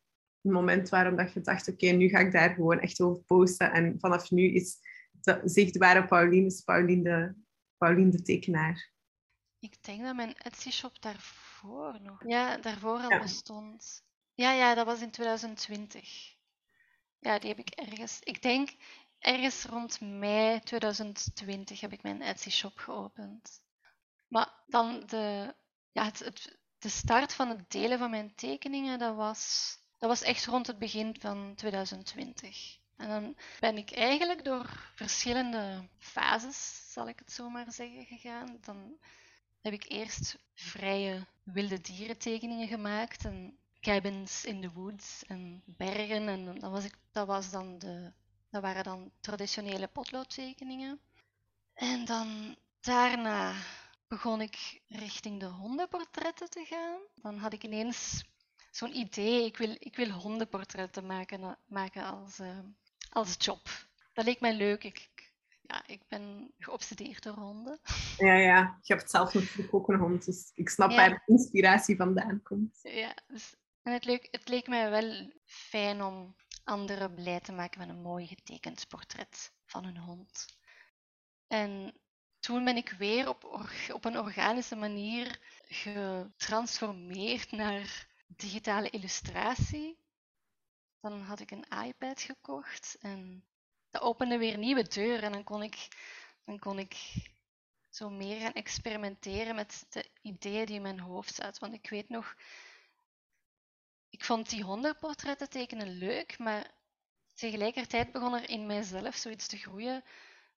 een 0.42 0.52
moment 0.52 0.90
waarom 0.90 1.16
dat 1.16 1.34
je 1.34 1.42
dacht, 1.42 1.70
oké, 1.72 1.88
nu 1.88 2.08
ga 2.10 2.20
ik 2.20 2.32
daar 2.32 2.50
gewoon 2.54 2.80
echt 2.80 3.02
over 3.02 3.24
posten. 3.24 3.72
En 3.72 3.96
vanaf 4.00 4.32
nu 4.32 4.44
is 4.44 4.78
de 5.12 5.42
zichtbare 5.44 6.06
Pauline, 6.06 6.46
is 6.46 6.62
Pauline 6.62 7.04
de, 7.04 7.34
Pauline 7.78 8.12
de 8.12 8.22
tekenaar. 8.22 8.92
Ik 9.60 9.84
denk 9.84 10.04
dat 10.04 10.16
mijn 10.16 10.38
Etsy-shop 10.38 11.02
daarvoor 11.02 12.02
nog. 12.02 12.24
Ja, 12.28 12.58
daarvoor 12.58 13.00
al 13.00 13.10
Ja. 13.10 13.20
bestond. 13.20 14.04
Ja, 14.34 14.52
ja, 14.52 14.74
dat 14.74 14.86
was 14.86 15.02
in 15.02 15.12
2020. 15.12 16.36
Ja, 17.20 17.40
die 17.40 17.50
heb 17.50 17.60
ik 17.60 17.70
ergens. 17.70 18.20
Ik 18.20 18.42
denk 18.42 18.70
ergens 19.20 19.64
rond 19.64 20.02
mei 20.02 20.60
2020 20.60 21.80
heb 21.80 21.92
ik 21.92 22.02
mijn 22.04 22.22
Etsy-shop 22.22 22.78
geopend. 22.78 23.62
Maar 24.28 24.54
dan 24.68 25.04
de, 25.06 25.56
ja, 25.92 26.04
het, 26.04 26.20
het, 26.20 26.58
de 26.80 26.90
start 26.90 27.34
van 27.34 27.50
het 27.50 27.72
delen 27.72 28.00
van 28.00 28.10
mijn 28.10 28.36
tekeningen, 28.36 29.00
dat 29.00 29.16
was, 29.16 29.76
dat 29.98 30.10
was 30.10 30.22
echt 30.22 30.46
rond 30.46 30.68
het 30.68 30.80
begin 30.80 31.16
van 31.20 31.54
2020. 31.56 32.78
En 32.98 33.10
dan 33.10 33.38
ben 33.60 33.78
ik 33.78 33.92
eigenlijk 33.92 34.44
door 34.44 34.92
verschillende 34.96 35.88
fases, 35.98 36.92
zal 36.92 37.08
ik 37.08 37.20
het 37.20 37.32
zo 37.32 37.50
maar 37.50 37.72
zeggen, 37.72 38.06
gegaan. 38.06 38.58
Dan 38.62 38.98
heb 39.62 39.74
ik 39.74 39.86
eerst 39.88 40.38
vrije 40.54 41.26
wilde 41.44 41.82
dierentekeningen 41.82 42.68
gemaakt 42.68 43.26
en 43.26 43.58
cabins 43.80 44.46
in 44.46 44.62
the 44.62 44.72
woods 44.72 45.26
en 45.26 45.62
bergen. 45.66 46.28
En 46.28 46.60
dat, 46.60 46.72
was 46.72 46.84
ik, 46.84 46.98
dat, 47.12 47.28
was 47.28 47.52
dan 47.52 47.80
de, 47.80 48.12
dat 48.50 48.62
waren 48.62 48.84
dan 48.84 49.12
traditionele 49.20 49.88
potloodtekeningen. 49.88 51.00
En 51.74 52.06
dan 52.06 52.56
daarna 52.80 53.54
begon 54.08 54.42
ik 54.42 54.82
richting 54.88 55.40
de 55.40 55.46
hondenportretten 55.46 56.50
te 56.50 56.66
gaan. 56.66 57.00
Dan 57.16 57.38
had 57.38 57.54
ik 57.54 57.64
ineens 57.64 58.24
zo'n 58.72 58.96
idee, 58.96 59.46
ik 59.46 59.58
wil, 59.58 59.76
ik 59.80 59.96
wil 59.96 60.10
hondenportretten 60.10 61.06
maken, 61.06 61.58
maken 61.66 62.04
als, 62.04 62.40
eh, 62.40 62.60
als 63.10 63.36
job. 63.38 63.88
Dat 64.14 64.26
leek 64.26 64.40
mij 64.40 64.56
leuk. 64.56 64.84
Ik, 64.84 65.10
ja, 65.70 65.88
ik 65.88 66.02
ben 66.08 66.54
geobsedeerd 66.58 67.24
door 67.24 67.34
honden. 67.34 67.80
Ja, 68.18 68.34
ja. 68.34 68.78
Je 68.82 68.94
hebt 68.94 69.10
zelf 69.10 69.34
natuurlijk 69.34 69.74
ook 69.74 69.90
een 69.90 70.00
hond, 70.00 70.26
dus 70.26 70.52
ik 70.54 70.70
snap 70.70 70.90
Ja. 70.90 70.96
waar 70.96 71.10
de 71.10 71.22
inspiratie 71.26 71.96
vandaan 71.96 72.42
komt. 72.44 72.80
Ja, 72.82 73.16
dus, 73.28 73.56
en 73.82 73.94
het 73.94 74.06
leek, 74.06 74.28
het 74.32 74.48
leek 74.50 74.68
mij 74.68 74.90
wel 74.90 75.32
fijn 75.46 76.02
om 76.04 76.36
anderen 76.64 77.14
blij 77.14 77.40
te 77.40 77.52
maken 77.52 77.80
met 77.80 77.90
een 77.90 78.02
mooi 78.02 78.28
getekend 78.28 78.88
portret 78.88 79.54
van 79.66 79.86
hun 79.86 79.98
hond. 79.98 80.46
En 81.48 81.94
toen 82.40 82.64
ben 82.64 82.76
ik 82.78 82.90
weer 82.90 83.30
op, 83.30 83.44
op 83.94 84.06
een 84.06 84.20
organische 84.20 84.76
manier 84.76 85.40
getransformeerd 85.68 87.52
naar 87.52 88.08
digitale 88.28 88.90
illustratie. 88.90 89.98
Dan 91.02 91.22
had 91.22 91.40
ik 91.40 91.52
een 91.52 91.66
iPad 91.86 92.22
gekocht 92.22 92.98
en 93.00 93.44
dat 93.90 94.02
opende 94.02 94.38
weer 94.38 94.58
nieuwe 94.58 94.88
deuren. 94.88 95.22
En 95.22 95.32
dan 95.32 95.44
kon 95.44 95.64
ik, 95.64 95.88
dan 96.46 96.60
kon 96.60 96.80
ik 96.80 96.96
zo 97.90 98.10
meer 98.10 98.40
gaan 98.40 98.54
experimenteren 98.54 99.56
met 99.56 99.86
de 99.90 100.10
ideeën 100.22 100.66
die 100.66 100.76
in 100.76 100.82
mijn 100.82 101.00
hoofd 101.00 101.36
zaten. 101.36 101.62
Want 101.62 101.74
ik 101.74 101.90
weet 101.90 102.10
nog, 102.10 102.36
ik 104.10 104.26
vond 104.26 104.50
die 104.50 104.64
hondenportretten 104.64 105.50
tekenen 105.50 105.98
leuk, 105.98 106.38
maar 106.38 106.72
tegelijkertijd 107.34 108.12
begon 108.12 108.34
er 108.34 108.50
in 108.50 108.66
mijzelf 108.66 109.16
zoiets 109.16 109.48
te 109.48 109.58
groeien 109.58 110.04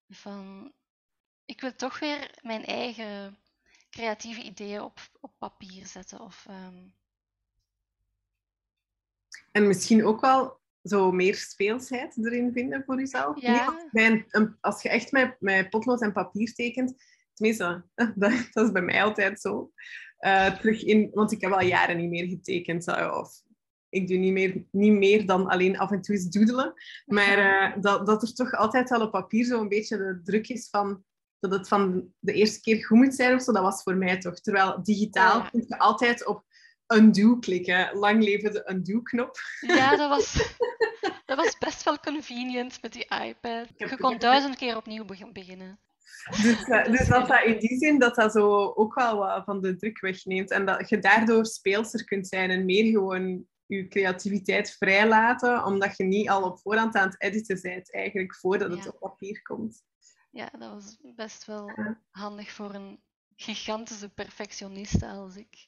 van, 0.09 0.73
ik 1.45 1.61
wil 1.61 1.75
toch 1.75 1.99
weer 1.99 2.39
mijn 2.43 2.65
eigen 2.65 3.39
creatieve 3.91 4.43
ideeën 4.43 4.83
op, 4.83 5.01
op 5.21 5.33
papier 5.39 5.87
zetten. 5.87 6.21
Of, 6.21 6.47
ehm, 6.49 6.89
En 9.53 9.67
misschien 9.67 10.05
ook 10.05 10.21
wel 10.21 10.62
zo 10.83 11.13
meer 11.13 11.35
speelsheid 11.35 12.17
erin 12.25 12.53
vinden 12.53 12.83
voor 12.87 12.99
jezelf. 12.99 13.41
Ja. 13.41 13.65
Als, 13.65 13.75
bij 13.93 14.07
een, 14.07 14.25
een- 14.29 14.57
als 14.61 14.83
je 14.83 14.89
echt 14.89 15.13
met, 15.13 15.37
met 15.41 15.71
potlood 15.71 16.03
en 16.03 16.13
papier 16.13 16.53
tekent, 16.55 16.95
tenminste, 17.35 17.85
dat, 18.15 18.49
dat 18.53 18.65
is 18.67 18.73
bij 18.73 18.83
mij 18.83 19.03
altijd 19.03 19.41
zo. 19.41 19.73
eh, 20.17 20.59
terug 20.59 20.83
in, 20.85 21.11
want 21.13 21.33
ik 21.33 21.41
heb 21.41 21.53
al 21.53 21.63
jaren 21.63 21.97
niet 21.97 22.11
meer 22.11 22.27
getekend. 22.27 22.87
eh, 22.87 23.17
Of 23.21 23.43
ik 23.89 24.09
doe 24.09 24.17
niet 24.17 24.33
meer, 24.33 24.65
niet 24.71 24.93
meer 24.93 25.27
dan 25.27 25.47
alleen 25.47 25.79
af 25.79 25.91
en 25.91 26.01
toe 26.03 26.15
eens 26.15 26.29
doodelen. 26.29 26.73
Maar 27.07 27.39
eh, 27.39 27.83
dat, 27.83 28.07
dat 28.07 28.23
er 28.23 28.35
toch 28.35 28.53
altijd 28.53 28.89
wel 28.91 29.01
op 29.01 29.11
papier 29.11 29.45
zo'n 29.45 29.69
beetje 29.69 29.97
de 29.97 30.21
druk 30.25 30.49
is 30.49 30.69
van 30.71 31.05
dat 31.39 31.53
het 31.53 31.69
van 31.69 32.13
de 32.19 32.33
eerste 32.33 32.61
keer 32.61 32.85
goed 32.85 32.99
moet 32.99 33.15
zijn 33.15 33.35
of 33.35 33.43
zo. 33.43 33.53
Dat 33.53 33.63
was 33.63 33.83
voor 33.83 33.97
mij 33.97 34.19
toch. 34.19 34.41
Terwijl 34.41 34.83
digitaal 34.83 35.39
Ja. 35.39 35.49
kun 35.51 35.65
je 35.69 35.79
altijd 35.79 36.27
op 36.27 36.45
undo 36.97 37.37
klikken. 37.39 37.97
Lang 37.99 38.23
leven 38.25 38.53
de 38.53 38.69
undo-knop. 38.71 39.37
ja, 39.61 39.97
dat 39.97 40.09
was, 40.09 40.55
dat 41.27 41.37
was 41.37 41.59
best 41.59 41.83
wel 41.83 41.99
convenient 41.99 42.83
met 42.83 42.93
die 42.93 43.05
iPad. 43.25 43.67
Je 43.77 43.97
kon 43.97 44.19
duizend 44.19 44.57
keer 44.57 44.77
opnieuw 44.77 45.05
beg- 45.05 45.33
beginnen. 45.33 45.81
Dus, 46.43 46.65
eh, 46.65 46.85
dus 46.93 47.09
dat 47.09 47.29
dat 47.29 47.45
in 47.45 47.59
die 47.59 47.79
zin 47.79 47.99
dat 47.99 48.15
dat 48.15 48.33
zo 48.33 48.73
ook 48.75 48.95
wel 48.95 49.17
wat 49.17 49.45
van 49.45 49.61
de 49.61 49.77
druk 49.77 50.01
wegneemt. 50.01 50.51
En 50.51 50.67
dat 50.67 50.89
je 50.89 50.99
daardoor 50.99 51.47
speelser 51.47 52.05
kunt 52.05 52.29
zijn 52.29 52.51
en 52.51 52.65
meer 52.65 52.91
gewoon 52.91 53.47
je 53.67 53.89
creativiteit 53.89 54.77
vrijlaten, 54.79 55.65
omdat 55.65 55.97
je 55.97 56.05
niet 56.05 56.29
al 56.29 56.43
op 56.43 56.61
voorhand 56.61 56.95
aan 56.95 57.09
het 57.09 57.21
editen 57.23 57.59
bent, 57.63 57.93
eigenlijk, 57.95 58.37
voordat 58.37 58.71
het 58.71 58.85
Ja. 58.85 58.91
op 58.91 58.99
papier 58.99 59.43
komt. 59.43 59.83
Ja, 60.31 60.49
dat 60.59 60.71
was 60.73 60.99
best 61.17 61.45
wel 61.45 61.73
handig 62.11 62.51
voor 62.53 62.75
een 62.75 63.01
gigantische 63.37 64.09
perfectioniste 64.09 65.07
als 65.07 65.37
ik. 65.37 65.67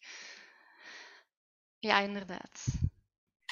Ja, 1.85 2.01
inderdaad. 2.01 2.65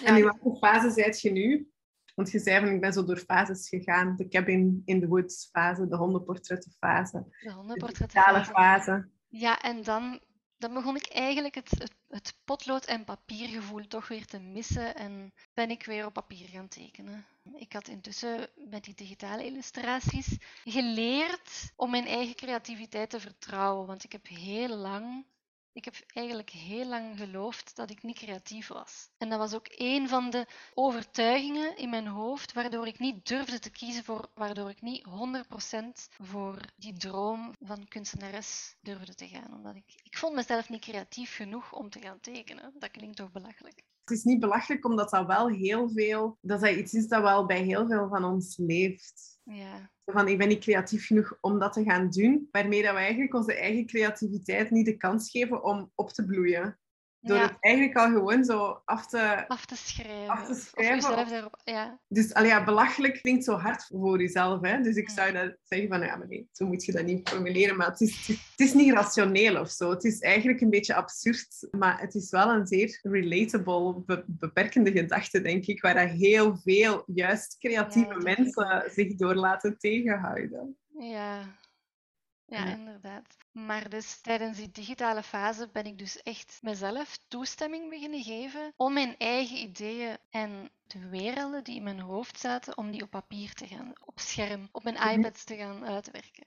en 0.05 0.17
in 0.17 0.23
welke 0.25 0.57
fase 0.59 0.91
zijt 0.91 1.21
je 1.21 1.31
nu? 1.31 1.71
Want 2.15 2.31
je 2.31 2.39
zei 2.39 2.65
van, 2.65 2.75
ik 2.75 2.81
ben 2.81 2.93
zo 2.93 3.05
door 3.05 3.17
fases 3.19 3.69
gegaan. 3.69 4.17
De 4.17 4.29
cabin 4.29 4.83
in 4.85 5.01
the 5.01 5.07
woods 5.09 5.49
fase, 5.51 5.89
de 5.89 5.97
hondenportretten 5.97 6.73
fase, 6.79 7.25
de 7.29 7.49
de 7.49 7.53
hondenportretten. 7.53 8.09
digitale 8.09 8.45
fase. 8.45 8.53
fase. 8.53 9.09
Ja, 9.29 9.61
en 9.61 9.83
dan, 9.83 10.21
dan 10.57 10.75
begon 10.75 10.97
ik 10.97 11.07
eigenlijk 11.07 11.55
het, 11.55 11.71
het, 11.71 11.95
het 12.09 12.37
potlood- 12.45 12.85
en 12.85 13.05
papiergevoel 13.05 13.87
toch 13.87 14.09
weer 14.09 14.25
te 14.27 14.39
missen 14.39 14.95
en 14.95 15.33
ben 15.55 15.71
ik 15.71 15.85
weer 15.85 16.07
op 16.07 16.13
papier 16.13 16.49
gaan 16.49 16.69
tekenen. 16.69 17.25
Ik 17.55 17.73
had 17.73 17.89
intussen 17.89 18.49
met 18.71 18.85
die 18.85 18.95
digitale 18.95 19.45
illustraties 19.47 20.39
geleerd 20.65 21.73
om 21.77 21.91
mijn 21.91 22.07
eigen 22.07 22.35
creativiteit 22.35 23.11
te 23.11 23.21
vertrouwen, 23.21 23.87
want 23.87 24.05
ik 24.05 24.13
heb 24.13 24.27
heel 24.27 24.77
lang, 24.77 25.27
ik 25.73 25.85
heb 25.85 25.95
eigenlijk 26.07 26.51
heel 26.51 26.87
lang 26.87 27.19
geloofd 27.19 27.77
dat 27.77 27.91
ik 27.91 28.03
niet 28.03 28.17
creatief 28.17 28.69
was. 28.69 29.09
En 29.19 29.29
dat 29.29 29.39
was 29.39 29.55
ook 29.55 29.67
een 29.71 30.09
van 30.09 30.31
de 30.31 30.47
overtuigingen 30.75 31.77
in 31.77 31.91
mijn 31.91 32.07
hoofd 32.07 32.53
waardoor 32.53 32.87
ik 32.87 32.99
niet 32.99 33.27
durfde 33.27 33.59
te 33.59 33.71
kiezen 33.71 34.05
voor, 34.05 34.31
waardoor 34.35 34.71
ik 34.71 34.81
niet 34.83 35.07
100% 35.07 36.15
voor 36.23 36.59
die 36.77 36.93
droom 36.93 37.55
van 37.61 37.89
kunstenares 37.89 38.75
durfde 38.81 39.15
te 39.15 39.29
gaan. 39.29 39.55
Omdat 39.55 39.77
ik, 39.77 40.01
ik 40.03 40.19
vond 40.19 40.35
mezelf 40.35 40.69
niet 40.69 40.81
creatief 40.81 41.37
genoeg 41.37 41.73
om 41.73 41.91
te 41.91 42.01
gaan 42.01 42.21
tekenen. 42.21 42.73
Dat 42.79 42.91
klinkt 42.91 43.17
toch 43.17 43.33
belachelijk? 43.33 43.83
Het 44.05 44.19
is 44.19 44.25
niet 44.25 44.41
belachelijk, 44.41 44.85
omdat 44.85 45.11
dat 45.11 45.27
wel 45.27 45.49
heel 45.49 45.91
veel... 45.91 46.39
Dat 46.41 46.61
dat 46.61 46.77
iets 46.77 46.93
is 46.93 47.09
dat 47.09 47.23
wel 47.23 47.47
bij 47.47 47.63
heel 47.63 47.87
veel 47.87 48.09
van 48.09 48.25
ons 48.25 48.57
leeft. 48.57 49.41
Ja, 49.45 49.91
van 50.05 50.29
ik 50.29 50.39
ben 50.39 50.49
niet 50.49 50.61
creatief 50.61 51.07
genoeg 51.07 51.39
om 51.41 51.59
dat 51.59 51.73
te 51.73 51.83
gaan 51.83 52.09
doen, 52.11 52.49
waarmee 52.51 52.83
dat 52.83 52.93
we 52.93 52.99
eigenlijk 52.99 53.35
onze 53.35 53.55
eigen 53.55 53.87
creativiteit 53.87 54.71
niet 54.71 54.87
de 54.87 54.97
kans 54.97 55.31
geven 55.31 55.65
om 55.65 55.91
op 55.95 56.11
te 56.11 56.25
bloeien. 56.25 56.79
Door 57.25 57.37
Ja. 57.37 57.43
het 57.43 57.57
eigenlijk 57.61 57.97
al 57.97 58.07
gewoon 58.11 58.45
zo 58.45 58.83
af 58.85 59.07
te... 59.07 59.45
Af 59.49 59.67
te 59.67 59.77
schrijven. 59.77 60.29
Af 60.29 60.45
te 60.47 60.51
Of 60.53 60.89
jezelf 60.89 61.29
daarop... 61.29 61.61
Ja, 61.65 61.99
Dus 62.09 62.35
allee, 62.35 62.49
ja, 62.51 62.65
belachelijk 62.65 63.19
klinkt 63.23 63.45
zo 63.45 63.55
hard 63.57 63.85
voor 63.87 64.21
jezelf. 64.21 64.61
Hè? 64.63 64.81
Dus 64.81 64.97
ik 64.97 65.11
zou 65.11 65.33
dat 65.33 65.57
zeggen 65.63 65.89
van, 65.89 66.01
ja, 66.01 66.17
maar 66.17 66.29
nee, 66.29 66.49
zo 66.53 66.67
moet 66.67 66.85
je 66.85 66.93
dat 66.93 67.05
niet 67.05 67.29
formuleren. 67.29 67.77
Maar 67.77 67.87
het 67.87 68.01
is, 68.01 68.27
het 68.27 68.61
is, 68.61 68.75
niet 68.75 68.93
rationeel 68.93 69.61
of 69.61 69.71
zo. 69.71 69.91
Het 69.91 70.05
is 70.05 70.21
eigenlijk 70.21 70.61
een 70.61 70.71
beetje 70.71 70.95
absurd. 70.95 71.69
Maar 71.71 72.01
het 72.01 72.15
is 72.15 72.31
wel 72.31 72.51
een 72.51 72.67
zeer 72.67 72.99
relatable, 73.03 74.03
be- 74.07 74.25
beperkende 74.27 74.93
gedachte, 74.93 75.41
denk 75.41 75.67
ik. 75.67 75.81
Waar 75.83 76.09
heel 76.09 76.57
veel 76.57 77.03
juist 77.07 77.57
creatieve 77.59 78.15
mensen 78.19 78.83
zich 78.95 79.15
door 79.15 79.35
laten 79.35 79.79
tegenhouden. 79.79 80.77
ja. 80.99 81.61
Ja, 82.53 82.65
Ja. 82.65 82.73
inderdaad. 82.73 83.37
Maar 83.53 83.89
dus 83.89 84.21
tijdens 84.21 84.57
die 84.57 84.71
digitale 84.71 85.23
fase 85.23 85.69
ben 85.73 85.85
ik 85.87 85.99
dus 85.99 86.23
echt 86.23 86.59
mezelf 86.63 87.19
toestemming 87.29 87.91
beginnen 87.91 88.23
geven 88.23 88.73
om 88.77 88.93
mijn 88.93 89.17
eigen 89.19 89.57
ideeën 89.57 90.19
en 90.31 90.71
de 90.83 91.09
werelden 91.09 91.65
die 91.65 91.77
in 91.77 91.83
mijn 91.83 92.01
hoofd 92.01 92.39
zaten, 92.39 92.77
om 92.77 92.91
die 92.91 93.03
op 93.03 93.11
papier 93.11 93.55
te 93.55 93.67
gaan, 93.67 93.93
op 94.05 94.21
scherm, 94.21 94.69
op 94.73 94.83
mijn 94.85 94.97
Mhm. 94.97 95.09
iPads 95.09 95.45
te 95.45 95.57
gaan 95.57 95.85
uitwerken. 95.85 96.45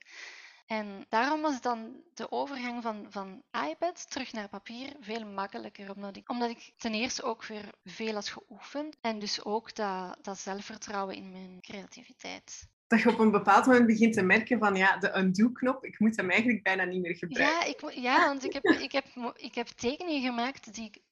En 0.66 1.06
daarom 1.08 1.40
was 1.42 1.60
dan 1.60 2.02
de 2.14 2.30
overgang 2.30 2.82
van, 2.82 3.06
van 3.10 3.42
iPad 3.68 4.10
terug 4.10 4.32
naar 4.32 4.48
papier 4.48 4.96
veel 5.00 5.26
makkelijker, 5.26 5.94
omdat 5.94 6.16
ik, 6.16 6.28
omdat 6.30 6.50
ik 6.50 6.72
ten 6.76 6.94
eerste 6.94 7.22
ook 7.22 7.44
weer 7.44 7.74
veel 7.84 8.14
had 8.14 8.28
geoefend 8.28 8.96
en 9.00 9.18
dus 9.18 9.44
ook 9.44 9.74
dat, 9.74 10.18
dat 10.24 10.38
zelfvertrouwen 10.38 11.14
in 11.16 11.30
mijn 11.30 11.60
creativiteit. 11.60 12.68
Dat 12.86 13.02
je 13.02 13.08
op 13.08 13.18
een 13.18 13.30
bepaald 13.30 13.66
moment 13.66 13.86
begint 13.86 14.12
te 14.12 14.22
merken 14.22 14.58
van, 14.58 14.76
ja, 14.76 14.96
de 14.96 15.18
undo-knop, 15.18 15.84
ik 15.84 15.98
moet 15.98 16.16
hem 16.16 16.30
eigenlijk 16.30 16.62
bijna 16.62 16.84
niet 16.84 17.02
meer 17.02 17.16
gebruiken. 17.16 17.56
Ja, 17.56 17.64
ik, 17.64 17.90
ja 17.90 18.26
want 18.28 18.44
ik 18.44 18.52
heb, 18.52 18.64
ik, 18.64 18.92
heb, 18.92 19.04
ik 19.36 19.54
heb 19.54 19.66
tekeningen 19.66 20.22
gemaakt 20.22 20.74
die 20.74 20.84
ik. 20.84 21.04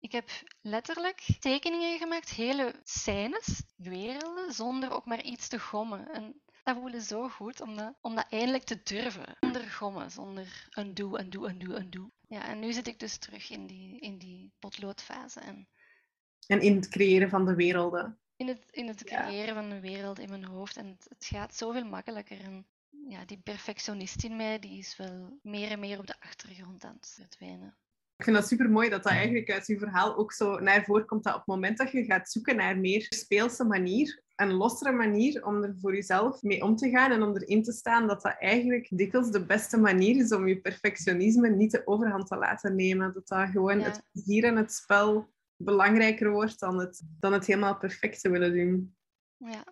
Ik 0.00 0.12
heb 0.12 0.30
letterlijk 0.60 1.20
tekeningen 1.38 1.98
gemaakt, 1.98 2.30
hele 2.30 2.74
scènes, 2.82 3.62
werelden, 3.76 4.52
zonder 4.52 4.92
ook 4.92 5.06
maar 5.06 5.22
iets 5.22 5.48
te 5.48 5.58
gommen. 5.58 6.10
En 6.12 6.40
dat 6.62 6.76
voelde 6.76 7.00
zo 7.00 7.28
goed 7.28 7.60
om 7.60 7.76
dat, 7.76 7.94
om 8.00 8.14
dat 8.14 8.26
eindelijk 8.30 8.64
te 8.64 8.80
durven. 8.82 9.36
Zonder 9.40 9.62
gommen, 9.62 10.10
zonder 10.10 10.68
undo, 10.78 11.18
undo, 11.18 11.48
undo, 11.48 11.76
undo. 11.76 12.10
Ja, 12.28 12.48
en 12.48 12.58
nu 12.58 12.72
zit 12.72 12.86
ik 12.86 12.98
dus 12.98 13.16
terug 13.18 13.50
in 13.50 13.66
die, 13.66 14.00
in 14.00 14.18
die 14.18 14.52
potloodfase. 14.58 15.40
En 15.40 15.68
En 16.46 16.60
in 16.60 16.76
het 16.76 16.88
creëren 16.88 17.28
van 17.28 17.44
de 17.44 17.54
werelden. 17.54 18.18
In 18.36 18.48
het, 18.48 18.58
in 18.70 18.88
het 18.88 19.02
Ja. 19.04 19.22
creëren 19.22 19.54
van 19.54 19.70
een 19.70 19.80
wereld 19.80 20.18
in 20.18 20.28
mijn 20.30 20.44
hoofd. 20.44 20.76
En 20.76 20.86
het, 20.86 21.06
het 21.08 21.24
gaat 21.24 21.54
zoveel 21.54 21.84
makkelijker. 21.84 22.40
En 22.40 22.66
ja, 23.08 23.24
die 23.24 23.40
perfectionist 23.44 24.24
in 24.24 24.36
mij, 24.36 24.58
die 24.58 24.78
is 24.78 24.96
wel 24.96 25.38
meer 25.42 25.70
en 25.70 25.80
meer 25.80 25.98
op 25.98 26.06
de 26.06 26.20
achtergrond 26.20 26.84
aan 26.84 26.96
het 27.00 27.14
verdwijnen. 27.20 27.76
Ik 28.16 28.24
vind 28.24 28.36
dat 28.36 28.48
super 28.48 28.70
mooi 28.70 28.88
dat 28.88 29.02
dat 29.02 29.12
eigenlijk 29.12 29.50
uit 29.50 29.66
uw 29.66 29.78
verhaal 29.78 30.16
ook 30.16 30.32
zo 30.32 30.58
naar 30.58 30.84
voren 30.84 31.06
komt. 31.06 31.24
Dat 31.24 31.32
op 31.32 31.38
het 31.38 31.48
moment 31.48 31.78
dat 31.78 31.90
je 31.90 32.04
gaat 32.04 32.30
zoeken 32.30 32.56
naar 32.56 32.70
een 32.70 32.80
meer 32.80 33.06
speelse 33.08 33.64
manier, 33.64 34.22
een 34.36 34.52
lossere 34.52 34.92
manier 34.92 35.46
om 35.46 35.62
er 35.62 35.74
voor 35.80 35.94
jezelf 35.94 36.42
mee 36.42 36.62
om 36.62 36.76
te 36.76 36.90
gaan 36.90 37.10
en 37.10 37.22
om 37.22 37.36
erin 37.36 37.62
te 37.62 37.72
staan, 37.72 38.06
dat 38.06 38.22
dat 38.22 38.36
eigenlijk 38.38 38.88
dikwijls 38.90 39.30
de 39.30 39.46
beste 39.46 39.76
manier 39.78 40.16
is 40.16 40.32
om 40.32 40.48
je 40.48 40.60
perfectionisme 40.60 41.48
niet 41.48 41.70
de 41.70 41.86
overhand 41.86 42.26
te 42.26 42.36
laten 42.36 42.76
nemen. 42.76 43.12
Dat 43.14 43.28
dat 43.28 43.48
gewoon 43.48 43.78
Ja. 43.78 43.84
het 43.84 44.02
plezier 44.12 44.44
en 44.44 44.56
het 44.56 44.72
spel 44.72 45.28
belangrijker 45.56 46.30
wordt 46.30 46.60
dan 46.60 46.78
het, 46.78 47.02
dan 47.18 47.32
het 47.32 47.46
helemaal 47.46 47.76
perfect 47.76 48.20
te 48.20 48.30
willen 48.30 48.52
doen. 48.52 48.96
Ja, 49.36 49.64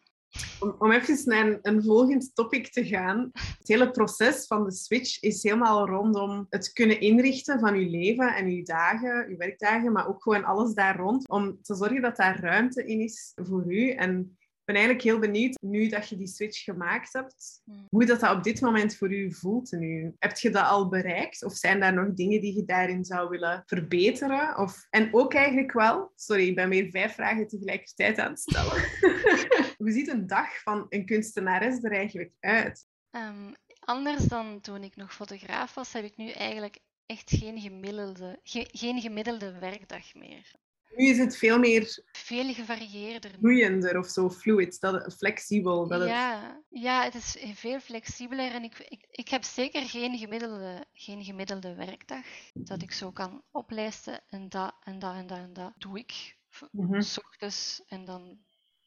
Om, 0.61 0.75
om 0.79 0.92
even 0.92 1.18
naar 1.25 1.47
een, 1.47 1.59
een 1.62 1.83
volgend 1.83 2.35
topic 2.35 2.73
te 2.73 2.87
gaan. 2.87 3.31
Het 3.33 3.68
hele 3.68 3.90
proces 3.90 4.47
van 4.47 4.64
de 4.64 4.73
switch 4.73 5.23
is 5.23 5.42
helemaal 5.42 5.87
rondom 5.87 6.47
het 6.51 6.73
kunnen 6.73 7.01
inrichten 7.01 7.61
van 7.61 7.81
je 7.81 7.88
leven 7.88 8.35
en 8.35 8.51
je 8.51 8.62
dagen, 8.62 9.31
je 9.31 9.37
werkdagen, 9.37 9.92
maar 9.92 10.09
ook 10.09 10.23
gewoon 10.23 10.45
alles 10.45 10.75
daar 10.75 10.97
rond. 10.97 11.29
Om 11.29 11.62
te 11.62 11.75
zorgen 11.75 12.03
dat 12.03 12.16
daar 12.16 12.40
ruimte 12.40 12.85
in 12.85 13.01
is 13.01 13.33
voor 13.35 13.73
u. 13.73 13.90
En 13.90 14.37
ben 14.73 14.81
eigenlijk 14.83 15.05
heel 15.05 15.19
benieuwd, 15.19 15.59
nu 15.63 15.89
dat 15.89 16.09
je 16.09 16.17
die 16.17 16.27
switch 16.27 16.65
gemaakt 16.65 17.13
hebt, 17.13 17.61
Hmm. 17.65 17.87
hoe 17.91 18.05
dat, 18.05 18.21
dat 18.21 18.37
op 18.37 18.43
dit 18.43 18.61
moment 18.61 18.97
voor 18.97 19.13
u 19.13 19.33
voelt 19.35 19.71
nu. 19.73 20.15
Heb 20.19 20.37
je 20.37 20.51
dat 20.51 20.65
al 20.67 20.89
bereikt? 20.89 21.45
Of 21.45 21.53
zijn 21.55 21.81
daar 21.81 21.95
nog 21.95 22.15
dingen 22.15 22.41
die 22.41 22.55
je 22.57 22.65
daarin 22.65 23.05
zou 23.05 23.29
willen 23.29 23.63
verbeteren? 23.67 24.59
Of... 24.59 24.87
En 24.91 25.15
ook 25.15 25.35
eigenlijk 25.35 25.73
wel, 25.73 26.13
sorry, 26.17 26.49
ik 26.49 26.55
ben 26.55 26.69
weer 26.69 26.91
vijf 26.91 27.15
vragen 27.15 27.49
tegelijkertijd 27.49 28.19
aan 28.19 28.31
het 28.31 28.41
stellen. 28.41 28.83
Hoe 29.79 29.91
ziet 29.91 30.09
een 30.09 30.27
dag 30.27 30.63
van 30.63 30.87
een 30.89 31.07
kunstenares 31.07 31.83
er 31.83 31.93
eigenlijk 31.93 32.33
uit? 32.41 32.87
Ehm, 33.11 33.53
anders 33.81 34.25
dan 34.25 34.61
toen 34.61 34.83
ik 34.83 34.97
nog 34.97 35.15
fotograaf 35.15 35.75
was, 35.75 35.93
heb 35.93 36.05
ik 36.05 36.17
nu 36.17 36.31
eigenlijk 36.31 36.79
echt 37.07 37.31
geen 37.31 37.61
gemiddelde, 37.61 38.39
ge- 38.43 38.69
geen 38.73 39.01
gemiddelde 39.01 39.59
werkdag 39.59 40.15
meer. 40.15 40.51
Nu 40.97 41.07
is 41.09 41.19
het 41.19 41.37
veel 41.37 41.59
meer 41.59 42.03
Veel 42.13 42.55
gevarieerder. 42.55 43.31
nu. 43.31 43.39
vloeiender 43.39 43.99
of 43.99 44.09
zo, 44.09 44.31
fluid, 44.31 44.81
dat 44.81 45.15
flexibel. 45.15 45.89
Dat 45.89 46.01
het... 46.01 46.09
Ja, 46.09 46.63
ja, 46.69 47.03
het 47.05 47.15
is 47.15 47.37
veel 47.55 47.81
flexibeler 47.81 48.53
en 48.53 48.63
ik, 48.63 48.79
ik, 48.79 49.07
ik 49.11 49.29
heb 49.29 49.45
zeker 49.45 49.89
geen 49.89 50.19
gemiddelde, 50.19 50.87
geen 50.93 51.25
gemiddelde 51.25 51.75
werkdag 51.75 52.25
dat 52.53 52.83
ik 52.83 52.93
zo 52.93 53.11
kan 53.13 53.43
oplijsten 53.51 54.21
en 54.29 54.49
dat 54.49 54.75
en 54.81 54.99
dat 54.99 55.15
en 55.15 55.27
dat 55.27 55.39
en 55.39 55.53
dat 55.53 55.73
doe 55.79 55.99
ik. 55.99 56.37
Mhm. 56.71 57.01
S 57.01 57.19
ochtends 57.19 57.83
en 57.87 58.05
dan 58.05 58.39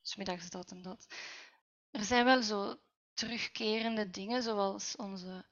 's 0.01 0.15
middags 0.15 0.49
dat 0.49 0.71
en 0.71 0.81
dat. 0.81 1.05
Er 1.91 2.03
zijn 2.03 2.25
wel 2.25 2.41
zo 2.41 2.75
terugkerende 3.13 4.09
dingen, 4.09 4.43
zoals 4.43 4.95
onze 4.95 5.45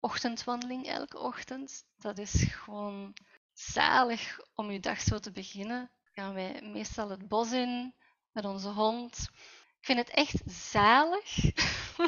ochtendwandeling 0.00 0.86
elke 0.86 1.18
ochtend. 1.18 1.84
Dat 1.96 2.18
is 2.18 2.32
gewoon 2.42 3.16
zalig 3.52 4.38
om 4.54 4.70
je 4.70 4.80
dag 4.80 5.00
zo 5.00 5.18
te 5.18 5.32
beginnen. 5.32 5.90
Gaan 6.18 6.34
wij 6.34 6.60
meestal 6.62 7.10
het 7.10 7.28
bos 7.28 7.52
in 7.52 7.94
met 8.32 8.44
onze 8.44 8.68
hond. 8.68 9.18
Ik 9.78 9.84
vind 9.84 9.98
het 9.98 10.10
echt 10.10 10.42
zalig 10.46 11.36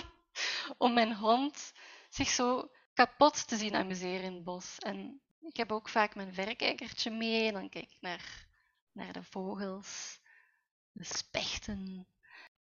om 0.79 0.93
mijn 0.93 1.15
hond 1.15 1.73
zich 2.09 2.29
zo 2.29 2.71
kapot 2.95 3.49
te 3.49 3.57
zien 3.57 3.75
amuseren 3.75 4.23
in 4.23 4.35
het 4.35 4.45
bos. 4.45 4.79
En 4.79 5.21
ik 5.41 5.57
heb 5.57 5.73
ook 5.73 5.89
vaak 5.89 6.15
mijn 6.15 6.35
verrekijkertje 6.35 7.11
mee 7.11 7.47
en 7.47 7.53
dan 7.53 7.69
kijk 7.69 7.85
ik 7.91 7.97
naar, 8.01 8.47
naar 8.93 9.13
de 9.13 9.23
vogels, 9.23 10.21
de 10.93 11.05
spechten. 11.05 12.07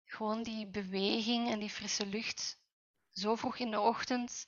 Gewoon 0.06 0.44
die 0.44 0.68
beweging 0.68 1.50
en 1.50 1.60
die 1.60 1.70
frisse 1.70 2.06
lucht 2.06 2.60
zo 3.12 3.36
vroeg 3.36 3.58
in 3.58 3.72
de 3.72 3.80
ochtend, 3.80 4.46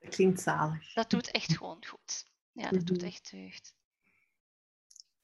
Dat 0.00 0.14
klinkt 0.14 0.40
zalig. 0.40 0.92
dat 0.92 1.10
doet 1.10 1.30
echt 1.30 1.56
gewoon 1.56 1.84
goed. 1.86 2.26
Ja, 2.52 2.70
dat 2.70 2.86
doet 2.86 2.96
Mhm. 2.96 3.06
echt 3.06 3.30
deugd. 3.30 3.76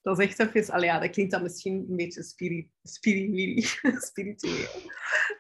Dat 0.05 0.19
is 0.19 0.27
echt 0.27 0.38
even... 0.55 0.75
Allee, 0.75 0.87
ja, 0.88 0.99
dat 0.99 1.11
klinkt 1.11 1.33
dan 1.33 1.43
misschien 1.43 1.87
een 1.90 1.97
beetje 1.97 2.23
spiri, 2.23 2.71
spiri, 2.83 3.62
spiritueel. 4.09 4.69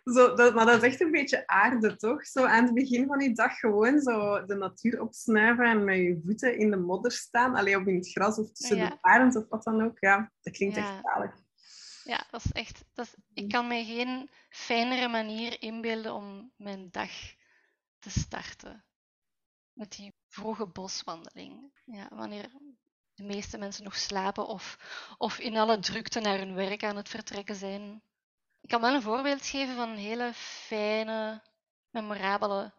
Zo, 0.04 0.34
dat, 0.34 0.54
maar 0.54 0.66
dat 0.66 0.82
is 0.82 0.88
echt 0.88 1.00
een 1.00 1.10
beetje 1.10 1.46
aarde, 1.46 1.96
toch? 1.96 2.26
Zo 2.26 2.44
aan 2.44 2.64
het 2.64 2.74
begin 2.74 3.06
van 3.06 3.20
je 3.20 3.32
dag 3.32 3.58
gewoon 3.58 4.00
zo 4.00 4.44
de 4.44 4.54
natuur 4.54 5.00
opsnuiven 5.00 5.64
en 5.64 5.84
met 5.84 5.96
je 5.96 6.20
voeten 6.24 6.58
in 6.58 6.70
de 6.70 6.76
modder 6.76 7.12
staan. 7.12 7.54
Alleen 7.54 7.76
op 7.76 7.86
in 7.86 7.94
het 7.94 8.10
gras 8.10 8.38
of 8.38 8.52
tussen 8.52 8.76
Ja. 8.76 8.88
de 8.88 8.98
parens 9.00 9.36
of 9.36 9.48
wat 9.48 9.62
dan 9.64 9.82
ook. 9.82 9.98
Ja, 10.00 10.32
dat 10.42 10.56
klinkt 10.56 10.76
Ja. 10.76 10.82
echt 10.82 11.00
zalig. 11.02 11.34
Ja, 12.04 12.26
dat 12.30 12.44
is 12.44 12.52
echt. 12.52 12.84
Dat 12.92 13.06
is, 13.06 13.14
ik 13.34 13.48
kan 13.48 13.66
mij 13.68 13.84
geen 13.84 14.30
fijnere 14.48 15.08
manier 15.08 15.62
inbeelden 15.62 16.14
om 16.14 16.52
mijn 16.56 16.88
dag 16.90 17.10
te 17.98 18.10
starten. 18.10 18.84
Met 19.72 19.96
die 19.96 20.14
vroege 20.28 20.66
boswandeling. 20.66 21.72
Ja, 21.84 22.08
wanneer 22.14 22.50
de 23.14 23.22
meeste 23.22 23.58
mensen 23.58 23.84
nog 23.84 23.96
slapen 23.96 24.46
of, 24.46 24.78
of 25.18 25.38
in 25.38 25.56
alle 25.56 25.78
drukte 25.78 26.20
naar 26.20 26.38
hun 26.38 26.54
werk 26.54 26.84
aan 26.84 26.96
het 26.96 27.08
vertrekken 27.08 27.56
zijn. 27.56 28.02
Ik 28.60 28.68
kan 28.68 28.80
wel 28.80 28.94
een 28.94 29.02
voorbeeld 29.02 29.46
geven 29.46 29.74
van 29.76 29.88
een 29.88 29.96
hele 29.96 30.32
fijne, 30.34 31.42
memorabele 31.90 32.72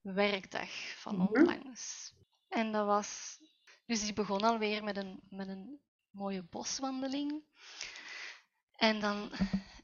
werkdag 0.00 0.70
van 0.98 1.16
Mhm. 1.16 1.26
onlangs. 1.32 2.12
En 2.48 2.72
dat 2.72 2.86
was. 2.86 3.38
Dus 3.86 4.00
die 4.00 4.12
begon 4.12 4.40
alweer 4.42 4.84
met 4.84 4.96
een, 4.96 5.20
met 5.30 5.48
een 5.48 5.80
mooie 6.10 6.42
boswandeling. 6.42 7.44
En 8.76 9.00
dan 9.00 9.30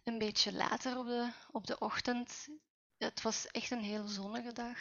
een 0.04 0.18
beetje 0.18 0.52
later 0.52 0.98
op 0.98 1.06
de, 1.06 1.32
op 1.50 1.66
de 1.66 1.78
ochtend. 1.78 2.48
Het 2.98 3.22
was 3.22 3.46
echt 3.46 3.70
een 3.70 3.82
heel 3.82 4.06
zonnige 4.06 4.52
dag. 4.52 4.78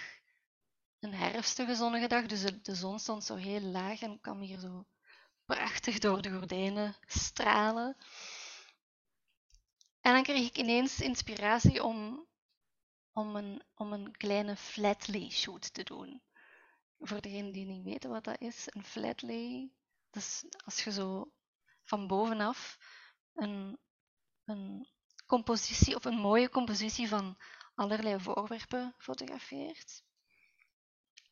Een 1.00 1.14
herfstige 1.14 1.76
zonnige 1.76 2.08
dag, 2.08 2.26
dus 2.26 2.42
de, 2.42 2.62
de 2.62 2.76
zon 2.76 3.00
stond 3.00 3.24
zo 3.24 3.36
heel 3.36 3.62
laag 3.62 4.02
en 4.02 4.20
kwam 4.22 4.40
hier 4.40 4.60
zo 4.60 4.86
door 6.00 6.22
de 6.22 6.32
gordijnen 6.32 6.96
stralen. 7.06 7.98
En 10.02 10.14
dan 10.14 10.24
kreeg 10.24 10.48
ik 10.48 10.58
ineens 10.58 11.00
inspiratie 11.00 11.84
om, 11.84 12.28
om, 13.12 13.36
een, 13.36 13.64
om 13.76 13.94
een 13.94 14.18
kleine 14.18 14.56
flatlay 14.56 15.30
shoot 15.30 15.74
te 15.74 15.84
doen. 15.84 16.22
Voor 17.00 17.22
degenen 17.22 17.52
die 17.52 17.66
niet 17.66 17.84
weten 17.84 18.10
wat 18.10 18.24
dat 18.24 18.42
is, 18.42 18.68
een 18.70 18.84
flatlay, 18.84 19.72
dat 20.10 20.24
is 20.24 20.44
als 20.66 20.84
je 20.84 20.92
zo 20.92 21.32
van 21.84 22.08
bovenaf 22.08 22.78
een, 23.34 23.80
een 24.46 24.88
compositie 25.26 25.96
of 25.96 26.06
een 26.06 26.20
mooie 26.20 26.50
compositie 26.50 27.08
van 27.08 27.38
allerlei 27.76 28.20
voorwerpen 28.20 28.96
fotografeert. 28.98 30.04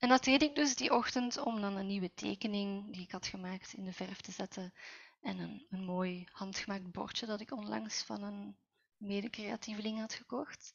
En 0.02 0.10
dat 0.10 0.24
deed 0.24 0.42
ik 0.42 0.56
dus 0.56 0.76
die 0.76 0.94
ochtend 0.94 1.38
om 1.38 1.62
dan 1.62 1.76
een 1.76 1.88
nieuwe 1.88 2.14
tekening 2.14 2.94
die 2.94 3.02
ik 3.02 3.12
had 3.12 3.28
gemaakt 3.28 3.74
in 3.74 3.84
de 3.84 3.94
verf 3.94 4.22
te 4.22 4.32
zetten. 4.32 4.74
En 5.22 5.40
een, 5.40 5.66
een 5.70 5.86
mooi 5.86 6.28
handgemaakt 6.32 6.92
bordje 6.92 7.26
dat 7.26 7.42
ik 7.42 7.52
onlangs 7.52 8.04
van 8.04 8.24
een 8.24 8.58
mede-creatieveling 8.98 10.00
had 10.00 10.14
gekocht. 10.14 10.74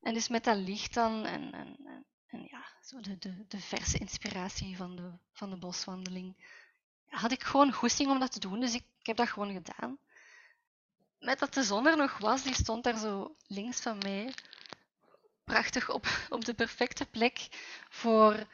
En 0.00 0.14
dus 0.14 0.28
met 0.28 0.44
dat 0.44 0.56
licht 0.56 0.94
dan 0.94 1.24
en, 1.24 1.52
en, 1.52 1.76
en, 2.26 2.42
ja, 2.50 2.64
zo 2.82 3.00
de, 3.00 3.18
de, 3.18 3.44
de 3.48 3.60
verse 3.60 3.98
inspiratie 3.98 4.76
van 4.76 4.96
de, 4.96 5.12
van 5.32 5.50
de 5.50 5.56
boswandeling, 5.56 6.36
had 7.08 7.32
ik 7.32 7.42
gewoon 7.42 7.72
goesting 7.72 8.10
om 8.10 8.18
dat 8.18 8.32
te 8.32 8.40
doen. 8.40 8.60
Dus 8.60 8.74
ik, 8.74 8.84
ik 8.98 9.06
heb 9.06 9.16
dat 9.16 9.28
gewoon 9.28 9.52
gedaan. 9.52 9.98
Met 11.18 11.38
dat 11.38 11.54
de 11.54 11.62
zon 11.62 11.86
er 11.86 11.96
nog 11.96 12.18
was, 12.18 12.42
die 12.42 12.54
stond 12.54 12.84
daar 12.84 12.98
zo 12.98 13.36
links 13.46 13.80
van 13.80 13.98
mij 13.98 14.34
prachtig 15.48 15.90
op, 15.90 16.06
op 16.28 16.44
de 16.44 16.54
perfecte 16.54 17.06
plek 17.06 17.48
voor, 17.88 18.46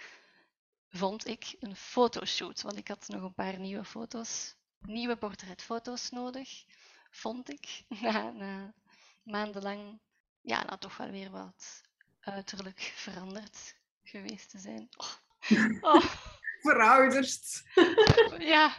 vond 0.90 1.26
ik, 1.26 1.56
een 1.60 1.76
fotoshoot. 1.76 2.62
Want 2.62 2.76
ik 2.76 2.88
had 2.88 3.08
nog 3.08 3.22
een 3.22 3.34
paar 3.34 3.58
nieuwe 3.58 3.84
foto's, 3.84 4.54
nieuwe 4.78 5.16
portretfoto's 5.16 6.10
nodig, 6.10 6.64
vond 7.10 7.50
ik, 7.50 7.84
na, 8.02 8.30
na 8.30 8.74
maandenlang, 9.22 10.00
ja, 10.40 10.64
nou 10.64 10.78
toch 10.78 10.96
wel 10.96 11.10
weer 11.10 11.30
wat 11.30 11.82
uiterlijk 12.20 12.92
veranderd 12.94 13.74
geweest 14.02 14.50
te 14.50 14.58
zijn. 14.58 14.88
Oh. 14.96 15.12
oh. 15.94 16.04
Verouderd. 16.60 17.62
Ja, 18.38 18.76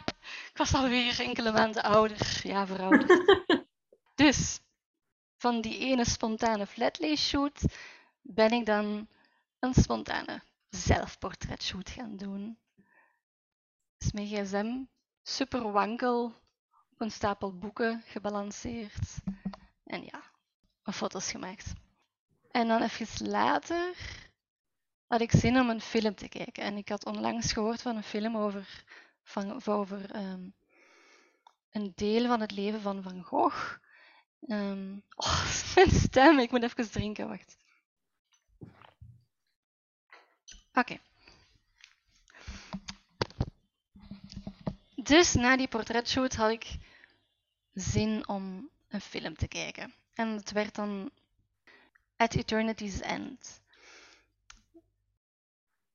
ik 0.50 0.56
was 0.56 0.74
alweer 0.74 1.20
enkele 1.20 1.52
maanden 1.52 1.82
ouder. 1.82 2.40
Ja, 2.42 2.66
verouderd. 2.66 3.22
Dus, 4.14 4.60
van 5.36 5.60
die 5.60 5.78
ene 5.78 6.04
spontane 6.04 6.66
flatlay 6.66 7.16
shoot 7.16 7.60
ben 8.28 8.50
ik 8.50 8.66
dan 8.66 9.08
een 9.58 9.74
spontane 9.74 10.42
zelfportretshoot 10.68 11.90
gaan 11.90 12.16
doen. 12.16 12.58
Dus 13.98 14.12
mijn 14.12 14.26
gsm 14.26 14.84
super 15.22 15.72
wankel 15.72 16.24
op 16.90 17.00
een 17.00 17.10
stapel 17.10 17.58
boeken 17.58 18.02
gebalanceerd. 18.06 19.16
En 19.84 20.02
ja, 20.04 20.22
foto's 20.92 21.30
gemaakt. 21.30 21.72
En 22.50 22.68
dan 22.68 22.82
even 22.82 23.28
later 23.28 23.96
had 25.06 25.20
ik 25.20 25.30
zin 25.30 25.58
om 25.58 25.70
een 25.70 25.80
film 25.80 26.14
te 26.14 26.28
kijken. 26.28 26.62
En 26.62 26.76
ik 26.76 26.88
had 26.88 27.04
onlangs 27.04 27.52
gehoord 27.52 27.82
van 27.82 27.96
een 27.96 28.02
film 28.02 28.36
over, 28.36 28.84
van, 29.22 29.66
over 29.66 30.16
um, 30.16 30.54
een 31.70 31.92
deel 31.94 32.26
van 32.26 32.40
het 32.40 32.50
leven 32.50 32.80
van 32.80 33.02
Van 33.02 33.22
Gogh. 33.22 33.78
Um, 34.40 35.02
oh, 35.16 35.54
mijn 35.74 35.90
stem, 35.90 36.38
ik 36.38 36.50
moet 36.50 36.62
even 36.62 36.90
drinken, 36.90 37.28
wacht. 37.28 37.56
Oké. 40.76 40.98
Dus 44.94 45.34
na 45.34 45.56
die 45.56 45.68
portretshoot 45.68 46.34
had 46.34 46.50
ik 46.50 46.76
zin 47.72 48.28
om 48.28 48.70
een 48.88 49.00
film 49.00 49.36
te 49.36 49.48
kijken. 49.48 49.94
En 50.14 50.28
het 50.28 50.52
werd 50.52 50.74
dan 50.74 51.10
At 52.16 52.34
Eternity's 52.34 53.00
End. 53.00 53.60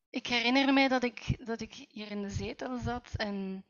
Ik 0.09 0.27
herinner 0.27 0.73
mij 0.73 0.87
dat 0.87 1.03
ik, 1.03 1.45
dat 1.45 1.61
ik 1.61 1.73
hier 1.73 2.11
in 2.11 2.21
de 2.21 2.29
zetel 2.29 2.77
zat 2.77 3.09
en 3.15 3.65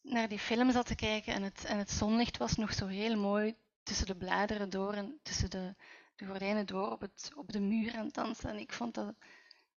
naar 0.00 0.28
die 0.28 0.38
film 0.38 0.72
zat 0.72 0.86
te 0.86 0.94
kijken 0.94 1.34
en 1.34 1.42
het, 1.42 1.64
en 1.64 1.78
het 1.78 1.90
zonlicht 1.90 2.36
was 2.36 2.54
nog 2.54 2.72
zo 2.72 2.86
heel 2.86 3.16
mooi 3.16 3.54
tussen 3.82 4.06
de 4.06 4.16
bladeren 4.16 4.70
door 4.70 4.92
en 4.92 5.18
tussen 5.22 5.50
de, 5.50 5.74
de 6.16 6.26
gordijnen 6.26 6.66
door 6.66 6.90
op, 6.90 7.00
het, 7.00 7.32
op 7.34 7.52
de 7.52 7.60
muur 7.60 7.96
aan 7.96 8.10
het. 8.12 8.44
En 8.44 8.58
ik 8.58 8.72
vond 8.72 8.94
dat 8.94 9.14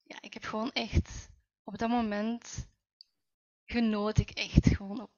ja, 0.09 0.17
ik 0.21 0.35
heb 0.35 0.45
gewoon 0.45 0.73
echt 0.73 1.29
op 1.65 1.79
dat 1.79 1.89
moment 1.89 2.69
genoot 3.65 4.19
ik 4.19 4.31
echt 4.31 4.69
gewoon. 4.69 5.09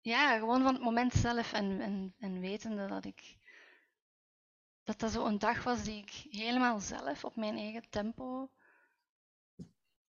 Ja, 0.00 0.38
gewoon 0.38 0.62
van 0.62 0.74
het 0.74 0.82
moment 0.82 1.12
zelf 1.12 1.52
en, 1.52 1.80
en, 1.80 2.14
en 2.18 2.40
wetende 2.40 2.86
dat 2.86 3.04
ik 3.04 3.36
dat 4.84 5.00
dat 5.00 5.12
zo 5.12 5.26
een 5.26 5.38
dag 5.38 5.64
was 5.64 5.82
die 5.82 6.02
ik 6.02 6.10
helemaal 6.30 6.80
zelf 6.80 7.24
op 7.24 7.36
mijn 7.36 7.56
eigen 7.56 7.88
tempo 7.90 8.50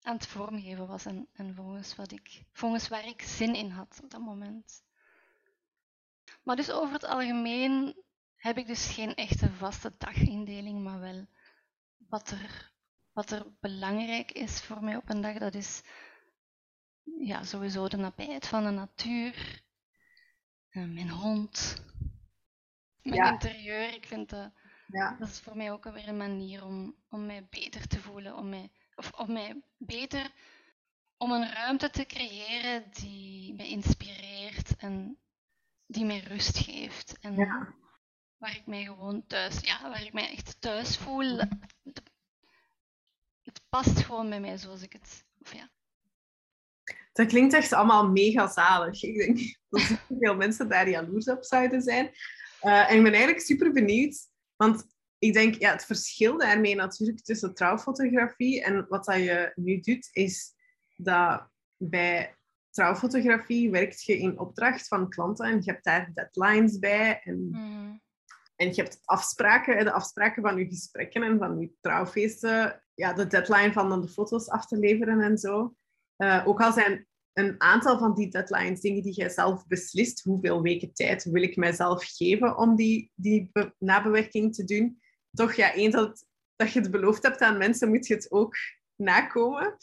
aan 0.02 0.16
het 0.16 0.28
vormgeven 0.28 0.88
was 0.88 1.06
en, 1.06 1.28
en 1.34 1.56
volgens, 1.56 1.96
wat 1.96 2.12
ik, 2.12 2.44
volgens 2.52 2.88
waar 2.88 3.08
ik 3.08 3.22
zin 3.22 3.56
in 3.56 3.70
had 3.70 4.00
op 4.04 4.10
dat 4.10 4.22
moment. 4.22 4.84
Maar 6.44 6.56
dus 6.56 6.72
over 6.72 6.94
het 6.94 7.04
algemeen 7.04 8.04
heb 8.36 8.58
ik 8.58 8.68
dus 8.68 8.86
geen 8.94 9.16
echte 9.16 9.52
vaste 9.52 9.94
dagindeling, 9.98 10.84
maar 10.84 11.00
wel 11.00 11.28
wat 11.98 12.32
er 12.32 12.73
wat 13.14 13.32
er 13.32 13.46
belangrijk 13.60 14.32
is 14.32 14.62
voor 14.62 14.84
mij 14.84 14.96
op 14.96 15.10
een 15.10 15.22
dag, 15.22 15.38
dat 15.38 15.56
is 15.56 15.82
ja, 17.04 17.44
sowieso 17.44 17.88
de 17.88 17.98
nabijheid 17.98 18.48
van 18.48 18.64
de 18.64 18.70
natuur. 18.70 19.62
Uh, 20.72 20.94
mijn 20.94 21.10
hond. 21.10 21.84
Mijn 23.02 23.34
interieur. 23.34 23.94
Ik 23.94 24.06
vind 24.06 24.30
dat, 24.30 24.52
ja. 24.88 25.16
dat 25.20 25.28
is 25.28 25.40
voor 25.40 25.58
mij 25.58 25.72
ook 25.72 25.84
weer 25.84 26.08
een 26.08 26.18
manier 26.18 26.66
om, 26.66 26.96
om 27.10 27.26
mij 27.26 27.48
beter 27.50 27.88
te 27.88 28.00
voelen. 28.00 28.36
Om 28.36 28.50
mij, 28.50 28.72
of 28.96 29.12
om 29.12 29.34
mij 29.34 29.62
beter 29.78 30.32
om 31.18 31.32
een 31.32 31.54
ruimte 31.54 31.90
te 31.90 32.06
creëren 32.06 32.84
die 32.92 33.54
me 33.54 33.68
inspireert 33.68 34.76
en 34.76 35.18
die 35.86 36.06
mij 36.06 36.20
rust 36.20 36.58
geeft. 36.58 37.20
En 37.20 37.36
ja. 37.36 37.74
waar 38.38 38.56
ik 38.56 38.66
mij 38.66 38.84
gewoon 38.84 39.28
thuis, 39.28 39.60
ja, 39.60 39.82
waar 39.82 40.04
ik 40.04 40.14
mij 40.14 40.32
echt 40.32 40.62
thuis 40.62 40.98
voel 40.98 41.40
past 43.74 44.00
gewoon 44.00 44.30
bij 44.30 44.40
mij 44.40 44.58
zoals 44.58 44.82
ik 44.82 44.94
het. 44.94 45.26
Of 45.42 45.54
ja. 45.54 45.70
Dat 47.14 47.28
klinkt 47.28 47.54
echt 47.54 47.74
allemaal 47.74 48.10
mega 48.10 48.48
zalig. 48.48 49.04
Ik 49.04 49.18
denk 49.18 49.40
dat 49.70 49.82
veel 50.20 50.36
mensen 50.36 50.70
daar 50.70 50.90
jaloers 50.90 51.30
op 51.30 51.44
zouden 51.44 51.82
zijn. 51.82 52.06
Uh, 52.62 52.92
en 52.92 52.98
ik 52.98 53.04
ben 53.04 53.12
eigenlijk 53.12 53.46
super 53.46 53.72
benieuwd, 53.72 54.30
want 54.56 54.86
ik 55.20 55.34
denk, 55.34 55.56
ja, 55.56 55.72
het 55.72 55.86
verschil 55.86 56.38
daarmee 56.38 56.76
natuurlijk 56.76 57.24
tussen 57.24 57.54
trouwfotografie 57.54 58.64
en 58.64 58.86
wat 58.88 59.06
dat 59.06 59.16
je 59.16 59.52
nu 59.56 59.80
doet, 59.80 60.10
is 60.12 60.54
dat 60.96 61.48
bij 61.78 62.36
trouwfotografie 62.70 63.72
werkt 63.72 64.04
je 64.04 64.18
in 64.18 64.40
opdracht 64.40 64.88
van 64.88 65.10
klanten 65.10 65.46
en 65.46 65.62
je 65.62 65.72
hebt 65.72 65.84
daar 65.84 66.12
deadlines 66.14 66.80
bij 66.80 67.22
en 67.24 67.48
mm. 67.52 68.02
En 68.56 68.68
je 68.68 68.82
hebt 68.82 69.02
afspraken, 69.06 69.84
de 69.84 69.92
afspraken 69.92 70.42
van 70.42 70.58
je 70.58 70.66
gesprekken 70.66 71.24
en 71.24 71.38
van 71.38 71.60
je 71.60 71.72
trouwfeesten. 71.82 72.83
Ja, 72.94 73.14
de 73.14 73.28
deadline 73.28 73.74
van 73.74 74.02
de 74.02 74.08
foto's 74.08 74.50
af 74.50 74.66
te 74.66 74.78
leveren 74.78 75.22
en 75.22 75.38
zo. 75.38 75.76
Uh, 76.18 76.44
ook 76.46 76.62
al 76.62 76.72
zijn 76.72 77.08
een 77.34 77.62
aantal 77.62 77.98
van 77.98 78.14
die 78.14 78.30
deadlines 78.30 78.82
dingen 78.82 79.04
die 79.04 79.14
jij 79.14 79.30
zelf 79.30 79.68
beslist. 79.68 80.24
Hoeveel 80.24 80.62
weken 80.62 80.94
tijd 80.94 81.24
wil 81.24 81.42
ik 81.42 81.56
mijzelf 81.56 82.04
geven 82.06 82.58
om 82.58 82.76
die, 82.76 83.12
die 83.16 83.52
nabewerking 83.78 84.56
te 84.56 84.64
doen? 84.64 85.02
Toch, 85.32 85.54
ja, 85.54 85.74
eens 85.74 85.94
dat, 85.96 86.26
dat 86.56 86.72
je 86.72 86.80
het 86.80 86.92
beloofd 86.92 87.24
hebt 87.24 87.42
aan 87.42 87.58
mensen, 87.58 87.90
moet 87.90 88.08
je 88.08 88.14
het 88.14 88.32
ook 88.32 88.56
nakomen. 88.96 89.76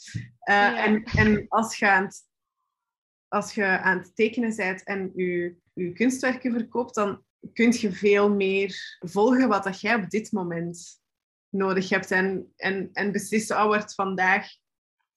Uh, 0.49 0.85
en, 0.85 1.03
en 1.03 1.45
als 1.47 1.77
je 1.77 1.89
aan 1.89 2.03
het, 2.03 2.23
als 3.27 3.53
je 3.53 3.65
aan 3.65 3.97
het 3.97 4.15
tekenen 4.15 4.55
bent 4.55 4.83
en 4.83 5.11
je, 5.15 5.55
je 5.73 5.93
kunstwerken 5.93 6.51
verkoopt, 6.51 6.95
dan 6.95 7.23
kun 7.53 7.71
je 7.71 7.91
veel 7.91 8.35
meer 8.35 8.97
volgen 8.99 9.47
wat 9.47 9.63
dat 9.63 9.81
jij 9.81 9.95
op 9.95 10.09
dit 10.09 10.31
moment 10.31 11.00
nodig 11.51 11.89
hebt. 11.89 12.11
En, 12.11 12.53
en, 12.55 12.89
en 12.93 13.11
beslissen, 13.11 13.57
oh, 13.57 13.65
wordt 13.65 13.93
vandaag 13.93 14.47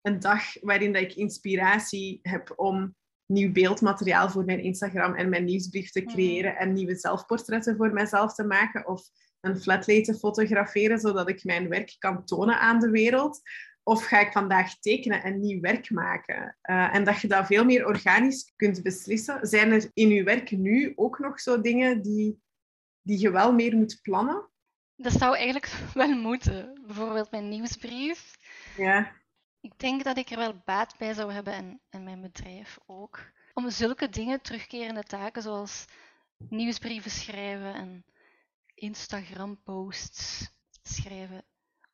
een 0.03 0.21
dag 0.21 0.61
waarin 0.61 0.93
dat 0.93 1.03
ik 1.03 1.15
inspiratie 1.15 2.19
heb 2.23 2.53
om 2.57 2.95
nieuw 3.27 3.53
beeldmateriaal 3.53 4.31
voor 4.31 4.45
mijn 4.45 4.63
Instagram 4.63 5.15
en 5.15 5.29
mijn 5.29 5.45
nieuwsbrief 5.45 5.91
te 5.91 6.01
mhm. 6.01 6.13
creëren 6.13 6.57
en 6.57 6.73
nieuwe 6.73 6.97
zelfportretten 6.97 7.77
voor 7.77 7.93
mijzelf 7.93 8.35
te 8.35 8.45
maken 8.45 8.87
of 8.87 9.03
een 9.41 9.61
flatlay 9.61 10.03
te 10.03 10.15
fotograferen, 10.15 10.99
zodat 10.99 11.29
ik 11.29 11.45
mijn 11.45 11.69
werk 11.69 11.97
kan 11.99 12.25
tonen 12.25 12.61
aan 12.61 12.81
de 12.81 12.91
wereld. 12.91 13.41
Of 13.83 14.05
ga 14.05 14.21
ik 14.21 14.33
vandaag 14.33 14.79
tekenen 14.79 15.23
en 15.23 15.41
nieuw 15.41 15.61
werk 15.61 15.91
maken? 15.91 16.57
Uh, 16.63 16.95
en 16.95 17.05
dat 17.05 17.21
je 17.21 17.29
dat 17.29 17.47
veel 17.47 17.65
meer 17.65 17.87
organisch 17.87 18.53
kunt 18.57 18.83
beslissen. 18.83 19.47
Zijn 19.47 19.73
er 19.73 19.91
in 19.93 20.09
je 20.09 20.23
werk 20.23 20.51
nu 20.51 20.93
ook 20.97 21.19
nog 21.19 21.41
zo 21.41 21.61
dingen 21.61 22.03
die, 22.03 22.41
die 23.03 23.21
je 23.21 23.31
wel 23.31 23.53
meer 23.53 23.77
moet 23.77 23.99
plannen? 24.03 24.49
Dat 24.97 25.13
zou 25.13 25.37
eigenlijk 25.37 25.67
wel 25.95 26.15
moeten. 26.17 26.81
Bijvoorbeeld 26.87 27.31
mijn 27.31 27.49
nieuwsbrief. 27.49 28.39
Ja. 28.77 29.13
Ik 29.61 29.79
denk 29.79 30.05
dat 30.05 30.17
ik 30.17 30.31
er 30.31 30.37
wel 30.37 30.63
baat 30.65 30.95
bij 30.99 31.15
zou 31.15 31.33
hebben 31.33 31.53
en, 31.53 31.81
en 31.91 32.05
mijn 32.05 32.21
bedrijf 32.21 32.79
ook. 32.87 33.33
Om 33.53 33.71
zulke 33.71 34.09
dingen, 34.09 34.43
terugkerende 34.43 35.03
taken 35.03 35.43
zoals 35.43 35.85
nieuwsbrieven 36.49 37.11
schrijven 37.11 37.75
en 37.75 38.05
Instagram-posts 38.75 40.51
schrijven, 40.83 41.45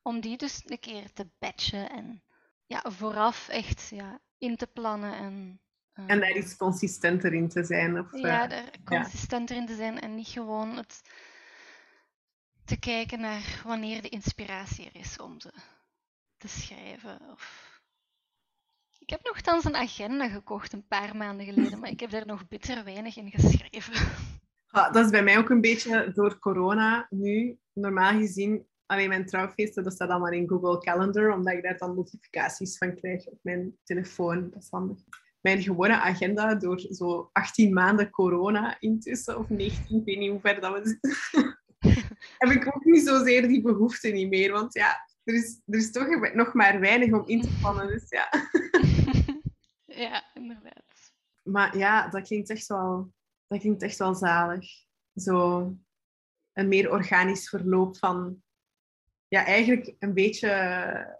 om 0.01 0.19
die 0.19 0.37
dus 0.37 0.61
een 0.65 0.79
keer 0.79 1.13
te 1.13 1.29
batchen 1.39 1.89
en 1.89 2.23
ja, 2.65 2.83
vooraf 2.87 3.47
echt 3.47 3.89
ja, 3.89 4.19
in 4.37 4.55
te 4.55 4.67
plannen. 4.67 5.13
En, 5.13 5.61
uh, 5.93 6.05
en 6.07 6.19
daar 6.19 6.37
iets 6.37 6.55
consistenter 6.55 7.33
in 7.33 7.49
te 7.49 7.63
zijn. 7.63 7.99
Of, 7.99 8.17
ja, 8.17 8.47
daar 8.47 8.71
consistenter 8.83 9.55
in 9.55 9.65
te 9.65 9.75
zijn 9.75 9.99
en 9.99 10.15
niet 10.15 10.27
gewoon 10.27 10.77
het 10.77 11.01
te 12.65 12.79
kijken 12.79 13.19
naar 13.19 13.61
wanneer 13.65 14.01
de 14.01 14.09
inspiratie 14.09 14.85
er 14.85 14.99
is 14.99 15.17
om 15.17 15.37
te, 15.37 15.51
te 16.37 16.47
schrijven. 16.47 17.19
Of... 17.31 17.69
Ik 18.99 19.09
heb 19.09 19.23
nogthans 19.23 19.65
een 19.65 19.75
agenda 19.75 20.29
gekocht 20.29 20.73
een 20.73 20.87
paar 20.87 21.15
maanden 21.15 21.45
geleden, 21.45 21.79
maar 21.79 21.89
ik 21.89 21.99
heb 21.99 22.09
daar 22.09 22.25
nog 22.25 22.47
bitter 22.47 22.83
weinig 22.83 23.17
in 23.17 23.31
geschreven. 23.31 23.93
dat 24.91 25.05
is 25.05 25.09
bij 25.09 25.23
mij 25.23 25.37
ook 25.37 25.49
een 25.49 25.61
beetje 25.61 26.11
door 26.13 26.39
corona 26.39 27.07
nu. 27.09 27.59
Normaal 27.73 28.17
gezien, 28.19 28.67
alleen 28.85 29.09
mijn 29.09 29.25
trouwfeesten, 29.25 29.83
dat 29.83 29.93
staat 29.93 30.09
allemaal 30.09 30.31
in 30.31 30.47
Google 30.47 30.77
Calendar, 30.77 31.33
omdat 31.33 31.53
ik 31.53 31.63
daar 31.63 31.77
dan 31.77 31.95
notificaties 31.95 32.77
van 32.77 32.95
krijg 32.95 33.27
op 33.27 33.39
mijn 33.41 33.77
telefoon. 33.83 34.49
Dat. 34.49 35.03
Mijn 35.41 35.61
gewone 35.61 35.99
agenda 35.99 36.55
door 36.55 36.79
zo 36.79 37.29
18 37.31 37.73
maanden 37.73 38.09
corona 38.09 38.79
intussen, 38.79 39.37
of 39.37 39.49
19, 39.49 39.97
ik 39.99 40.05
weet 40.05 40.17
niet 40.17 40.29
hoe 40.29 40.39
ver 40.39 40.61
dat 40.61 40.73
we 40.73 40.99
heb 42.41 42.61
ik 42.61 42.75
ook 42.75 42.85
niet 42.85 43.07
zozeer 43.07 43.47
die 43.47 43.61
behoefte 43.61 44.07
niet 44.07 44.29
meer. 44.29 44.51
Want 44.51 44.73
ja, 44.73 45.07
er 45.23 45.33
is, 45.33 45.61
er 45.65 45.77
is 45.77 45.91
toch 45.91 46.33
nog 46.33 46.53
maar 46.53 46.79
weinig 46.79 47.13
om 47.13 47.27
in 47.27 47.41
te 47.41 47.57
plannen. 47.59 47.87
Dus 47.87 48.09
ja. 48.09 48.29
ja, 50.05 50.23
inderdaad. 50.33 51.13
Maar 51.41 51.77
ja, 51.77 52.07
dat 52.07 52.27
klinkt 52.27 52.49
echt 52.49 52.67
wel, 52.67 53.13
dat 53.47 53.59
klinkt 53.59 53.81
echt 53.81 53.97
wel 53.97 54.15
zalig. 54.15 54.65
Zo 55.15 55.59
een 56.53 56.67
meer 56.67 56.91
organisch 56.91 57.49
verloop 57.49 57.97
van... 57.97 58.43
Ja, 59.27 59.45
eigenlijk 59.45 59.95
een 59.99 60.13
beetje 60.13 61.19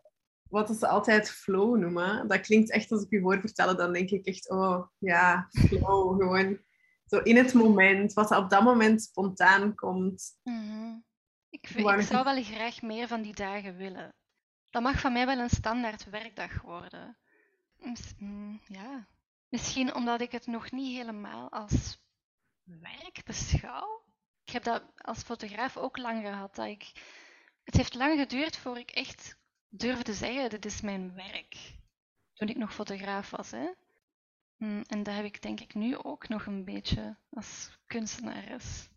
wat 0.49 0.78
ze 0.78 0.88
altijd 0.88 1.32
flow 1.32 1.78
noemen. 1.78 2.28
Dat 2.28 2.39
klinkt 2.39 2.72
echt 2.72 2.91
als 2.91 3.03
ik 3.03 3.11
u 3.11 3.22
hoor 3.22 3.39
vertellen, 3.39 3.78
dan 3.78 3.93
denk 3.93 4.09
ik 4.09 4.26
echt, 4.26 4.49
oh 4.49 4.88
ja, 4.97 5.47
flow, 5.49 6.22
gewoon 6.22 6.59
zo 7.05 7.17
in 7.17 7.36
het 7.36 7.53
moment, 7.53 8.13
wat 8.13 8.32
op 8.32 8.49
dat 8.49 8.63
moment 8.63 9.01
spontaan 9.01 9.76
komt. 9.76 10.39
Mhm. 10.43 10.99
Ik, 11.62 11.70
ik 11.70 12.01
zou 12.01 12.24
wel 12.24 12.43
graag 12.43 12.82
meer 12.82 13.07
van 13.07 13.22
die 13.22 13.36
dagen 13.36 13.78
willen. 13.78 14.14
Dat 14.70 14.82
mag 14.82 14.99
van 14.99 15.14
mij 15.14 15.26
wel 15.26 15.39
een 15.39 15.49
standaard 15.49 16.09
werkdag 16.09 16.62
worden. 16.62 17.18
Mm, 18.18 18.62
ja. 18.68 19.07
Misschien 19.49 19.95
omdat 19.95 20.22
ik 20.22 20.32
het 20.32 20.47
nog 20.47 20.72
niet 20.72 20.97
helemaal 20.97 21.51
als 21.51 21.97
werk 22.64 23.22
beschouw. 23.26 24.03
Ik 24.43 24.53
heb 24.53 24.64
dat 24.64 24.84
als 24.97 25.22
fotograaf 25.24 25.78
ook 25.78 25.97
lang 25.97 26.22
gehad. 26.22 26.55
Dat 26.55 26.66
ik... 26.66 26.91
Het 27.64 27.76
heeft 27.76 27.93
lang 27.93 28.20
geduurd 28.20 28.57
voor 28.57 28.78
ik 28.78 28.91
echt 28.91 29.38
durfde 29.70 30.14
zeggen, 30.14 30.49
dit 30.49 30.66
is 30.66 30.82
mijn 30.82 31.14
werk. 31.14 31.55
Toen 32.34 32.47
ik 32.47 32.57
nog 32.57 32.74
fotograaf 32.74 33.30
was. 33.30 33.51
Hè? 33.51 33.70
Mm, 34.57 34.82
en 34.88 35.03
dat 35.03 35.16
heb 35.16 35.26
ik 35.26 35.41
denk 35.41 35.59
ik 35.59 35.74
nu 35.74 35.97
ook 35.97 36.28
nog 36.28 36.45
een 36.45 36.66
beetje 36.66 37.16
als 37.30 37.78
kunstenares. 37.88 38.89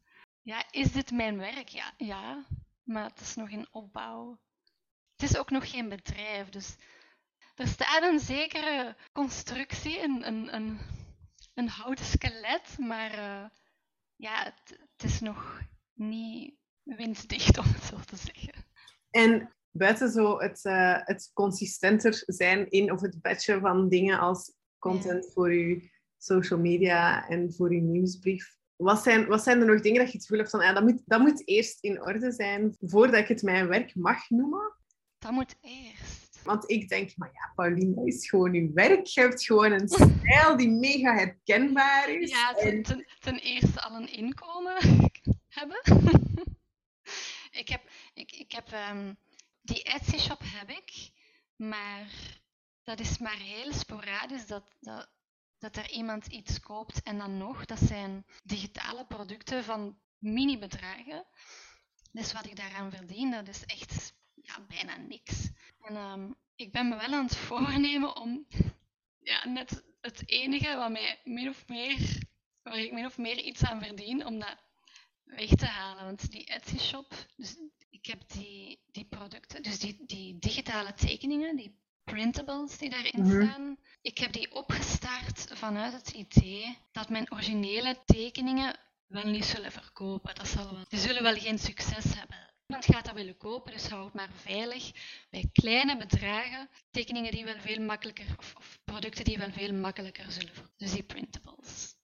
Ja, 0.44 0.64
is 0.70 0.92
dit 0.92 1.10
mijn 1.10 1.38
werk? 1.38 1.68
Ja, 1.68 1.92
ja, 1.96 2.44
maar 2.82 3.04
het 3.04 3.20
is 3.20 3.34
nog 3.34 3.50
in 3.50 3.68
opbouw. 3.70 4.38
Het 5.16 5.30
is 5.30 5.38
ook 5.38 5.50
nog 5.50 5.70
geen 5.70 5.88
bedrijf, 5.88 6.48
dus 6.48 6.76
er 7.54 7.66
staat 7.66 8.02
een 8.02 8.18
zekere 8.18 8.96
constructie, 9.12 10.02
een, 10.02 10.26
een, 10.26 10.54
een, 10.54 10.78
een 11.54 11.68
houten 11.68 12.04
skelet, 12.04 12.78
maar 12.78 13.18
uh, 13.18 13.48
ja, 14.16 14.44
het, 14.44 14.78
het, 14.96 15.10
is 15.10 15.20
nog 15.20 15.60
niet 15.92 16.54
winstdicht, 16.82 17.58
om 17.64 17.64
het 17.64 17.82
zo 17.82 17.96
te 17.96 18.16
zeggen. 18.16 18.64
En 19.10 19.54
buiten 19.70 20.10
zo 20.10 20.38
het, 20.38 20.64
uh, 20.64 20.98
het 21.00 21.30
consistenter 21.32 22.22
zijn 22.26 22.70
in 22.70 22.92
of 22.92 23.00
het 23.00 23.20
batchen 23.20 23.60
van 23.60 23.88
dingen 23.88 24.18
als 24.18 24.52
content 24.78 25.32
voor 25.32 25.54
je 25.54 25.90
social 26.18 26.60
media 26.60 27.28
en 27.28 27.52
voor 27.52 27.74
je 27.74 27.80
nieuwsbrief. 27.80 28.56
Wat 28.76 29.02
zijn, 29.02 29.26
wat 29.26 29.42
zijn 29.42 29.60
er 29.60 29.66
nog 29.66 29.80
dingen 29.80 29.98
dat 29.98 30.10
je 30.10 30.16
het 30.16 30.26
gevoel 30.26 30.38
hebt 30.38 30.50
van, 30.50 30.60
ah, 30.60 30.74
dat, 30.74 30.82
moet, 30.82 31.02
dat 31.04 31.20
moet 31.20 31.48
eerst 31.48 31.78
in 31.80 32.02
orde 32.02 32.32
zijn 32.32 32.76
voordat 32.80 33.20
ik 33.20 33.28
het 33.28 33.42
mijn 33.42 33.68
werk 33.68 33.94
mag 33.94 34.30
noemen? 34.30 34.72
Dat 35.18 35.32
moet 35.32 35.56
eerst. 35.60 36.40
Want 36.44 36.70
ik 36.70 36.88
denk, 36.88 37.16
maar 37.16 37.30
ja, 37.32 37.52
Pauline, 37.54 37.94
dat 37.94 38.06
is 38.06 38.28
gewoon 38.28 38.52
je 38.52 38.70
werk. 38.74 39.06
Je 39.06 39.20
hebt 39.20 39.44
gewoon 39.44 39.72
een 39.72 39.88
stijl 39.88 40.56
die 40.56 40.70
mega 40.70 41.14
herkenbaar 41.14 42.08
is. 42.08 42.30
Ja, 42.30 42.54
ten, 42.54 42.82
ten, 42.82 43.06
ten 43.20 43.38
eerste 43.38 43.82
al 43.82 43.96
een 43.96 44.12
inkomen 44.12 44.76
hebben. 45.58 45.80
ik 47.60 47.68
heb, 47.68 47.82
ik, 48.14 48.32
ik 48.32 48.52
heb 48.52 48.68
um, 48.90 49.16
die 49.60 49.82
Etsy-shop 49.82 50.40
heb 50.44 50.70
ik, 50.70 51.10
maar 51.56 52.06
dat 52.82 53.00
is 53.00 53.18
maar 53.18 53.38
heel 53.38 53.72
sporadisch 53.72 54.46
dat, 54.46 54.64
dat, 54.80 55.08
dat 55.64 55.76
er 55.76 55.90
iemand 55.90 56.26
iets 56.26 56.60
koopt 56.60 57.02
en 57.02 57.18
dan 57.18 57.38
nog. 57.38 57.64
Dat 57.64 57.78
zijn 57.78 58.26
digitale 58.42 59.06
producten 59.06 59.64
van 59.64 59.98
mini-bedragen. 60.18 61.26
Dus 62.12 62.32
wat 62.32 62.46
ik 62.46 62.56
daaraan 62.56 62.90
verdien, 62.90 63.30
dat 63.30 63.48
is 63.48 63.64
echt 63.64 64.14
ja, 64.34 64.60
bijna 64.68 64.96
niks. 64.96 65.50
En 65.80 65.96
um, 65.96 66.36
ik 66.54 66.72
ben 66.72 66.88
me 66.88 66.96
wel 66.96 67.12
aan 67.12 67.24
het 67.24 67.36
voornemen 67.36 68.16
om 68.16 68.46
ja, 69.30 69.48
net 69.48 69.84
het 70.00 70.28
enige 70.28 70.76
wat 70.76 70.90
mij 70.90 71.20
min 71.24 71.48
of 71.48 71.68
meer, 71.68 72.22
waar 72.62 72.78
ik 72.78 72.92
min 72.92 73.06
of 73.06 73.18
meer 73.18 73.38
iets 73.38 73.64
aan 73.64 73.82
verdien, 73.82 74.26
om 74.26 74.38
dat 74.38 74.56
weg 75.24 75.48
te 75.48 75.66
halen. 75.66 76.04
Want 76.04 76.30
die 76.30 76.46
Etsy-shop, 76.46 77.26
dus 77.36 77.56
ik 77.90 78.06
heb 78.06 78.28
die, 78.28 78.80
die 78.86 79.04
producten, 79.04 79.62
dus 79.62 79.78
die, 79.78 80.02
die 80.06 80.38
digitale 80.38 80.94
tekeningen, 80.94 81.56
die 81.56 81.82
printables 82.04 82.78
die 82.78 82.90
daarin 82.90 83.22
mhm. 83.22 83.46
staan. 83.46 83.76
Ik 84.02 84.18
heb 84.18 84.32
die 84.32 84.54
opgestart 84.54 85.46
vanuit 85.52 85.92
het 85.92 86.10
idee 86.10 86.78
dat 86.92 87.08
mijn 87.08 87.32
originele 87.32 87.96
tekeningen 88.04 88.76
wel 89.06 89.26
niet 89.26 89.44
zullen 89.44 89.72
verkopen. 89.72 90.34
Dat 90.34 90.48
zal 90.48 90.74
wel. 90.74 90.84
Die 90.88 90.98
zullen 90.98 91.22
wel 91.22 91.36
geen 91.36 91.58
succes 91.58 92.14
hebben. 92.14 92.52
Iemand 92.66 92.84
gaat 92.86 93.04
dat 93.04 93.14
willen 93.14 93.36
kopen, 93.36 93.72
dus 93.72 93.88
hou 93.88 94.04
het 94.04 94.14
maar 94.14 94.30
veilig 94.32 94.90
bij 95.30 95.48
kleine 95.52 95.96
bedragen. 95.96 96.68
Tekeningen 96.90 97.30
die 97.30 97.44
wel 97.44 97.60
veel 97.60 97.80
makkelijker, 97.80 98.34
of, 98.38 98.54
of 98.56 98.78
producten 98.84 99.24
die 99.24 99.38
wel 99.38 99.52
veel 99.52 99.72
makkelijker 99.72 100.30
zullen 100.30 100.54
verkopen. 100.54 100.78
Dus 100.78 100.92
die 100.92 101.02
printables. 101.02 101.94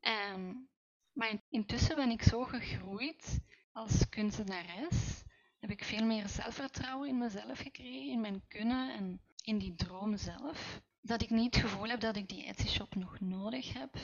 Um, 0.00 0.68
maar 1.12 1.42
intussen 1.50 1.96
ben 1.96 2.10
ik 2.10 2.22
zo 2.22 2.44
gegroeid 2.44 3.40
als 3.72 4.08
kunstenares. 4.08 5.22
Heb 5.58 5.70
ik 5.70 5.84
veel 5.84 6.04
meer 6.04 6.28
zelfvertrouwen 6.28 7.08
in 7.08 7.18
mezelf 7.18 7.58
gekregen, 7.58 8.12
in 8.12 8.20
mijn 8.20 8.42
kunnen 8.48 8.94
en 8.94 9.20
in 9.40 9.58
die 9.58 9.74
droom 9.74 10.16
zelf, 10.16 10.80
dat 11.00 11.22
ik 11.22 11.30
niet 11.30 11.54
het 11.54 11.64
gevoel 11.64 11.88
heb 11.88 12.00
dat 12.00 12.16
ik 12.16 12.28
die 12.28 12.44
Etsy-shop 12.44 12.94
nog 12.94 13.20
nodig 13.20 13.72
heb. 13.72 13.96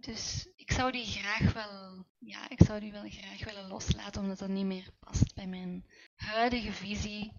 Dus 0.00 0.48
ik 0.56 0.72
zou 0.72 0.92
die 0.92 1.04
graag 1.04 1.52
wel, 1.52 2.04
ja, 2.18 2.50
ik 2.50 2.62
zou 2.62 2.80
die 2.80 2.92
wel 2.92 3.08
graag 3.08 3.44
willen 3.44 3.68
loslaten, 3.68 4.22
omdat 4.22 4.38
dat 4.38 4.48
niet 4.48 4.66
meer 4.66 4.90
past 4.98 5.34
bij 5.34 5.46
mijn 5.46 5.84
huidige 6.14 6.72
visie, 6.72 7.32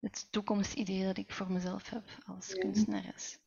het 0.00 0.26
toekomstidee 0.30 1.04
dat 1.04 1.18
ik 1.18 1.32
voor 1.32 1.52
mezelf 1.52 1.90
heb 1.90 2.04
als 2.26 2.54
kunstenares. 2.54 3.38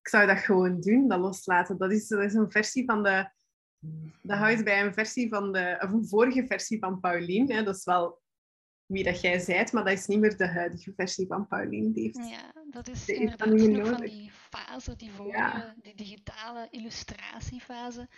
Ik 0.00 0.08
zou 0.08 0.26
dat 0.26 0.38
gewoon 0.38 0.80
doen, 0.80 1.08
dat 1.08 1.20
loslaten. 1.20 1.78
Dat 1.78 1.92
is, 1.92 2.08
dat 2.08 2.22
is 2.22 2.34
een 2.34 2.50
versie 2.50 2.84
van 2.84 3.02
de 3.02 3.32
dat 4.22 4.38
houdt 4.38 4.64
bij 4.64 4.84
een 4.84 4.94
versie 4.94 5.28
van 5.28 5.52
de, 5.52 5.76
of 5.80 5.92
een 5.92 6.08
vorige 6.08 6.46
versie 6.46 6.78
van 6.78 7.00
Pauline. 7.00 7.54
Hè. 7.54 7.62
Dat 7.62 7.76
is 7.76 7.84
wel 7.84 8.22
wie 8.86 9.04
dat 9.04 9.20
jij 9.20 9.38
zijt, 9.38 9.72
maar 9.72 9.84
dat 9.84 9.92
is 9.92 10.06
niet 10.06 10.20
meer 10.20 10.36
de 10.36 10.46
huidige 10.46 10.92
versie 10.96 11.26
van 11.26 11.46
Pauline. 11.48 11.92
Die 11.92 12.02
heeft, 12.02 12.28
ja, 12.30 12.52
dat 12.70 12.88
is 12.88 13.08
inderdaad 13.08 13.48
nog 13.48 13.88
van 13.88 14.00
die 14.00 14.30
fase, 14.32 14.96
die 14.96 15.10
vorige, 15.10 15.74
die 15.82 15.94
digitale 15.94 16.68
illustratiefase. 16.70 18.08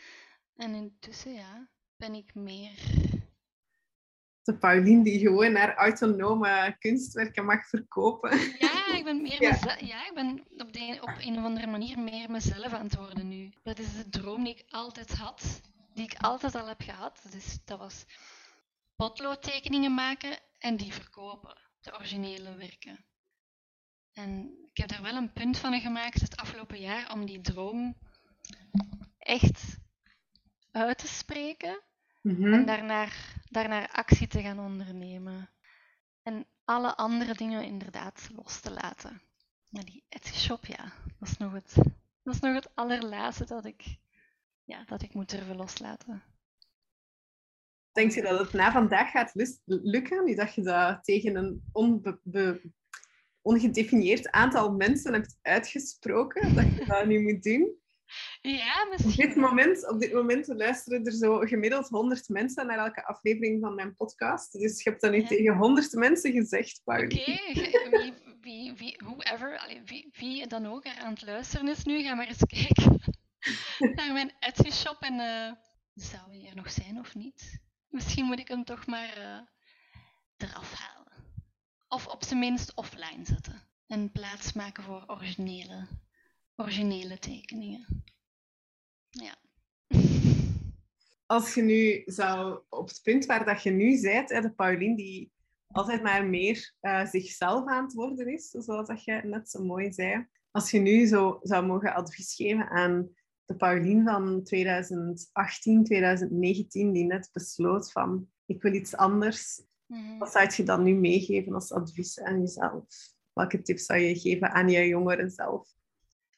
En 0.57 0.75
intussen, 0.75 1.33
ja, 1.33 1.69
ben 1.97 2.15
ik 2.15 2.35
meer... 2.35 3.05
De 4.43 4.59
Pauline 4.59 5.05
die 5.05 5.19
gewoon 5.19 5.55
haar 5.55 5.75
autonome 5.75 6.77
kunstwerken 6.79 7.45
mag 7.45 7.69
verkopen. 7.69 8.39
Ja, 8.59 8.95
ik 8.95 9.05
ben 9.05 9.23
meer 9.23 9.43
ja. 9.51 9.77
ja, 9.79 10.07
ik 10.07 10.13
ben 10.15 10.45
op, 10.57 10.73
de, 10.73 10.99
op 11.01 11.15
een 11.19 11.39
of 11.39 11.45
andere 11.45 11.67
manier 11.67 11.99
meer 11.99 12.31
mezelf 12.31 12.73
aan 12.73 12.85
het 12.85 12.97
worden 12.97 13.29
nu. 13.29 13.51
Dat 13.63 13.79
is 13.79 13.97
de 13.97 14.09
droom 14.09 14.45
die 14.45 14.55
ik 14.55 14.65
altijd 14.69 15.15
had, 15.15 15.61
die 15.95 16.05
ik 16.05 16.15
altijd 16.19 16.55
al 16.55 16.67
heb 16.67 16.81
gehad. 16.81 17.23
Dus 17.31 17.59
dat 17.65 17.79
was 17.79 18.05
potloodtekeningen 18.97 19.95
maken 19.95 20.39
en 20.59 20.77
die 20.77 20.93
verkopen, 20.93 21.59
de 21.81 21.95
originele 21.95 22.55
werken. 22.55 23.05
En 24.13 24.59
ik 24.71 24.77
heb 24.77 24.91
er 24.91 25.03
wel 25.03 25.15
een 25.15 25.33
punt 25.33 25.59
van 25.59 25.81
gemaakt 25.81 26.21
het 26.21 26.37
afgelopen 26.37 26.81
jaar 26.81 27.13
om 27.13 27.27
die 27.27 27.41
droom 27.41 27.97
echt 29.19 29.79
uit 30.71 30.99
te 30.99 31.07
spreken 31.07 31.83
mhm. 32.23 32.53
en 32.53 32.67
daarnaar, 32.67 33.35
daarnaar 33.45 33.89
actie 33.89 34.27
te 34.27 34.43
gaan 34.43 34.59
ondernemen. 34.59 35.51
En 36.23 36.47
alle 36.65 36.97
andere 36.97 37.35
dingen 37.35 37.65
inderdaad 37.65 38.29
los 38.35 38.61
te 38.61 38.71
laten. 38.71 39.23
Maar 39.69 39.85
die 39.85 40.05
Etsy 40.09 40.35
shop, 40.35 40.67
ja, 40.67 40.93
dat 41.19 41.29
is 41.29 41.37
nog 41.37 41.53
het, 41.53 41.75
dat 42.23 42.35
is 42.35 42.41
nog 42.41 42.55
het 42.55 42.75
allerlaatste 42.75 43.45
dat 43.45 43.65
ik, 43.65 43.97
ja, 44.65 44.85
dat 44.85 45.03
ik 45.03 45.15
moet 45.15 45.31
durven 45.31 45.57
loslaten. 45.57 46.23
Denk 47.97 48.13
je 48.13 48.23
dat 48.23 48.39
het 48.39 48.53
na 48.53 48.73
vandaag 48.73 49.11
gaat 49.11 49.33
lukken? 49.65 50.25
Nu 50.25 50.35
dat 50.35 50.55
je 50.55 50.63
dat 50.63 51.05
tegen 51.05 51.37
een 51.37 51.63
onbe 51.73 52.61
ongedefinieerd 53.43 54.31
aantal 54.31 54.73
mensen 54.73 55.13
hebt 55.13 55.39
uitgesproken, 55.43 56.55
dat 56.55 56.65
je 56.65 56.85
dat 56.87 57.07
nu 57.07 57.23
moet 57.23 57.43
doen? 57.43 57.75
Ja, 58.41 58.87
misschien. 58.91 59.11
Op 59.11 59.17
dit 59.17 59.37
moment, 59.37 59.89
op 59.89 60.01
dit 60.01 60.13
moment 60.13 60.47
luisteren 60.47 61.05
er 61.05 61.13
zo 61.13 61.39
gemiddeld 61.39 61.89
100 61.89 62.29
mensen 62.29 62.67
naar 62.67 62.79
elke 62.79 63.07
aflevering 63.07 63.61
van 63.61 63.75
mijn 63.75 63.97
podcast. 63.97 64.53
Dus 64.53 64.83
je 64.83 64.91
hebt 64.91 65.03
dat 65.03 65.13
nu 65.13 65.25
tegen 65.25 65.57
100 65.57 65.93
mensen 65.93 66.33
gezegd, 66.33 66.81
Paul. 66.85 67.05
Oké, 67.05 67.39
wie, 67.91 68.15
wie, 68.41 68.75
wie, 68.75 69.01
whoever, 69.05 69.59
allee, 69.59 69.83
wie, 69.85 70.09
wie 70.13 70.47
dan 70.47 70.67
ook 70.67 70.87
aan 70.87 71.13
het 71.13 71.27
luisteren 71.27 71.69
is 71.69 71.85
nu, 71.85 72.03
ga 72.03 72.15
maar 72.15 72.29
eens 72.29 72.45
kijken 72.47 73.01
naar 73.97 74.13
mijn 74.13 74.33
Etsy 74.39 74.71
shop 74.71 74.97
en 75.01 75.15
uh, 75.15 75.53
zou 75.95 76.23
hij 76.31 76.49
er 76.49 76.57
nog 76.57 76.71
zijn 76.71 76.99
of 76.99 77.15
niet? 77.15 77.65
Misschien 77.97 78.25
moet 78.25 78.39
ik 78.39 78.49
hem 78.49 78.65
toch 78.65 78.87
maar 78.87 79.19
uh, 79.19 79.39
eraf 80.37 80.73
halen. 80.73 81.13
Of 81.89 82.07
op 82.07 82.25
zijn 82.25 82.39
minst 82.39 82.75
offline 82.75 83.25
zetten 83.25 83.63
en 83.87 84.13
plaats 84.13 84.53
maken 84.53 84.83
voor 84.83 85.05
originele, 85.07 85.87
originele 86.57 87.19
tekeningen. 87.19 88.05
Ja. 89.09 89.35
Als 91.27 91.55
je 91.55 91.63
nu 91.63 92.03
zou, 92.07 92.61
op 92.69 92.89
het 92.89 93.01
punt 93.03 93.27
waar 93.27 93.45
dat 93.45 93.63
je 93.63 93.71
nu 93.71 94.01
bent, 94.01 94.29
de 94.29 94.53
Paulien 94.57 94.97
die 94.97 95.33
altijd 95.67 96.03
maar 96.03 96.27
meer 96.27 96.75
uh, 96.81 97.07
zichzelf 97.07 97.67
aan 97.69 97.85
het 97.85 97.93
worden 97.93 98.27
is, 98.29 98.51
zoals 98.51 98.89
dat 98.89 99.05
je 99.05 99.21
net 99.25 99.51
zo 99.51 99.65
mooi 99.65 99.93
zei. 99.93 100.27
Als 100.51 100.71
je 100.71 100.79
nu 100.79 101.07
zo 101.07 101.39
zou 101.43 101.67
mogen 101.67 101.95
advies 101.95 102.35
geven 102.35 102.69
aan 102.69 103.09
de 103.47 103.57
Paulien 103.57 104.05
van 104.05 104.43
2018, 104.43 105.85
2019, 105.85 106.93
die 106.93 107.05
net 107.05 107.31
besloot 107.33 107.93
van 107.93 108.29
ik 108.47 108.63
wil 108.63 108.73
iets 108.73 108.97
anders. 108.97 109.63
Mhm. 109.87 110.19
Wat 110.19 110.33
zou 110.33 110.53
je 110.57 110.63
dan 110.63 110.83
nu 110.83 110.95
meegeven 110.95 111.55
als 111.55 111.73
advies 111.73 112.21
aan 112.21 112.41
jezelf? 112.41 112.85
Welke 113.33 113.63
tips 113.63 113.85
zou 113.85 113.99
je 113.99 114.19
geven 114.19 114.51
aan 114.51 114.69
je 114.69 114.87
jongeren 114.87 115.31
zelf? 115.31 115.69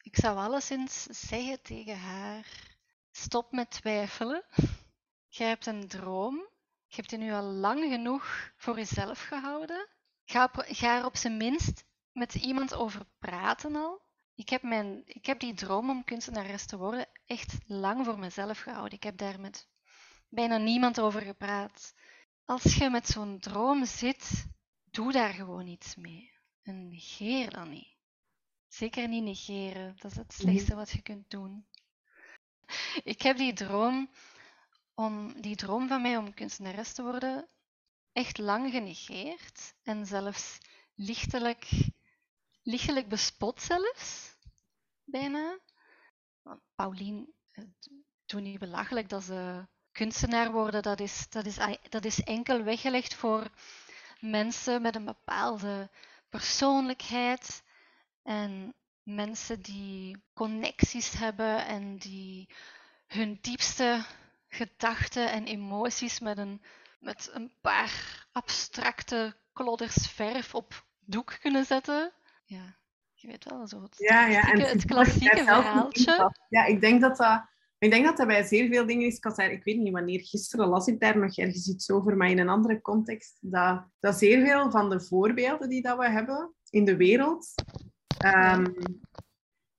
Ik 0.02 0.16
zou 0.16 0.36
alleszins 0.36 1.02
zeggen 1.02 1.62
tegen 1.62 1.98
haar: 1.98 2.76
stop 3.10 3.52
met 3.52 3.70
twijfelen. 3.70 4.44
Je 5.28 5.44
hebt 5.44 5.66
een 5.66 5.88
droom. 5.88 6.34
Je 6.86 6.96
hebt 6.96 7.10
die 7.10 7.18
nu 7.18 7.32
al 7.32 7.44
lang 7.44 7.92
genoeg 7.92 8.52
voor 8.56 8.76
jezelf 8.76 9.20
gehouden. 9.20 9.88
Ga, 10.24 10.50
ga 10.52 10.98
er 10.98 11.04
op 11.04 11.16
zijn 11.16 11.36
minst 11.36 11.84
met 12.12 12.34
iemand 12.34 12.74
over 12.74 13.06
praten 13.18 13.76
al. 13.76 14.07
Ik 14.38 14.48
heb, 14.48 14.62
mijn, 14.62 15.02
ik 15.04 15.26
heb 15.26 15.40
die 15.40 15.54
droom 15.54 15.90
om 15.90 16.04
kunstenares 16.04 16.66
te 16.66 16.76
worden 16.76 17.06
echt 17.26 17.58
lang 17.66 18.04
voor 18.04 18.18
mezelf 18.18 18.60
gehouden. 18.60 18.92
Ik 18.92 19.02
heb 19.02 19.18
daar 19.18 19.40
met 19.40 19.68
bijna 20.28 20.56
niemand 20.56 21.00
over 21.00 21.20
gepraat. 21.20 21.94
Als 22.44 22.74
je 22.74 22.90
met 22.90 23.06
zo'n 23.06 23.38
droom 23.38 23.84
zit, 23.84 24.46
doe 24.84 25.12
daar 25.12 25.32
gewoon 25.32 25.66
iets 25.66 25.94
mee. 25.96 26.32
En 26.62 26.88
negeer 26.88 27.50
dat 27.50 27.68
niet. 27.68 27.96
Zeker 28.68 29.08
niet 29.08 29.22
negeren. 29.22 29.96
Dat 29.98 30.10
is 30.10 30.16
het 30.16 30.26
mhm. 30.26 30.40
slechtste 30.40 30.74
wat 30.74 30.90
je 30.90 31.02
kunt 31.02 31.30
doen. 31.30 31.66
Ik 33.02 33.22
heb 33.22 33.36
die 33.36 33.52
droom, 33.52 34.10
om, 34.94 35.40
die 35.40 35.56
droom 35.56 35.88
van 35.88 36.02
mij 36.02 36.16
om 36.16 36.34
kunstenares 36.34 36.92
te 36.92 37.02
worden 37.02 37.48
echt 38.12 38.38
lang 38.38 38.70
genegeerd. 38.70 39.74
En 39.82 40.06
zelfs 40.06 40.58
lichtelijk, 40.94 41.68
lichtelijk 42.62 43.08
bespot 43.08 43.62
zelfs. 43.62 44.27
Bijna. 45.10 45.58
Want 46.42 46.60
Paulien, 46.74 47.34
doe 48.26 48.40
niet 48.40 48.58
belachelijk 48.58 49.08
dat 49.08 49.22
ze 49.22 49.66
kunstenaar 49.92 50.52
worden. 50.52 50.82
Dat 50.82 51.00
is, 51.00 51.26
dat, 51.28 51.46
is, 51.46 51.58
dat 51.88 52.04
is 52.04 52.22
enkel 52.22 52.62
weggelegd 52.62 53.14
voor 53.14 53.50
mensen 54.20 54.82
met 54.82 54.94
een 54.94 55.04
bepaalde 55.04 55.90
persoonlijkheid 56.28 57.62
en 58.22 58.74
mensen 59.02 59.62
die 59.62 60.22
connecties 60.34 61.12
hebben 61.12 61.66
en 61.66 61.96
die 61.96 62.48
hun 63.06 63.38
diepste 63.40 64.04
gedachten 64.48 65.30
en 65.30 65.46
emoties 65.46 66.20
met 66.20 66.38
een, 66.38 66.62
met 67.00 67.30
een 67.32 67.52
paar 67.60 68.26
abstracte 68.32 69.36
klodders 69.52 70.06
verf 70.06 70.54
op 70.54 70.84
doek 71.00 71.36
kunnen 71.40 71.64
zetten. 71.64 72.12
Ja, 72.44 72.76
je 73.20 73.28
weet 73.28 73.44
wel, 73.44 73.66
zo 73.66 73.82
het, 73.82 73.94
ja, 73.98 74.26
ja, 74.26 74.52
en 74.52 74.60
het 74.60 74.84
klassieke 74.84 75.36
verhaaltje. 75.36 76.32
Ja, 76.48 76.64
ik 76.64 76.80
denk 76.80 77.00
dat 77.00 77.16
dat... 77.16 77.56
Ik 77.78 77.90
denk 77.90 78.04
dat 78.04 78.16
dat 78.16 78.26
bij 78.26 78.42
zeer 78.42 78.68
veel 78.68 78.86
dingen 78.86 79.06
is. 79.06 79.16
Ik, 79.16 79.36
daar, 79.36 79.50
ik 79.50 79.64
weet 79.64 79.78
niet 79.78 79.92
wanneer, 79.92 80.20
gisteren 80.20 80.68
las 80.68 80.86
ik 80.86 81.00
daar 81.00 81.18
nog 81.18 81.36
ergens 81.36 81.68
iets 81.68 81.90
over, 81.90 82.16
maar 82.16 82.30
in 82.30 82.38
een 82.38 82.48
andere 82.48 82.80
context. 82.80 83.38
Dat, 83.40 83.84
dat 84.00 84.18
zeer 84.18 84.46
veel 84.46 84.70
van 84.70 84.90
de 84.90 85.00
voorbeelden 85.00 85.68
die 85.68 85.82
dat 85.82 85.98
we 85.98 86.08
hebben 86.08 86.54
in 86.70 86.84
de 86.84 86.96
wereld, 86.96 87.54
Um, 88.24 88.74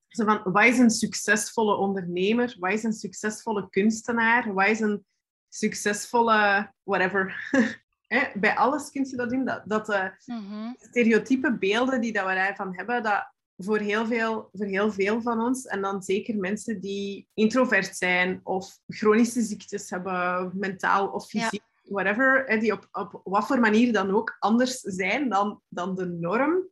zo 0.07 0.25
van, 0.25 0.41
wat 0.43 0.63
is 0.63 0.77
een 0.77 0.89
succesvolle 0.89 1.75
ondernemer? 1.75 2.55
Wat 2.59 2.71
is 2.71 2.83
een 2.83 2.93
succesvolle 2.93 3.69
kunstenaar? 3.69 4.53
Wat 4.53 4.67
is 4.67 4.79
een 4.79 5.05
succesvolle 5.49 6.73
whatever? 6.83 7.35
Bij 8.33 8.55
alles 8.55 8.91
kun 8.91 9.05
je 9.09 9.15
dat 9.15 9.29
doen. 9.29 9.45
Dat, 9.45 9.61
dat 9.65 9.85
de 9.85 10.11
mm 10.25 10.75
stereotype 10.79 11.57
beelden 11.57 12.01
die 12.01 12.13
dat 12.13 12.27
we 12.27 12.33
daarvan 12.33 12.75
hebben, 12.75 13.03
dat 13.03 13.33
voor 13.57 13.77
heel, 13.77 14.05
veel, 14.05 14.49
voor 14.51 14.65
heel 14.65 14.91
veel 14.91 15.21
van 15.21 15.41
ons, 15.41 15.65
en 15.65 15.81
dan 15.81 16.03
zeker 16.03 16.37
mensen 16.37 16.81
die 16.81 17.27
introvert 17.33 17.97
zijn 17.97 18.39
of 18.43 18.79
chronische 18.87 19.41
ziektes 19.41 19.89
hebben, 19.89 20.51
mentaal 20.53 21.07
of 21.07 21.27
fysiek, 21.27 21.63
whatever, 21.83 22.59
die 22.59 22.71
op, 22.71 22.87
op 22.91 23.21
wat 23.23 23.47
voor 23.47 23.59
manier 23.59 23.93
dan 23.93 24.11
ook 24.15 24.35
anders 24.39 24.79
zijn 24.79 25.29
dan, 25.29 25.61
dan 25.67 25.95
de 25.95 26.05
norm, 26.05 26.69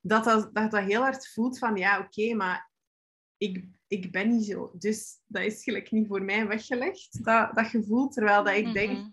dat 0.00 0.24
dat, 0.24 0.50
dat, 0.52 0.70
dat 0.70 0.84
heel 0.84 1.02
hard 1.02 1.28
voelt 1.28 1.58
van, 1.58 1.76
ja, 1.76 1.98
oké, 1.98 2.34
maar 2.34 2.70
ik, 3.36 3.64
ik 3.86 4.12
ben 4.12 4.28
niet 4.28 4.44
zo. 4.44 4.72
Dus 4.78 5.20
dat 5.26 5.42
is 5.42 5.62
gelijk 5.62 5.90
niet 5.90 6.06
voor 6.06 6.22
mij 6.22 6.46
weggelegd, 6.46 7.24
dat, 7.24 7.54
dat 7.54 7.66
gevoel. 7.66 8.08
Terwijl 8.08 8.44
dat 8.44 8.54
ik 8.54 8.72
denk, 8.72 8.98
mhm. 8.98 9.08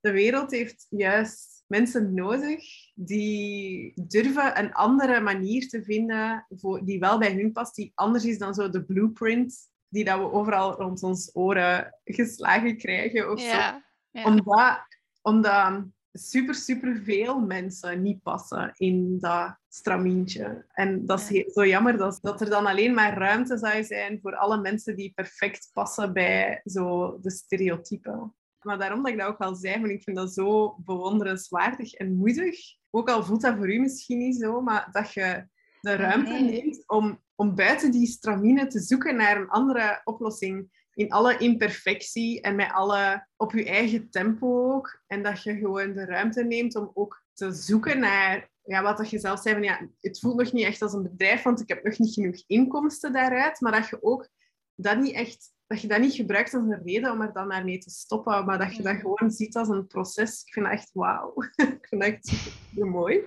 De 0.00 0.10
wereld 0.10 0.50
heeft 0.50 0.86
juist 0.88 1.64
mensen 1.66 2.14
nodig 2.14 2.64
die 2.94 3.92
durven 4.06 4.58
een 4.58 4.72
andere 4.72 5.20
manier 5.20 5.68
te 5.68 5.82
vinden 5.82 6.46
voor, 6.48 6.84
die 6.84 6.98
wel 6.98 7.18
bij 7.18 7.32
hun 7.32 7.52
past, 7.52 7.74
die 7.74 7.92
anders 7.94 8.24
is 8.24 8.38
dan 8.38 8.54
zo 8.54 8.70
de 8.70 8.84
blueprint 8.84 9.68
die 9.88 10.04
dat 10.04 10.18
we 10.18 10.32
overal 10.32 10.74
rond 10.74 11.02
ons 11.02 11.30
oren 11.32 11.94
geslagen 12.04 12.76
krijgen 12.76 13.30
of 13.30 13.40
ja, 13.40 13.82
zo. 14.12 14.22
Omdat, 14.22 14.78
omdat 15.22 15.84
super, 16.12 16.54
super 16.54 17.00
veel 17.04 17.40
mensen 17.40 18.02
niet 18.02 18.22
passen 18.22 18.72
in 18.76 19.18
dat 19.18 19.56
stramintje. 19.68 20.64
En 20.72 21.06
dat 21.06 21.20
is 21.20 21.28
heel, 21.28 21.50
zo 21.52 21.66
jammer 21.66 21.96
dat, 21.96 22.18
dat 22.22 22.40
er 22.40 22.50
dan 22.50 22.66
alleen 22.66 22.94
maar 22.94 23.18
ruimte 23.18 23.58
zou 23.58 23.84
zijn 23.84 24.18
voor 24.22 24.36
alle 24.36 24.60
mensen 24.60 24.96
die 24.96 25.12
perfect 25.14 25.70
passen 25.72 26.12
bij 26.12 26.60
zo 26.64 27.18
de 27.20 27.30
stereotypen. 27.30 28.34
Maar 28.68 28.78
daarom 28.78 29.02
dat 29.02 29.12
ik 29.12 29.18
dat 29.18 29.28
ook 29.28 29.38
al 29.38 29.54
zei, 29.54 29.80
want 29.80 29.92
ik 29.92 30.02
vind 30.02 30.16
dat 30.16 30.32
zo 30.32 30.76
bewonderenswaardig 30.84 31.92
en 31.92 32.16
moedig. 32.16 32.58
Ook 32.90 33.08
al 33.08 33.24
voelt 33.24 33.40
dat 33.40 33.56
voor 33.56 33.72
u 33.72 33.78
misschien 33.78 34.18
niet 34.18 34.36
zo, 34.36 34.60
maar 34.60 34.88
dat 34.92 35.12
je 35.12 35.46
de 35.80 35.94
ruimte 35.96 36.32
neemt 36.32 36.88
om, 36.88 37.22
om 37.34 37.54
buiten 37.54 37.90
die 37.90 38.06
stramine 38.06 38.66
te 38.66 38.80
zoeken 38.80 39.16
naar 39.16 39.36
een 39.36 39.48
andere 39.48 40.00
oplossing 40.04 40.86
in 40.94 41.10
alle 41.10 41.38
imperfectie 41.38 42.40
en 42.40 42.56
met 42.56 42.72
alle 42.72 43.26
op 43.36 43.52
je 43.52 43.64
eigen 43.64 44.10
tempo 44.10 44.72
ook. 44.72 45.02
En 45.06 45.22
dat 45.22 45.42
je 45.42 45.56
gewoon 45.56 45.92
de 45.92 46.04
ruimte 46.04 46.44
neemt 46.44 46.76
om 46.76 46.90
ook 46.94 47.22
te 47.32 47.52
zoeken 47.52 47.98
naar 47.98 48.50
ja, 48.62 48.82
wat 48.82 48.96
dat 48.96 49.10
je 49.10 49.18
zelf 49.18 49.40
zei 49.40 49.54
van 49.54 49.64
ja, 49.64 49.88
het 50.00 50.20
voelt 50.20 50.36
nog 50.36 50.52
niet 50.52 50.64
echt 50.64 50.82
als 50.82 50.92
een 50.92 51.02
bedrijf, 51.02 51.42
want 51.42 51.60
ik 51.60 51.68
heb 51.68 51.84
nog 51.84 51.98
niet 51.98 52.14
genoeg 52.14 52.42
inkomsten 52.46 53.12
daaruit. 53.12 53.60
Maar 53.60 53.72
dat 53.72 53.88
je 53.88 54.02
ook 54.02 54.28
dat 54.74 54.98
niet 54.98 55.14
echt 55.14 55.56
dat 55.68 55.80
je 55.80 55.88
dat 55.88 56.00
niet 56.00 56.14
gebruikt 56.14 56.54
als 56.54 56.62
een 56.62 56.82
reden 56.84 57.12
om 57.12 57.20
er 57.20 57.32
dan 57.32 57.46
maar 57.46 57.64
mee 57.64 57.78
te 57.78 57.90
stoppen, 57.90 58.44
maar 58.44 58.58
dat 58.58 58.76
je 58.76 58.82
dat 58.82 58.96
gewoon 58.96 59.30
ziet 59.30 59.56
als 59.56 59.68
een 59.68 59.86
proces. 59.86 60.42
Ik 60.44 60.52
vind 60.52 60.66
dat 60.66 60.74
echt 60.74 60.90
wauw. 60.92 61.34
ik 61.56 61.86
vind 61.88 62.02
dat 62.02 62.10
echt 62.10 62.26
super 62.26 62.86
mooi. 62.86 63.24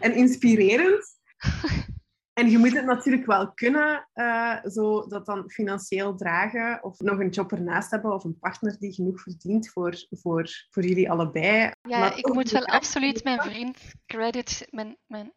En 0.00 0.14
inspirerend. 0.14 1.18
En 2.32 2.50
je 2.50 2.58
moet 2.58 2.74
het 2.74 2.84
natuurlijk 2.84 3.26
wel 3.26 3.52
kunnen, 3.52 4.08
uh, 4.14 4.64
zo 4.64 5.06
dat 5.06 5.26
dan 5.26 5.50
financieel 5.50 6.16
dragen 6.16 6.84
of 6.84 6.98
nog 6.98 7.18
een 7.18 7.28
job 7.28 7.52
ernaast 7.52 7.90
hebben 7.90 8.12
of 8.12 8.24
een 8.24 8.38
partner 8.38 8.76
die 8.78 8.92
genoeg 8.92 9.20
verdient 9.20 9.70
voor, 9.70 10.06
voor, 10.10 10.48
voor 10.70 10.84
jullie 10.84 11.10
allebei. 11.10 11.72
Ja, 11.82 12.14
ik 12.14 12.32
moet 12.32 12.50
wel 12.50 12.66
absoluut 12.66 13.24
mijn 13.24 13.40
vriend 13.40 13.78
credit, 14.06 14.66
mijn, 14.70 14.96
mijn, 15.06 15.32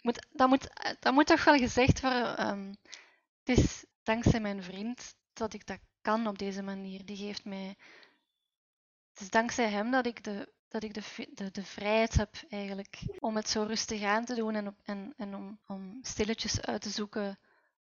moet, 0.00 0.26
dat, 0.32 0.48
moet, 0.48 0.96
dat 1.00 1.12
moet 1.12 1.26
toch 1.26 1.44
wel 1.44 1.56
gezegd 1.56 2.00
worden. 2.00 2.48
Um, 2.48 2.76
het 3.42 3.58
is 3.58 3.84
dankzij 4.02 4.40
mijn 4.40 4.62
vriend 4.62 5.14
dat 5.36 5.54
ik 5.54 5.66
dat 5.66 5.78
kan 6.00 6.26
op 6.26 6.38
deze 6.38 6.62
manier. 6.62 7.04
Die 7.04 7.16
geeft 7.16 7.44
mij. 7.44 7.76
Het 9.10 9.20
is 9.20 9.30
dankzij 9.30 9.70
hem 9.70 9.90
dat 9.90 10.06
ik 10.06 10.24
de 10.24 10.52
dat 10.68 10.82
ik 10.82 10.94
de, 10.94 11.28
de, 11.34 11.50
de, 11.50 11.64
vrijheid 11.64 12.14
heb 12.14 12.44
eigenlijk 12.48 12.98
om 13.18 13.36
het 13.36 13.48
zo 13.48 13.62
rustig 13.62 14.02
aan 14.02 14.24
te 14.24 14.34
doen 14.34 14.54
en, 14.54 14.76
en, 14.84 15.14
en 15.16 15.34
om, 15.34 15.58
om 15.66 15.98
stilletjes 16.02 16.60
uit 16.60 16.82
te 16.82 16.90
zoeken 16.90 17.38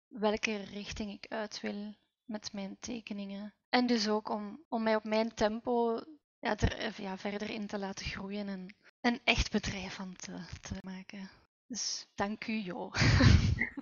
welke 0.09 0.57
richting 0.57 1.13
ik 1.13 1.27
uit 1.29 1.61
wil 1.61 1.95
met 2.25 2.53
mijn 2.53 2.77
tekeningen. 2.81 3.55
En 3.69 3.87
dus 3.87 4.09
ook 4.09 4.29
om, 4.29 4.65
om 4.69 4.83
mij 4.83 4.97
op 4.97 5.05
mijn 5.05 5.35
tempo 5.35 6.03
ja, 6.39 6.57
er, 6.57 7.03
ja, 7.03 7.19
verder 7.19 7.51
in 7.51 7.67
te 7.67 7.79
laten 7.79 8.07
groeien 8.07 8.49
en 8.49 8.75
een 9.01 9.21
echt 9.25 9.51
bedrijf 9.51 9.95
van 9.95 10.17
te, 10.17 10.41
te 10.61 10.75
maken. 10.81 11.31
Dus 11.67 12.07
dank 12.15 12.47
u, 12.47 12.53
Jo. 12.53 12.91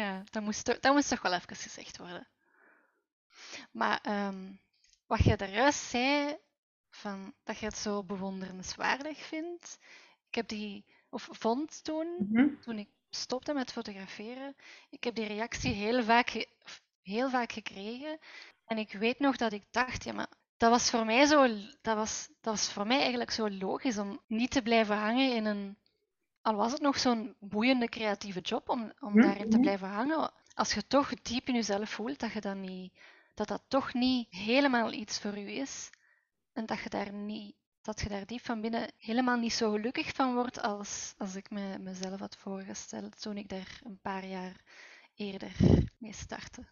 ja, 0.00 0.22
dat 0.30 0.42
moest, 0.42 0.66
dat 0.82 0.92
moest 0.94 1.08
toch 1.08 1.22
wel 1.22 1.32
even 1.32 1.56
gezegd 1.56 1.96
worden. 1.98 2.28
Maar 3.72 4.26
um, 4.26 4.60
wat 5.06 5.24
je 5.24 5.36
daaruit 5.36 5.74
zei, 5.74 6.36
van, 6.90 7.34
dat 7.44 7.58
je 7.58 7.66
het 7.66 7.76
zo 7.78 8.04
bewonderenswaardig 8.04 9.18
vindt. 9.18 9.78
Ik 10.28 10.34
heb 10.34 10.48
die 10.48 10.84
of 11.10 11.28
vond 11.30 11.84
toen, 11.84 12.16
Mhm. 12.30 12.60
toen 12.60 12.78
ik 12.78 12.88
stopte 13.10 13.54
met 13.54 13.72
fotograferen. 13.72 14.56
Ik 14.90 15.04
heb 15.04 15.14
die 15.14 15.26
reactie 15.26 15.72
heel 15.74 16.02
vaak, 16.02 16.46
heel 17.02 17.30
vaak 17.30 17.52
gekregen. 17.52 18.18
En 18.64 18.78
ik 18.78 18.92
weet 18.92 19.18
nog 19.18 19.36
dat 19.36 19.52
ik 19.52 19.64
dacht, 19.70 20.04
ja, 20.04 20.12
maar 20.12 20.28
dat 20.56 20.70
was 20.70 20.90
voor 20.90 21.04
mij 21.04 21.26
zo, 21.26 21.46
dat 21.82 21.96
was, 21.96 22.26
dat 22.40 22.54
was 22.54 22.72
voor 22.72 22.86
mij 22.86 22.98
eigenlijk 23.00 23.30
zo 23.30 23.50
logisch 23.50 23.98
om 23.98 24.20
niet 24.26 24.50
te 24.50 24.62
blijven 24.62 24.96
hangen 24.96 25.34
in 25.34 25.44
een, 25.44 25.78
al 26.48 26.54
was 26.54 26.72
het 26.72 26.80
nog 26.80 26.98
zo'n 26.98 27.34
boeiende 27.40 27.88
creatieve 27.88 28.40
job, 28.40 28.68
om, 28.68 28.92
om 29.00 29.12
Mhm, 29.12 29.22
daarin 29.22 29.50
te 29.50 29.56
mhm. 29.56 29.60
blijven 29.60 29.88
hangen. 29.88 30.30
Als 30.54 30.72
je 30.74 30.86
toch 30.86 31.14
diep 31.22 31.48
in 31.48 31.54
jezelf 31.54 31.90
voelt 31.90 32.18
dat 32.18 32.32
je 32.32 32.40
dat 32.40 32.56
niet, 32.56 32.98
dat 33.34 33.48
dat 33.48 33.62
toch 33.68 33.94
niet 33.94 34.26
helemaal 34.30 34.92
iets 34.92 35.20
voor 35.20 35.38
u 35.38 35.50
is. 35.50 35.90
En 36.52 36.66
dat 36.66 36.80
je 36.80 36.88
daar 36.88 37.12
niet, 37.12 37.56
dat 37.82 38.00
je 38.00 38.08
daar 38.08 38.26
diep 38.26 38.44
van 38.44 38.60
binnen 38.60 38.92
helemaal 38.96 39.36
niet 39.36 39.52
zo 39.52 39.70
gelukkig 39.70 40.14
van 40.14 40.34
wordt 40.34 40.62
als, 40.62 41.14
als 41.18 41.34
ik 41.34 41.50
me, 41.50 41.78
mezelf 41.78 42.20
had 42.20 42.36
voorgesteld 42.36 43.20
toen 43.20 43.36
ik 43.36 43.48
daar 43.48 43.80
een 43.84 44.00
paar 44.00 44.26
jaar 44.26 44.64
eerder 45.14 45.56
mee 45.98 46.12
startte. 46.12 46.66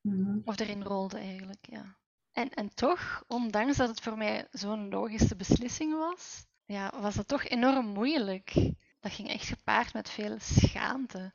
Mhm. 0.00 0.38
Of 0.44 0.60
erin 0.60 0.82
rolde 0.82 1.18
eigenlijk, 1.18 1.66
ja. 1.66 1.96
En, 2.32 2.50
en 2.50 2.74
toch, 2.74 3.24
ondanks 3.26 3.76
dat 3.76 3.88
het 3.88 4.00
voor 4.00 4.16
mij 4.16 4.46
zo'n 4.50 4.88
logische 4.88 5.36
beslissing 5.36 5.92
was, 5.98 6.46
ja, 6.64 6.92
was 7.00 7.14
het 7.14 7.28
toch 7.28 7.44
enorm 7.44 7.86
moeilijk. 7.86 8.54
Dat 9.00 9.12
ging 9.12 9.28
echt 9.28 9.46
gepaard 9.46 9.92
met 9.92 10.10
veel 10.10 10.36
schaamte. 10.40 11.32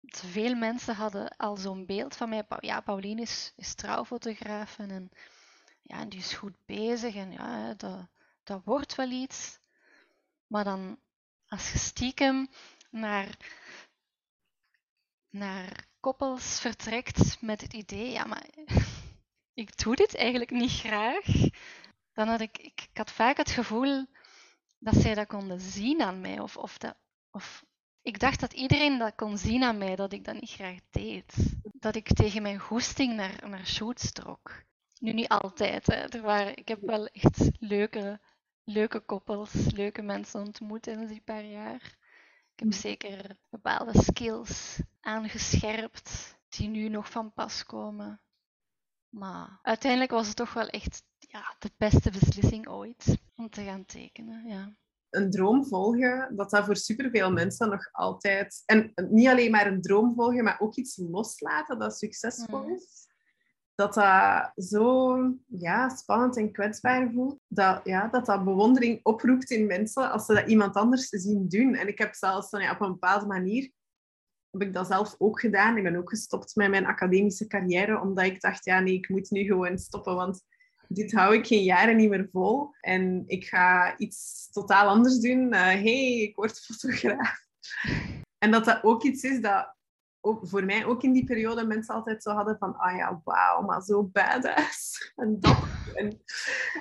Veel 0.00 0.54
mensen 0.54 0.94
hadden 0.94 1.36
al 1.36 1.56
zo'n 1.56 1.86
beeld 1.86 2.16
van 2.16 2.28
mij. 2.28 2.44
"Pau- 2.44 2.66
Ja, 2.66 2.80
Paulien 2.80 3.18
is, 3.18 3.52
trouwfotograaf 3.76 4.78
en, 4.78 4.90
en, 4.90 5.10
ja, 5.82 5.98
en 6.00 6.08
die 6.08 6.18
is 6.18 6.34
goed 6.34 6.64
bezig 6.66 7.14
en 7.14 7.32
ja, 7.32 7.74
dat, 7.74 8.08
dat 8.44 8.60
wordt 8.64 8.94
wel 8.94 9.10
iets. 9.10 9.58
Maar 10.46 10.64
dan, 10.64 10.98
als 11.46 11.72
je 11.72 11.78
stiekem 11.78 12.48
naar 12.90 13.36
naar 15.30 15.86
koppels 16.00 16.60
vertrekt 16.60 17.40
met 17.40 17.60
het 17.60 17.72
idee, 17.72 18.10
ja, 18.10 18.24
maar 18.24 18.46
ik 19.64 19.82
doe 19.82 19.96
dit 19.96 20.14
eigenlijk 20.16 20.50
niet 20.50 20.70
graag, 20.70 21.24
dan 22.12 22.28
had 22.28 22.40
ik, 22.40 22.58
ik, 22.58 22.80
ik 22.90 22.96
had 22.96 23.10
vaak 23.10 23.36
het 23.36 23.50
gevoel 23.50 24.06
dat 24.78 24.94
zij 24.94 25.14
dat 25.14 25.26
konden 25.26 25.60
zien 25.60 26.02
aan 26.02 26.20
mij. 26.20 26.40
Of, 26.40 26.56
of, 26.56 26.78
dat, 26.78 26.96
of 27.32 27.64
ik 28.02 28.18
dacht 28.18 28.40
dat 28.40 28.52
iedereen 28.52 28.98
dat 28.98 29.14
kon 29.14 29.38
zien 29.38 29.62
aan 29.62 29.78
mij, 29.78 29.96
dat 29.96 30.12
ik 30.12 30.24
dat 30.24 30.40
niet 30.40 30.50
graag 30.50 30.78
deed. 30.90 31.34
Dat 31.62 31.94
ik 31.94 32.12
tegen 32.12 32.42
mijn 32.42 32.58
goesting 32.58 33.14
naar, 33.14 33.48
naar 33.48 33.66
shoots 33.66 34.12
trok. 34.12 34.64
Nu 34.98 35.12
niet 35.12 35.28
altijd. 35.28 35.86
Hè. 35.86 35.94
Er 35.94 36.22
waren, 36.22 36.56
ik 36.56 36.68
heb 36.68 36.80
wel 36.80 37.06
echt 37.06 37.50
leuke, 37.58 38.20
leuke 38.64 39.00
koppels, 39.00 39.70
leuke 39.72 40.02
mensen 40.02 40.40
ontmoet 40.40 40.86
in 40.86 41.06
die 41.06 41.20
paar 41.20 41.44
jaar. 41.44 41.96
Ik 42.52 42.58
heb 42.58 42.72
zeker 42.72 43.36
bepaalde 43.48 44.02
skills 44.02 44.80
aangescherpt 45.00 46.38
die 46.48 46.68
nu 46.68 46.88
nog 46.88 47.10
van 47.10 47.32
pas 47.32 47.64
komen. 47.64 48.20
Maar 49.08 49.58
uiteindelijk 49.62 50.10
was 50.10 50.26
het 50.26 50.36
toch 50.36 50.52
wel 50.52 50.68
echt 50.68 51.02
ja, 51.18 51.56
de 51.58 51.70
beste 51.76 52.10
beslissing 52.10 52.68
ooit 52.68 53.18
om 53.34 53.50
te 53.50 53.64
gaan 53.64 53.84
tekenen. 53.84 54.46
Ja. 54.46 54.76
Een 55.14 55.30
droom 55.30 55.66
volgen, 55.66 56.36
dat 56.36 56.50
dat 56.50 56.64
voor 56.64 56.76
superveel 56.76 57.32
mensen 57.32 57.68
nog 57.68 57.88
altijd... 57.92 58.62
En 58.66 58.92
niet 58.94 59.28
alleen 59.28 59.50
maar 59.50 59.66
een 59.66 59.82
droom 59.82 60.14
volgen, 60.14 60.44
maar 60.44 60.60
ook 60.60 60.74
iets 60.74 60.96
loslaten 60.96 61.78
dat 61.78 61.98
succesvol 61.98 62.62
Mm. 62.62 62.74
is. 62.74 63.10
Dat 63.74 63.94
dat 63.94 64.52
zo 64.56 65.16
ja, 65.46 65.88
spannend 65.88 66.36
en 66.36 66.52
kwetsbaar 66.52 67.10
voelt. 67.12 67.38
Dat, 67.48 67.80
ja, 67.84 68.08
dat 68.08 68.26
dat 68.26 68.44
bewondering 68.44 69.00
oproept 69.02 69.50
in 69.50 69.66
mensen 69.66 70.10
als 70.10 70.26
ze 70.26 70.34
dat 70.34 70.48
iemand 70.48 70.74
anders 70.74 71.08
zien 71.08 71.48
doen. 71.48 71.74
En 71.74 71.88
ik 71.88 71.98
heb 71.98 72.14
zelfs 72.14 72.50
dan, 72.50 72.60
ja, 72.62 72.72
op 72.72 72.80
een 72.80 72.92
bepaalde 72.92 73.26
manier... 73.26 73.70
Heb 74.50 74.62
ik 74.62 74.74
dat 74.74 74.86
zelf 74.86 75.14
ook 75.18 75.40
gedaan. 75.40 75.76
Ik 75.76 75.82
ben 75.82 75.96
ook 75.96 76.10
gestopt 76.10 76.56
met 76.56 76.70
mijn 76.70 76.86
academische 76.86 77.46
carrière, 77.46 78.00
omdat 78.00 78.24
ik 78.24 78.40
dacht, 78.40 78.64
ja 78.64 78.80
nee, 78.80 78.94
ik 78.94 79.08
moet 79.08 79.30
nu 79.30 79.44
gewoon 79.44 79.78
stoppen, 79.78 80.14
want 80.14 80.44
dit 80.92 81.12
hou 81.12 81.34
ik 81.34 81.46
geen 81.46 81.62
jaren 81.62 81.96
niet 81.96 82.08
meer 82.08 82.28
vol. 82.32 82.74
En 82.80 83.24
ik 83.26 83.44
ga 83.44 83.98
iets 83.98 84.48
totaal 84.50 84.88
anders 84.88 85.18
doen. 85.18 85.52
Eh 85.52 85.60
hey, 85.60 86.18
ik 86.18 86.36
word 86.36 86.60
fotograaf. 86.60 87.40
En 88.38 88.50
dat 88.50 88.64
dat 88.64 88.82
ook 88.82 89.02
iets 89.02 89.22
is 89.22 89.40
dat 89.40 89.76
ook 90.24 90.48
voor 90.48 90.64
mij 90.64 90.84
ook 90.84 91.02
in 91.02 91.12
die 91.12 91.24
periode 91.24 91.66
mensen 91.66 91.94
altijd 91.94 92.22
zo 92.22 92.30
hadden 92.30 92.58
van 92.58 92.76
ah 92.76 92.96
ja, 92.96 93.20
wauw, 93.24 93.62
maar 93.62 93.82
zo 93.82 94.02
badass. 94.04 95.12
En 95.16 95.40
dat. 95.40 95.56
En, 95.94 96.22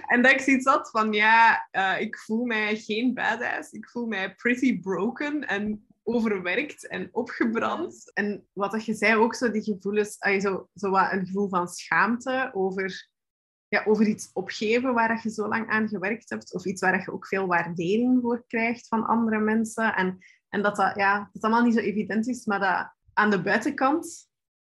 en 0.08 0.22
dat 0.22 0.32
ik 0.32 0.40
zoiets 0.40 0.66
had 0.66 0.90
van 0.90 1.14
ja, 1.14 1.68
eh, 1.72 2.02
ik 2.02 2.18
voel 2.18 2.46
mij 2.46 2.76
geen 2.76 3.14
badass. 3.14 3.72
Ik 3.72 3.90
voel 3.90 4.06
mij 4.06 4.36
pretty 4.36 4.80
broken 4.80 5.48
en 5.48 5.86
overwerkt 6.04 6.88
en 6.88 7.10
opgebrand. 7.12 8.12
En 8.14 8.48
wat 8.54 8.72
dat 8.72 8.86
je 8.86 8.94
zei 8.94 9.16
ook, 9.16 9.36
zo 9.36 9.52
die 9.52 9.64
gevoelens, 9.64 10.20
ah, 10.20 10.42
zo, 10.42 10.70
zo 10.74 10.90
wat 10.90 11.12
een 11.12 11.26
gevoel 11.26 11.50
van 11.50 11.68
schaamte 11.68 12.50
over 12.54 13.10
ja, 13.72 13.84
over 13.86 14.08
iets 14.08 14.30
opgeven 14.34 14.94
waar 14.94 15.20
je 15.24 15.30
zo 15.30 15.48
lang 15.48 15.70
aan 15.70 15.88
gewerkt 15.88 16.30
hebt, 16.30 16.54
of 16.54 16.66
iets 16.66 16.82
waar 16.82 17.02
je 17.02 17.12
ook 17.12 17.28
veel 17.28 17.48
waardering 17.48 18.22
voor 18.22 18.44
krijgt 18.48 18.88
van 18.88 19.06
andere 19.06 19.40
mensen. 19.40 19.96
En, 19.96 20.18
en 20.50 20.62
dat 20.62 20.76
dat, 20.76 20.96
ja, 20.96 21.30
dat 21.34 21.44
allemaal 21.44 21.64
niet 21.64 21.74
zo 21.74 21.80
evident 21.80 22.28
is, 22.28 22.46
maar 22.46 22.60
dat 22.60 22.94
aan 23.14 23.30
de 23.30 23.42
buitenkant, 23.42 24.30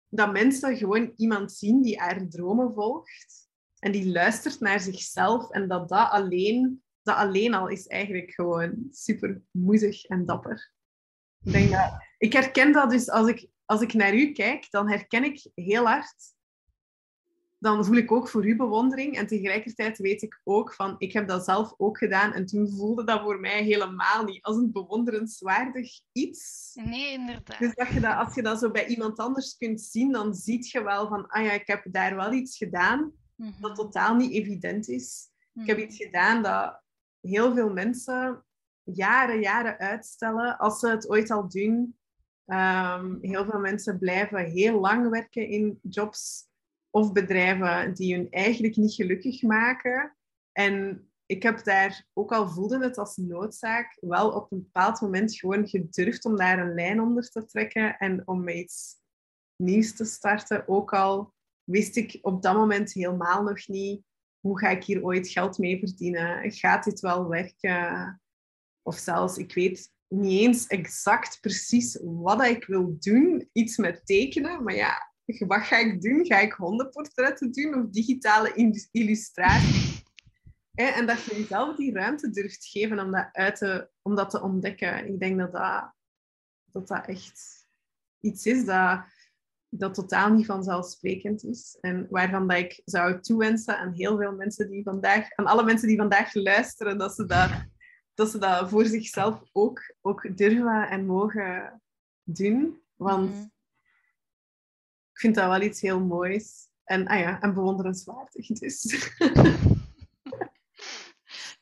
dat 0.10 0.32
mensen 0.32 0.78
gewoon 0.78 1.14
iemand 1.16 1.52
zien 1.52 1.82
die 1.82 2.00
haar 2.00 2.28
dromen 2.28 2.74
volgt 2.74 3.50
en 3.80 3.92
die 3.92 4.12
luistert 4.12 4.60
naar 4.60 4.80
zichzelf 4.80 5.50
en 5.50 5.68
dat 5.68 5.90
dat 5.90 6.10
alleen, 6.10 6.84
dat 7.02 7.16
alleen 7.16 7.54
al 7.54 7.68
is 7.68 7.88
eigenlijk 7.88 8.32
gewoon 8.32 8.88
super 8.92 9.42
moedig 9.52 10.06
en 10.06 10.26
dapper. 10.26 10.72
Ik, 11.44 11.52
denk 11.52 11.72
dat, 11.72 11.94
ik 12.18 12.34
herken 12.34 12.72
dat 12.72 12.90
dus 12.90 13.10
als 13.10 13.28
ik, 13.28 13.48
als 13.66 13.82
ik 13.82 13.94
naar 13.94 14.14
u 14.14 14.32
kijk, 14.32 14.68
dan 14.70 14.90
herken 14.90 15.24
ik 15.24 15.52
heel 15.56 15.86
hard 15.86 16.38
dan 17.60 17.86
voel 17.86 17.96
ik 17.96 18.12
ook 18.12 18.30
voor 18.30 18.46
u 18.48 18.56
bewondering. 18.56 19.16
En 19.18 19.28
tegelijkertijd 19.28 19.98
weet 19.98 20.22
ik 20.22 20.42
ook 20.44 20.74
van, 20.74 20.96
ik 20.98 21.14
heb 21.14 21.28
dat 21.28 21.46
zelf 21.46 21.74
ook 21.78 21.98
gedaan. 21.98 22.34
En 22.34 22.46
toen 22.46 22.70
voelde 22.70 23.04
dat 23.04 23.22
voor 23.22 23.40
mij 23.40 23.64
helemaal 23.64 24.24
niet 24.24 24.44
als 24.44 24.58
een 24.58 24.72
bewonderenswaardig 24.72 26.00
iets. 26.12 26.72
Nee, 26.84 27.12
inderdaad. 27.12 27.60
Dus 27.60 27.74
dat 27.76 27.88
je 27.88 28.00
dat, 28.00 28.16
als 28.16 28.36
je 28.36 28.42
dat 28.42 28.60
zo 28.60 28.72
bij 28.72 28.86
iemand 28.88 29.18
anders 29.18 29.58
kunt 29.58 29.82
zien, 29.82 30.12
dan 30.12 30.34
zie 30.34 30.68
je 30.72 30.84
wel 30.84 31.08
van, 31.08 31.28
ah 31.28 31.44
ja, 31.44 31.52
ik 31.52 31.68
heb 31.68 31.86
daar 31.92 32.16
wel 32.16 32.32
iets 32.34 32.58
gedaan 32.58 33.12
Mhm. 33.36 33.62
dat 33.62 33.76
totaal 33.76 34.16
niet 34.16 34.32
evident 34.32 34.88
is. 34.88 35.30
Ik 35.54 35.68
heb 35.68 35.78
Mhm. 35.78 35.86
iets 35.86 35.98
gedaan 35.98 36.44
dat 36.44 36.82
heel 37.22 37.54
veel 37.54 37.70
mensen 37.74 38.44
jaren, 38.84 39.40
jaren 39.42 39.78
uitstellen 39.78 40.58
als 40.58 40.80
ze 40.80 40.90
het 40.90 41.10
ooit 41.10 41.32
al 41.32 41.50
doen. 41.50 41.98
Ehm, 42.46 43.16
heel 43.22 43.46
veel 43.46 43.60
mensen 43.60 44.00
blijven 44.00 44.46
heel 44.46 44.80
lang 44.80 45.10
werken 45.10 45.48
in 45.48 45.80
jobs 45.82 46.49
of 46.90 47.12
bedrijven 47.12 47.94
die 47.94 48.16
hun 48.16 48.28
eigenlijk 48.30 48.76
niet 48.76 48.94
gelukkig 48.94 49.42
maken. 49.42 50.18
En 50.52 51.04
ik 51.26 51.44
heb 51.44 51.64
daar, 51.64 52.08
ook 52.14 52.32
al 52.32 52.50
voelde 52.50 52.84
het 52.84 52.98
als 52.98 53.18
noodzaak, 53.18 53.98
wel 54.00 54.32
op 54.32 54.52
een 54.52 54.62
bepaald 54.62 55.02
moment 55.02 55.36
gewoon 55.36 55.68
gedurfd 55.68 56.26
om 56.26 56.36
daar 56.36 56.60
een 56.60 56.74
lijn 56.74 57.02
onder 57.02 57.30
te 57.30 57.46
trekken 57.46 57.98
en 57.98 58.28
om 58.28 58.48
iets 58.48 58.98
nieuws 59.56 59.96
te 59.96 60.06
starten. 60.06 60.68
Ook 60.68 60.94
al 60.94 61.34
wist 61.64 61.96
ik 61.96 62.18
op 62.22 62.42
dat 62.42 62.56
moment 62.56 62.94
helemaal 62.94 63.44
nog 63.44 63.68
niet 63.68 64.08
hoe 64.40 64.60
ga 64.60 64.70
ik 64.70 64.84
hier 64.84 65.04
ooit 65.04 65.28
geld 65.28 65.58
mee 65.58 65.80
verdienen? 65.80 66.52
Gaat 66.52 66.84
dit 66.84 67.00
wel 67.00 67.28
werken? 67.28 68.22
Of 68.82 68.98
zelfs, 68.98 69.38
ik 69.38 69.54
weet 69.54 69.92
niet 70.08 70.42
eens 70.42 70.68
exact 70.68 71.40
precies 71.42 72.00
wat 72.02 72.44
ik 72.44 72.66
wil 72.66 72.96
doen. 73.00 73.50
Iets 73.52 73.78
met 73.78 74.06
tekenen, 74.06 74.64
maar 74.64 74.76
ja, 74.76 75.09
wat 75.38 75.62
ga 75.62 75.78
ik 75.78 76.02
doen? 76.02 76.26
Ga 76.26 76.40
ik 76.40 76.54
hondenportretten 76.54 77.52
doen 77.52 77.74
of 77.74 77.90
digitale 77.90 78.54
illustraties? 78.92 80.04
En 80.74 81.06
dat 81.06 81.24
je 81.24 81.36
jezelf 81.36 81.76
die 81.76 81.94
ruimte 81.94 82.30
durft 82.30 82.66
geven 82.66 83.00
om 83.00 83.12
dat, 83.12 83.30
uit 83.32 83.56
te, 83.56 83.90
om 84.02 84.16
dat 84.16 84.30
te 84.30 84.42
ontdekken. 84.42 85.08
Ik 85.08 85.20
denk 85.20 85.38
dat 85.40 85.52
dat, 85.52 85.94
dat, 86.72 86.88
dat 86.88 87.06
echt 87.06 87.68
iets 88.20 88.46
is 88.46 88.66
dat, 88.66 89.04
dat 89.70 89.94
totaal 89.94 90.34
niet 90.34 90.46
vanzelfsprekend 90.46 91.44
is. 91.44 91.78
En 91.82 92.08
waarvan 92.10 92.48
dat 92.48 92.58
ik 92.58 92.82
zou 92.86 93.22
toewensen 93.22 93.78
aan 93.78 93.94
heel 93.94 94.18
veel 94.18 94.36
mensen 94.36 94.70
die 94.70 94.84
vandaag, 94.84 95.36
aan 95.36 95.46
alle 95.46 95.64
mensen 95.64 95.88
die 95.88 95.98
vandaag 95.98 96.34
luisteren, 96.34 96.98
dat 96.98 97.16
ze 97.16 97.26
dat, 97.26 97.50
dat, 98.14 98.30
ze 98.30 98.38
dat 98.38 98.70
voor 98.70 98.86
zichzelf 98.86 99.42
ook, 99.52 99.96
ook 100.02 100.38
durven 100.38 100.90
en 100.90 101.06
mogen 101.06 101.82
doen. 102.24 102.82
Want 102.96 103.30
Mhm. 103.30 103.48
Ik 105.20 105.26
vind 105.26 105.38
dat 105.38 105.50
wel 105.50 105.62
iets 105.62 105.82
heel 105.82 106.00
moois. 106.00 106.68
En, 106.84 107.08
ah 107.08 107.20
ja, 107.20 107.42
en 107.42 107.54
bewonderenswaardig 107.54 108.48
dus. 108.48 108.84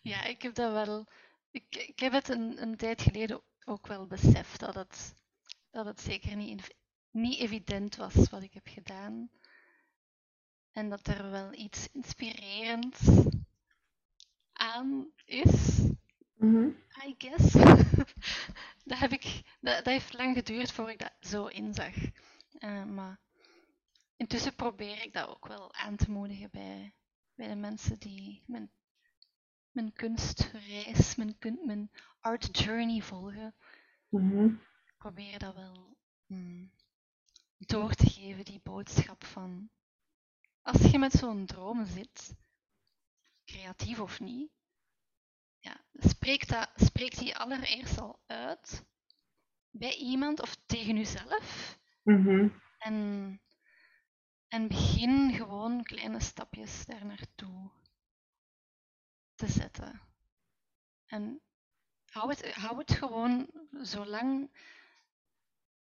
Ja, 0.01 0.23
ik 0.23 0.41
heb 0.41 0.53
dat 0.53 0.71
wel. 0.71 1.07
Ik, 1.51 1.75
ik 1.75 1.99
heb 1.99 2.11
het 2.11 2.29
een, 2.29 2.61
een 2.61 2.75
tijd 2.75 3.01
geleden 3.01 3.41
ook 3.65 3.87
wel 3.87 4.07
beseft 4.07 4.59
dat 4.59 4.75
het, 4.75 5.15
dat 5.71 5.85
het 5.85 6.01
zeker 6.01 6.35
niet, 6.35 6.75
niet 7.11 7.39
evident 7.39 7.95
was 7.95 8.29
wat 8.29 8.41
ik 8.41 8.53
heb 8.53 8.67
gedaan. 8.67 9.29
En 10.71 10.89
dat 10.89 11.07
er 11.07 11.31
wel 11.31 11.53
iets 11.53 11.87
inspirerends 11.91 12.99
aan 14.53 15.11
is, 15.25 15.81
Mhm. 16.35 16.69
I 17.07 17.15
guess. 17.17 17.51
dat, 18.89 18.99
heb 18.99 19.11
ik, 19.11 19.41
dat, 19.59 19.75
dat, 19.75 19.85
heeft 19.85 20.13
lang 20.13 20.35
geduurd 20.35 20.71
voor 20.71 20.89
ik 20.89 20.99
dat 20.99 21.13
zo 21.19 21.45
inzag. 21.45 21.95
Uh, 22.59 22.83
maar 22.83 23.19
intussen 24.17 24.55
probeer 24.55 25.03
ik 25.03 25.13
dat 25.13 25.27
ook 25.27 25.47
wel 25.47 25.73
aan 25.73 25.95
te 25.95 26.11
moedigen 26.11 26.49
bij, 26.51 26.93
bij 27.35 27.47
de 27.47 27.55
mensen 27.55 27.99
die 27.99 28.43
mijn, 28.45 28.71
mijn 29.71 29.93
kunstreis, 29.93 31.15
mijn, 31.15 31.37
mijn 31.63 31.91
art 32.19 32.57
journey 32.59 33.01
volgen. 33.01 33.55
Mm 34.09 34.61
Ik 34.85 34.93
probeer 34.97 35.39
dat 35.39 35.55
wel 35.55 35.97
mm, 36.25 36.71
door 37.57 37.93
te 37.93 38.09
geven, 38.09 38.45
die 38.45 38.61
boodschap 38.63 39.23
van 39.23 39.69
als 40.61 40.81
je 40.91 40.99
met 40.99 41.11
zo'n 41.11 41.45
droom 41.45 41.85
zit, 41.85 42.35
creatief 43.45 43.99
of 43.99 44.19
niet, 44.19 44.51
ja, 45.59 45.85
spreek, 45.93 46.47
dat, 46.47 46.71
spreek 46.75 47.17
die 47.17 47.37
allereerst 47.37 47.99
al 47.99 48.19
uit 48.25 48.85
bij 49.69 49.95
iemand 49.95 50.41
of 50.41 50.55
tegen 50.65 50.95
jezelf. 50.95 51.79
Mm 52.03 52.65
en, 52.77 53.41
en 54.47 54.67
begin 54.67 55.33
gewoon 55.33 55.83
kleine 55.83 56.19
stapjes 56.19 56.85
daar 56.85 57.05
naartoe 57.05 57.69
te 59.35 59.47
zetten. 59.47 60.01
En 61.05 61.41
hou 62.11 62.29
het, 62.29 62.53
hou 62.53 62.77
het 62.77 62.91
gewoon 62.91 63.49
zo 63.83 64.05
lang, 64.05 64.51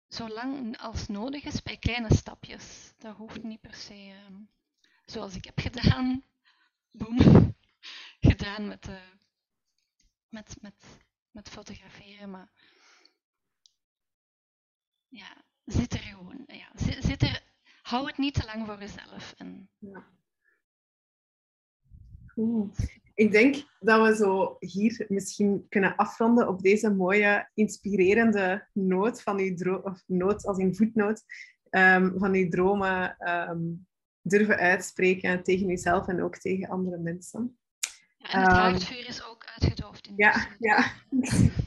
zo 0.08 0.28
lang 0.28 0.78
als 0.78 1.08
nodig 1.08 1.44
is 1.44 1.62
bij 1.62 1.76
kleine 1.76 2.14
stapjes. 2.14 2.92
Dat 2.98 3.16
hoeft 3.16 3.42
niet 3.42 3.60
per 3.60 3.74
se 3.74 3.94
ehm, 3.94 4.42
zoals 5.04 5.34
ik 5.34 5.44
heb 5.44 5.58
gedaan. 5.58 6.24
Boom. 6.90 7.18
gedaan 8.30 8.68
met, 8.68 8.88
uh, 8.88 9.10
met, 10.28 10.56
met, 10.60 10.84
met 11.30 11.48
fotograferen, 11.48 12.30
maar 12.30 12.50
ja, 15.08 15.44
zit 15.64 15.92
er 15.92 15.98
gewoon. 15.98 16.44
Ja, 16.46 16.70
zit 16.76 17.22
er, 17.22 17.49
hou 17.90 18.06
het 18.06 18.18
niet 18.18 18.34
te 18.34 18.44
lang 18.44 18.66
voor 18.66 18.78
jezelf. 18.78 19.34
En... 19.36 19.68
Ja. 19.78 20.06
Ik 23.14 23.32
denk 23.32 23.64
dat 23.80 24.06
we 24.06 24.16
zo 24.16 24.56
hier 24.58 25.04
misschien 25.08 25.66
kunnen 25.68 25.96
afronden 25.96 26.48
op 26.48 26.62
deze 26.62 26.90
mooie, 26.90 27.50
inspirerende 27.54 28.66
noot 28.72 29.22
van 29.22 29.38
uw 29.38 29.54
droom, 29.54 29.80
of 29.82 30.02
noot 30.06 30.46
als 30.46 30.58
in 30.58 30.74
voetnoot, 30.74 31.22
um, 31.70 32.18
van 32.18 32.34
uw 32.34 32.48
dromen 32.48 33.16
um, 33.50 33.86
durven 34.20 34.56
uitspreken 34.56 35.42
tegen 35.42 35.66
jezelf 35.66 36.08
en 36.08 36.22
ook 36.22 36.36
tegen 36.36 36.68
andere 36.68 36.98
mensen. 36.98 37.58
Ja, 38.16 38.32
en 38.32 38.40
het 38.40 38.50
haardvuur 38.50 39.08
is 39.08 39.24
ook 39.24 39.44
uitgedoofd. 39.44 40.06
In 40.06 40.14
ja, 40.16 40.46
ja. 40.58 40.92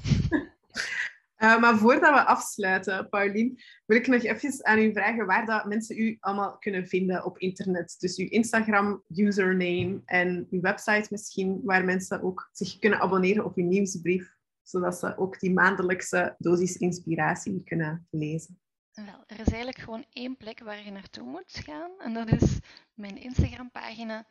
uh, 1.43 1.59
maar 1.59 1.77
voordat 1.77 2.13
we 2.13 2.25
afsluiten, 2.25 3.09
Paulien, 3.09 3.59
wil 3.85 3.97
ik 3.97 4.07
nog 4.07 4.23
even 4.23 4.65
aan 4.65 4.79
u 4.79 4.93
vragen 4.93 5.25
waar 5.25 5.45
dat 5.45 5.65
mensen 5.65 5.97
u 5.97 6.17
allemaal 6.19 6.57
kunnen 6.57 6.87
vinden 6.87 7.25
op 7.25 7.37
internet. 7.37 7.95
Dus 7.99 8.17
uw 8.17 8.27
Instagram-username 8.27 10.01
en 10.05 10.47
uw 10.49 10.61
website 10.61 11.07
misschien, 11.09 11.61
waar 11.63 11.85
mensen 11.85 12.21
ook 12.21 12.49
zich 12.51 12.79
kunnen 12.79 12.99
abonneren 12.99 13.45
op 13.45 13.57
uw 13.57 13.65
nieuwsbrief, 13.65 14.35
zodat 14.61 14.95
ze 14.99 15.17
ook 15.17 15.39
die 15.39 15.53
maandelijkse 15.53 16.35
dosis 16.37 16.77
inspiratie 16.77 17.63
kunnen 17.63 18.07
lezen. 18.09 18.57
Wel, 18.93 19.23
er 19.27 19.39
is 19.39 19.47
eigenlijk 19.47 19.77
gewoon 19.77 20.05
één 20.09 20.37
plek 20.37 20.59
waar 20.59 20.83
je 20.83 20.91
naartoe 20.91 21.23
moet 21.23 21.61
gaan. 21.65 21.91
En 21.99 22.13
dat 22.13 22.31
is 22.31 22.59
mijn 22.93 23.17
Instagram-pagina. 23.17 24.25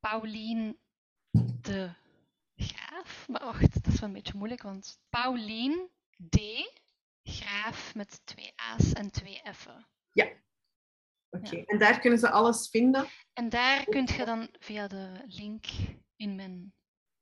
Paulien 0.00 0.78
de 1.60 1.90
Graaf. 2.56 3.28
Maar 3.28 3.44
wacht, 3.44 3.74
dat 3.74 3.92
is 3.92 4.00
wel 4.00 4.08
een 4.08 4.14
beetje 4.14 4.36
moeilijk, 4.36 4.62
want 4.62 5.00
Paulien 5.08 5.90
D. 6.28 6.38
Graaf 7.22 7.94
met 7.94 8.20
twee 8.24 8.52
A's 8.56 8.92
en 8.92 9.10
twee 9.10 9.40
F'en. 9.54 9.86
Ja. 10.12 10.32
Oké, 11.30 11.56
en 11.56 11.78
daar 11.78 12.00
kunnen 12.00 12.18
ze 12.18 12.30
alles 12.30 12.68
vinden? 12.68 13.08
En 13.32 13.48
daar 13.48 13.84
kun 13.84 14.08
je 14.16 14.24
dan 14.24 14.48
via 14.58 14.88
de 14.88 15.24
link 15.26 15.66
in 16.16 16.34
mijn, 16.34 16.74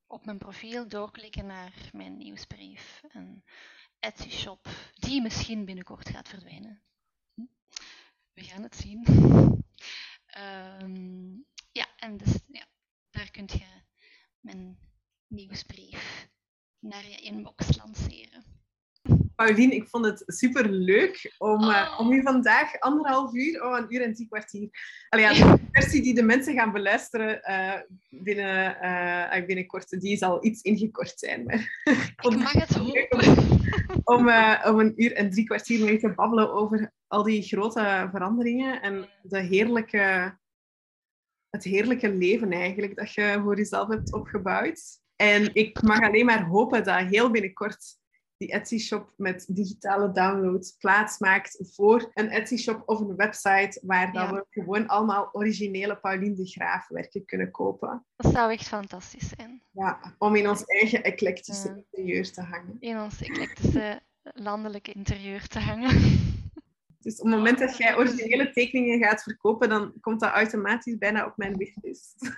op 0.07 0.25
mijn 0.25 0.39
profiel 0.39 0.89
doorklikken 0.89 1.47
naar 1.47 1.73
mijn 1.93 2.17
nieuwsbrief. 2.17 3.03
En 3.09 3.45
Etsy 3.99 4.31
shop, 4.31 4.69
die 4.95 5.23
misschien 5.23 5.65
binnenkort 5.65 6.09
gaat 6.09 6.29
verdwijnen. 6.29 6.83
Hm? 7.35 7.45
We 8.33 8.43
gaan 8.43 8.63
het 8.63 8.77
zien. 8.77 9.07
Um, 10.83 11.47
ja, 11.73 11.87
en 11.97 12.17
dus, 12.17 12.41
ja, 12.47 12.67
daar 13.11 13.31
kun 13.31 13.49
je 13.53 13.67
mijn 14.41 14.79
nieuwsbrief 15.33 16.29
naar 16.79 17.09
je 17.09 17.17
inbox 17.17 17.77
lanceren. 17.77 18.45
Paulien, 19.35 19.73
ik 19.73 19.89
vond 19.89 20.05
het 20.05 20.23
super 20.27 20.69
leuk 20.71 21.35
om, 21.39 21.63
uh, 21.63 21.97
om 21.99 22.13
u 22.13 22.23
vandaag 22.23 22.81
anderhalf 22.81 23.35
uur, 23.35 23.65
oh, 23.65 23.79
een 23.79 23.95
uur 23.95 24.03
en 24.03 24.15
drie 24.15 24.27
kwartier. 24.29 24.69
Allee, 25.09 25.25
ja, 25.25 25.33
de 25.57 25.63
versie 25.71 26.03
die 26.03 26.15
de 26.15 26.23
mensen 26.23 26.55
gaan 26.55 26.73
beluisteren 26.73 27.41
uh, 27.51 27.81
binnen, 28.23 28.77
uh, 28.83 29.47
binnenkort, 29.47 30.01
die 30.01 30.17
zal 30.17 30.45
iets 30.45 30.63
ingekort 30.63 31.19
zijn. 31.19 31.45
Maar 31.45 31.83
ik, 31.85 32.15
ik 32.19 32.37
mag 32.37 32.53
het 32.53 32.75
hopen. 32.75 33.51
Om, 34.05 34.19
om 34.65 34.81
een 34.81 34.93
uur 34.97 35.13
en 35.13 35.31
drie 35.31 35.45
kwartier 35.45 35.85
mee 35.85 35.99
te 35.99 36.15
babbelen 36.15 36.53
over 36.53 36.93
al 37.07 37.23
die 37.23 37.43
grote 37.43 38.09
veranderingen 38.11 38.83
en 38.83 39.09
de 39.23 39.41
heerlijke, 39.41 40.39
het 41.51 41.65
heerlijke 41.65 42.15
leven 42.15 42.53
eigenlijk 42.53 42.97
dat 42.97 43.13
je 43.13 43.41
voor 43.43 43.57
jezelf 43.57 43.89
hebt 43.89 44.13
opgebouwd. 44.13 45.02
En 45.23 45.55
ik 45.55 45.83
mag 45.83 46.01
alleen 46.01 46.27
maar 46.27 46.45
hopen 46.45 46.85
dat 46.85 46.99
heel 46.99 47.31
binnenkort 47.31 48.01
die 48.37 48.51
Etsy-shop 48.51 49.13
met 49.17 49.47
digitale 49.49 50.13
downloads 50.13 50.77
plaatsmaakt 50.79 51.59
voor 51.75 52.11
een 52.15 52.29
Etsy-shop 52.29 52.83
of 52.87 53.01
een 53.01 53.17
website 53.17 53.81
waar 53.83 54.13
dat 54.13 54.31
we 54.31 54.47
gewoon 54.51 54.87
allemaal 54.87 55.29
originele 55.33 55.97
Pauline 55.97 56.35
de 56.35 56.47
Graaf 56.47 56.89
werken 56.89 57.25
kunnen 57.25 57.51
kopen. 57.51 58.05
Dat 58.17 58.33
zou 58.33 58.53
echt 58.53 58.69
fantastisch 58.69 59.29
zijn. 59.37 59.63
Ja, 59.71 60.15
om 60.19 60.37
in 60.37 60.49
ons 60.49 60.65
eigen 60.65 61.03
eclectische 61.03 61.69
interieur 61.69 62.33
te 62.33 62.41
hangen. 62.41 62.77
In 62.81 63.01
ons 63.01 63.23
eclectische 63.23 64.01
landelijke 64.23 64.93
interieur 64.93 65.47
te 65.47 65.59
hangen. 65.59 66.21
Dus 66.99 67.21
op 67.21 67.27
het 67.27 67.37
moment 67.37 67.59
dat 67.59 67.77
jij 67.77 67.97
originele 67.97 68.51
tekeningen 68.51 69.09
gaat 69.09 69.23
verkopen, 69.23 69.69
dan 69.69 69.93
komt 70.01 70.21
dat 70.21 70.31
automatisch 70.31 70.99
bijna 70.99 71.27
op 71.27 71.37
mijn 71.37 71.57
wishlist. 71.57 72.31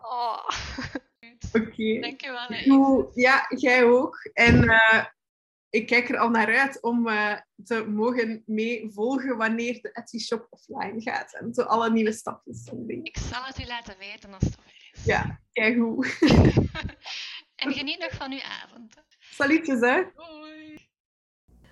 Oh. 0.00 0.48
Oké. 1.52 1.66
Okay. 1.70 2.00
Dankjewel. 2.00 3.10
Ja, 3.14 3.46
jij 3.56 3.84
ook. 3.84 4.30
En 4.32 4.64
uh, 4.64 5.04
ik 5.70 5.86
kijk 5.86 6.08
er 6.08 6.18
al 6.18 6.28
naar 6.28 6.58
uit 6.58 6.82
om 6.82 7.08
uh, 7.08 7.34
te 7.64 7.84
mogen 7.88 8.42
meevolgen 8.46 9.36
wanneer 9.36 9.78
de 9.82 9.92
Etsy 9.92 10.18
Shop 10.18 10.46
offline 10.50 11.00
gaat. 11.00 11.34
En 11.34 11.54
zo 11.54 11.62
alle 11.62 11.90
nieuwe 11.90 12.12
stapjes. 12.12 12.70
Ik 13.02 13.16
zal 13.16 13.44
het 13.44 13.60
u 13.60 13.66
laten 13.66 13.98
weten 13.98 14.32
als 14.34 14.44
het 14.44 14.54
zover 14.54 14.90
is. 14.92 15.04
Ja, 15.04 15.40
kijk 15.52 15.76
hoe. 15.76 16.06
en 17.62 17.72
geniet 17.72 17.98
nog 17.98 18.14
van 18.14 18.32
uw 18.32 18.42
avond. 18.42 18.94
Salutjes, 19.18 19.80
hè. 19.80 20.02
Hoi. 20.14 20.88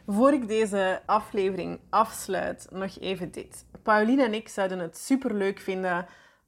Voor 0.07 0.33
ik 0.33 0.49
deze 0.49 1.03
aflevering 1.07 1.81
afsluit, 1.91 2.66
nog 2.70 2.99
even 3.01 3.31
dit. 3.31 3.66
Pauline 3.83 4.24
en 4.24 4.35
ik 4.35 4.49
zouden 4.49 4.79
het 4.79 4.99
superleuk 4.99 5.61
vinden 5.61 6.07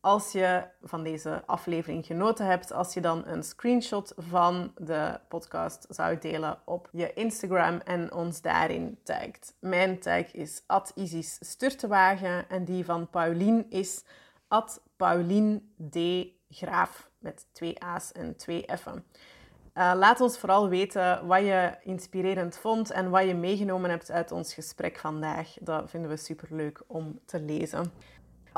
als 0.09 0.33
je 0.33 0.65
van 0.83 1.03
deze 1.03 1.43
aflevering 1.47 2.07
genoten 2.07 2.47
hebt, 2.47 2.73
als 2.73 2.95
je 2.95 3.01
dan 3.01 3.27
een 3.27 3.43
screenshot 3.43 4.13
van 4.17 4.73
de 4.77 5.21
podcast 5.29 5.87
zou 5.89 6.19
delen 6.19 6.59
op 6.65 6.89
je 6.93 7.13
Instagram 7.13 7.81
en 7.85 8.13
ons 8.13 8.41
daarin 8.41 8.99
tagt. 9.03 9.55
Mijn 9.61 9.99
tag 9.99 10.33
is 10.33 10.63
Isis 10.95 11.39
Sturtewagen 11.41 12.49
en 12.49 12.65
die 12.65 12.85
van 12.85 13.11
Paulien 13.11 13.67
is 13.71 14.05
Paulien 14.97 15.73
D. 15.91 15.99
Graaf 16.51 17.11
met 17.19 17.47
twee 17.53 17.83
A's 17.83 18.13
en 18.13 18.37
twee 18.37 18.65
F'en. 18.77 19.05
Uh, 19.75 19.93
laat 19.97 20.21
ons 20.21 20.39
vooral 20.39 20.69
weten 20.69 21.27
wat 21.27 21.41
je 21.41 21.77
inspirerend 21.83 22.57
vond 22.57 22.91
en 22.91 23.11
wat 23.11 23.25
je 23.25 23.35
meegenomen 23.35 23.91
hebt 23.91 24.11
uit 24.11 24.33
ons 24.33 24.55
gesprek 24.55 24.99
vandaag. 24.99 25.55
Dat 25.61 25.91
vinden 25.91 26.11
we 26.11 26.17
super 26.17 26.49
leuk 26.51 26.83
om 26.87 27.21
te 27.25 27.41
lezen 27.41 27.93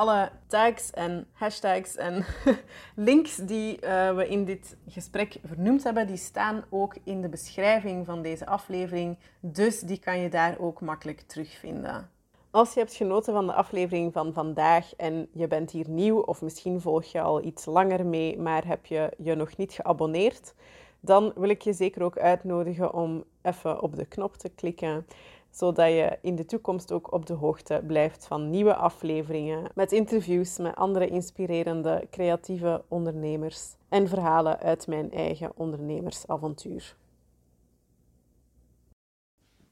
alle 0.00 0.30
tags 0.46 0.90
en 0.90 1.26
hashtags 1.32 1.96
en 1.96 2.24
links 3.10 3.36
die 3.36 3.84
uh, 3.84 4.14
we 4.14 4.28
in 4.28 4.44
dit 4.44 4.76
gesprek 4.88 5.36
vernoemd 5.44 5.84
hebben, 5.84 6.06
die 6.06 6.16
staan 6.16 6.64
ook 6.70 6.96
in 7.04 7.20
de 7.20 7.28
beschrijving 7.28 8.06
van 8.06 8.22
deze 8.22 8.46
aflevering. 8.46 9.18
Dus 9.40 9.80
die 9.80 9.98
kan 9.98 10.18
je 10.18 10.28
daar 10.28 10.58
ook 10.58 10.80
makkelijk 10.80 11.20
terugvinden. 11.20 12.10
Als 12.50 12.74
je 12.74 12.80
hebt 12.80 12.94
genoten 12.94 13.32
van 13.32 13.46
de 13.46 13.52
aflevering 13.52 14.12
van 14.12 14.32
vandaag 14.32 14.94
en 14.96 15.28
je 15.32 15.46
bent 15.46 15.70
hier 15.70 15.88
nieuw 15.88 16.18
of 16.18 16.42
misschien 16.42 16.80
volg 16.80 17.04
je 17.04 17.20
al 17.20 17.44
iets 17.44 17.64
langer 17.64 18.06
mee, 18.06 18.38
maar 18.38 18.66
heb 18.66 18.86
je 18.86 19.12
je 19.18 19.34
nog 19.34 19.56
niet 19.56 19.72
geabonneerd, 19.72 20.54
dan 21.00 21.32
wil 21.34 21.48
ik 21.48 21.62
je 21.62 21.72
zeker 21.72 22.02
ook 22.02 22.18
uitnodigen 22.18 22.94
om 22.94 23.24
even 23.42 23.82
op 23.82 23.96
de 23.96 24.06
knop 24.06 24.36
te 24.36 24.48
klikken 24.48 25.06
zodat 25.50 25.88
je 25.88 26.18
in 26.22 26.36
de 26.36 26.44
toekomst 26.44 26.92
ook 26.92 27.12
op 27.12 27.26
de 27.26 27.34
hoogte 27.34 27.82
blijft 27.86 28.26
van 28.26 28.50
nieuwe 28.50 28.74
afleveringen 28.74 29.70
met 29.74 29.92
interviews 29.92 30.58
met 30.58 30.76
andere 30.76 31.08
inspirerende 31.08 32.06
creatieve 32.10 32.82
ondernemers 32.88 33.74
en 33.88 34.08
verhalen 34.08 34.58
uit 34.58 34.86
mijn 34.86 35.12
eigen 35.12 35.52
ondernemersavontuur. 35.54 36.96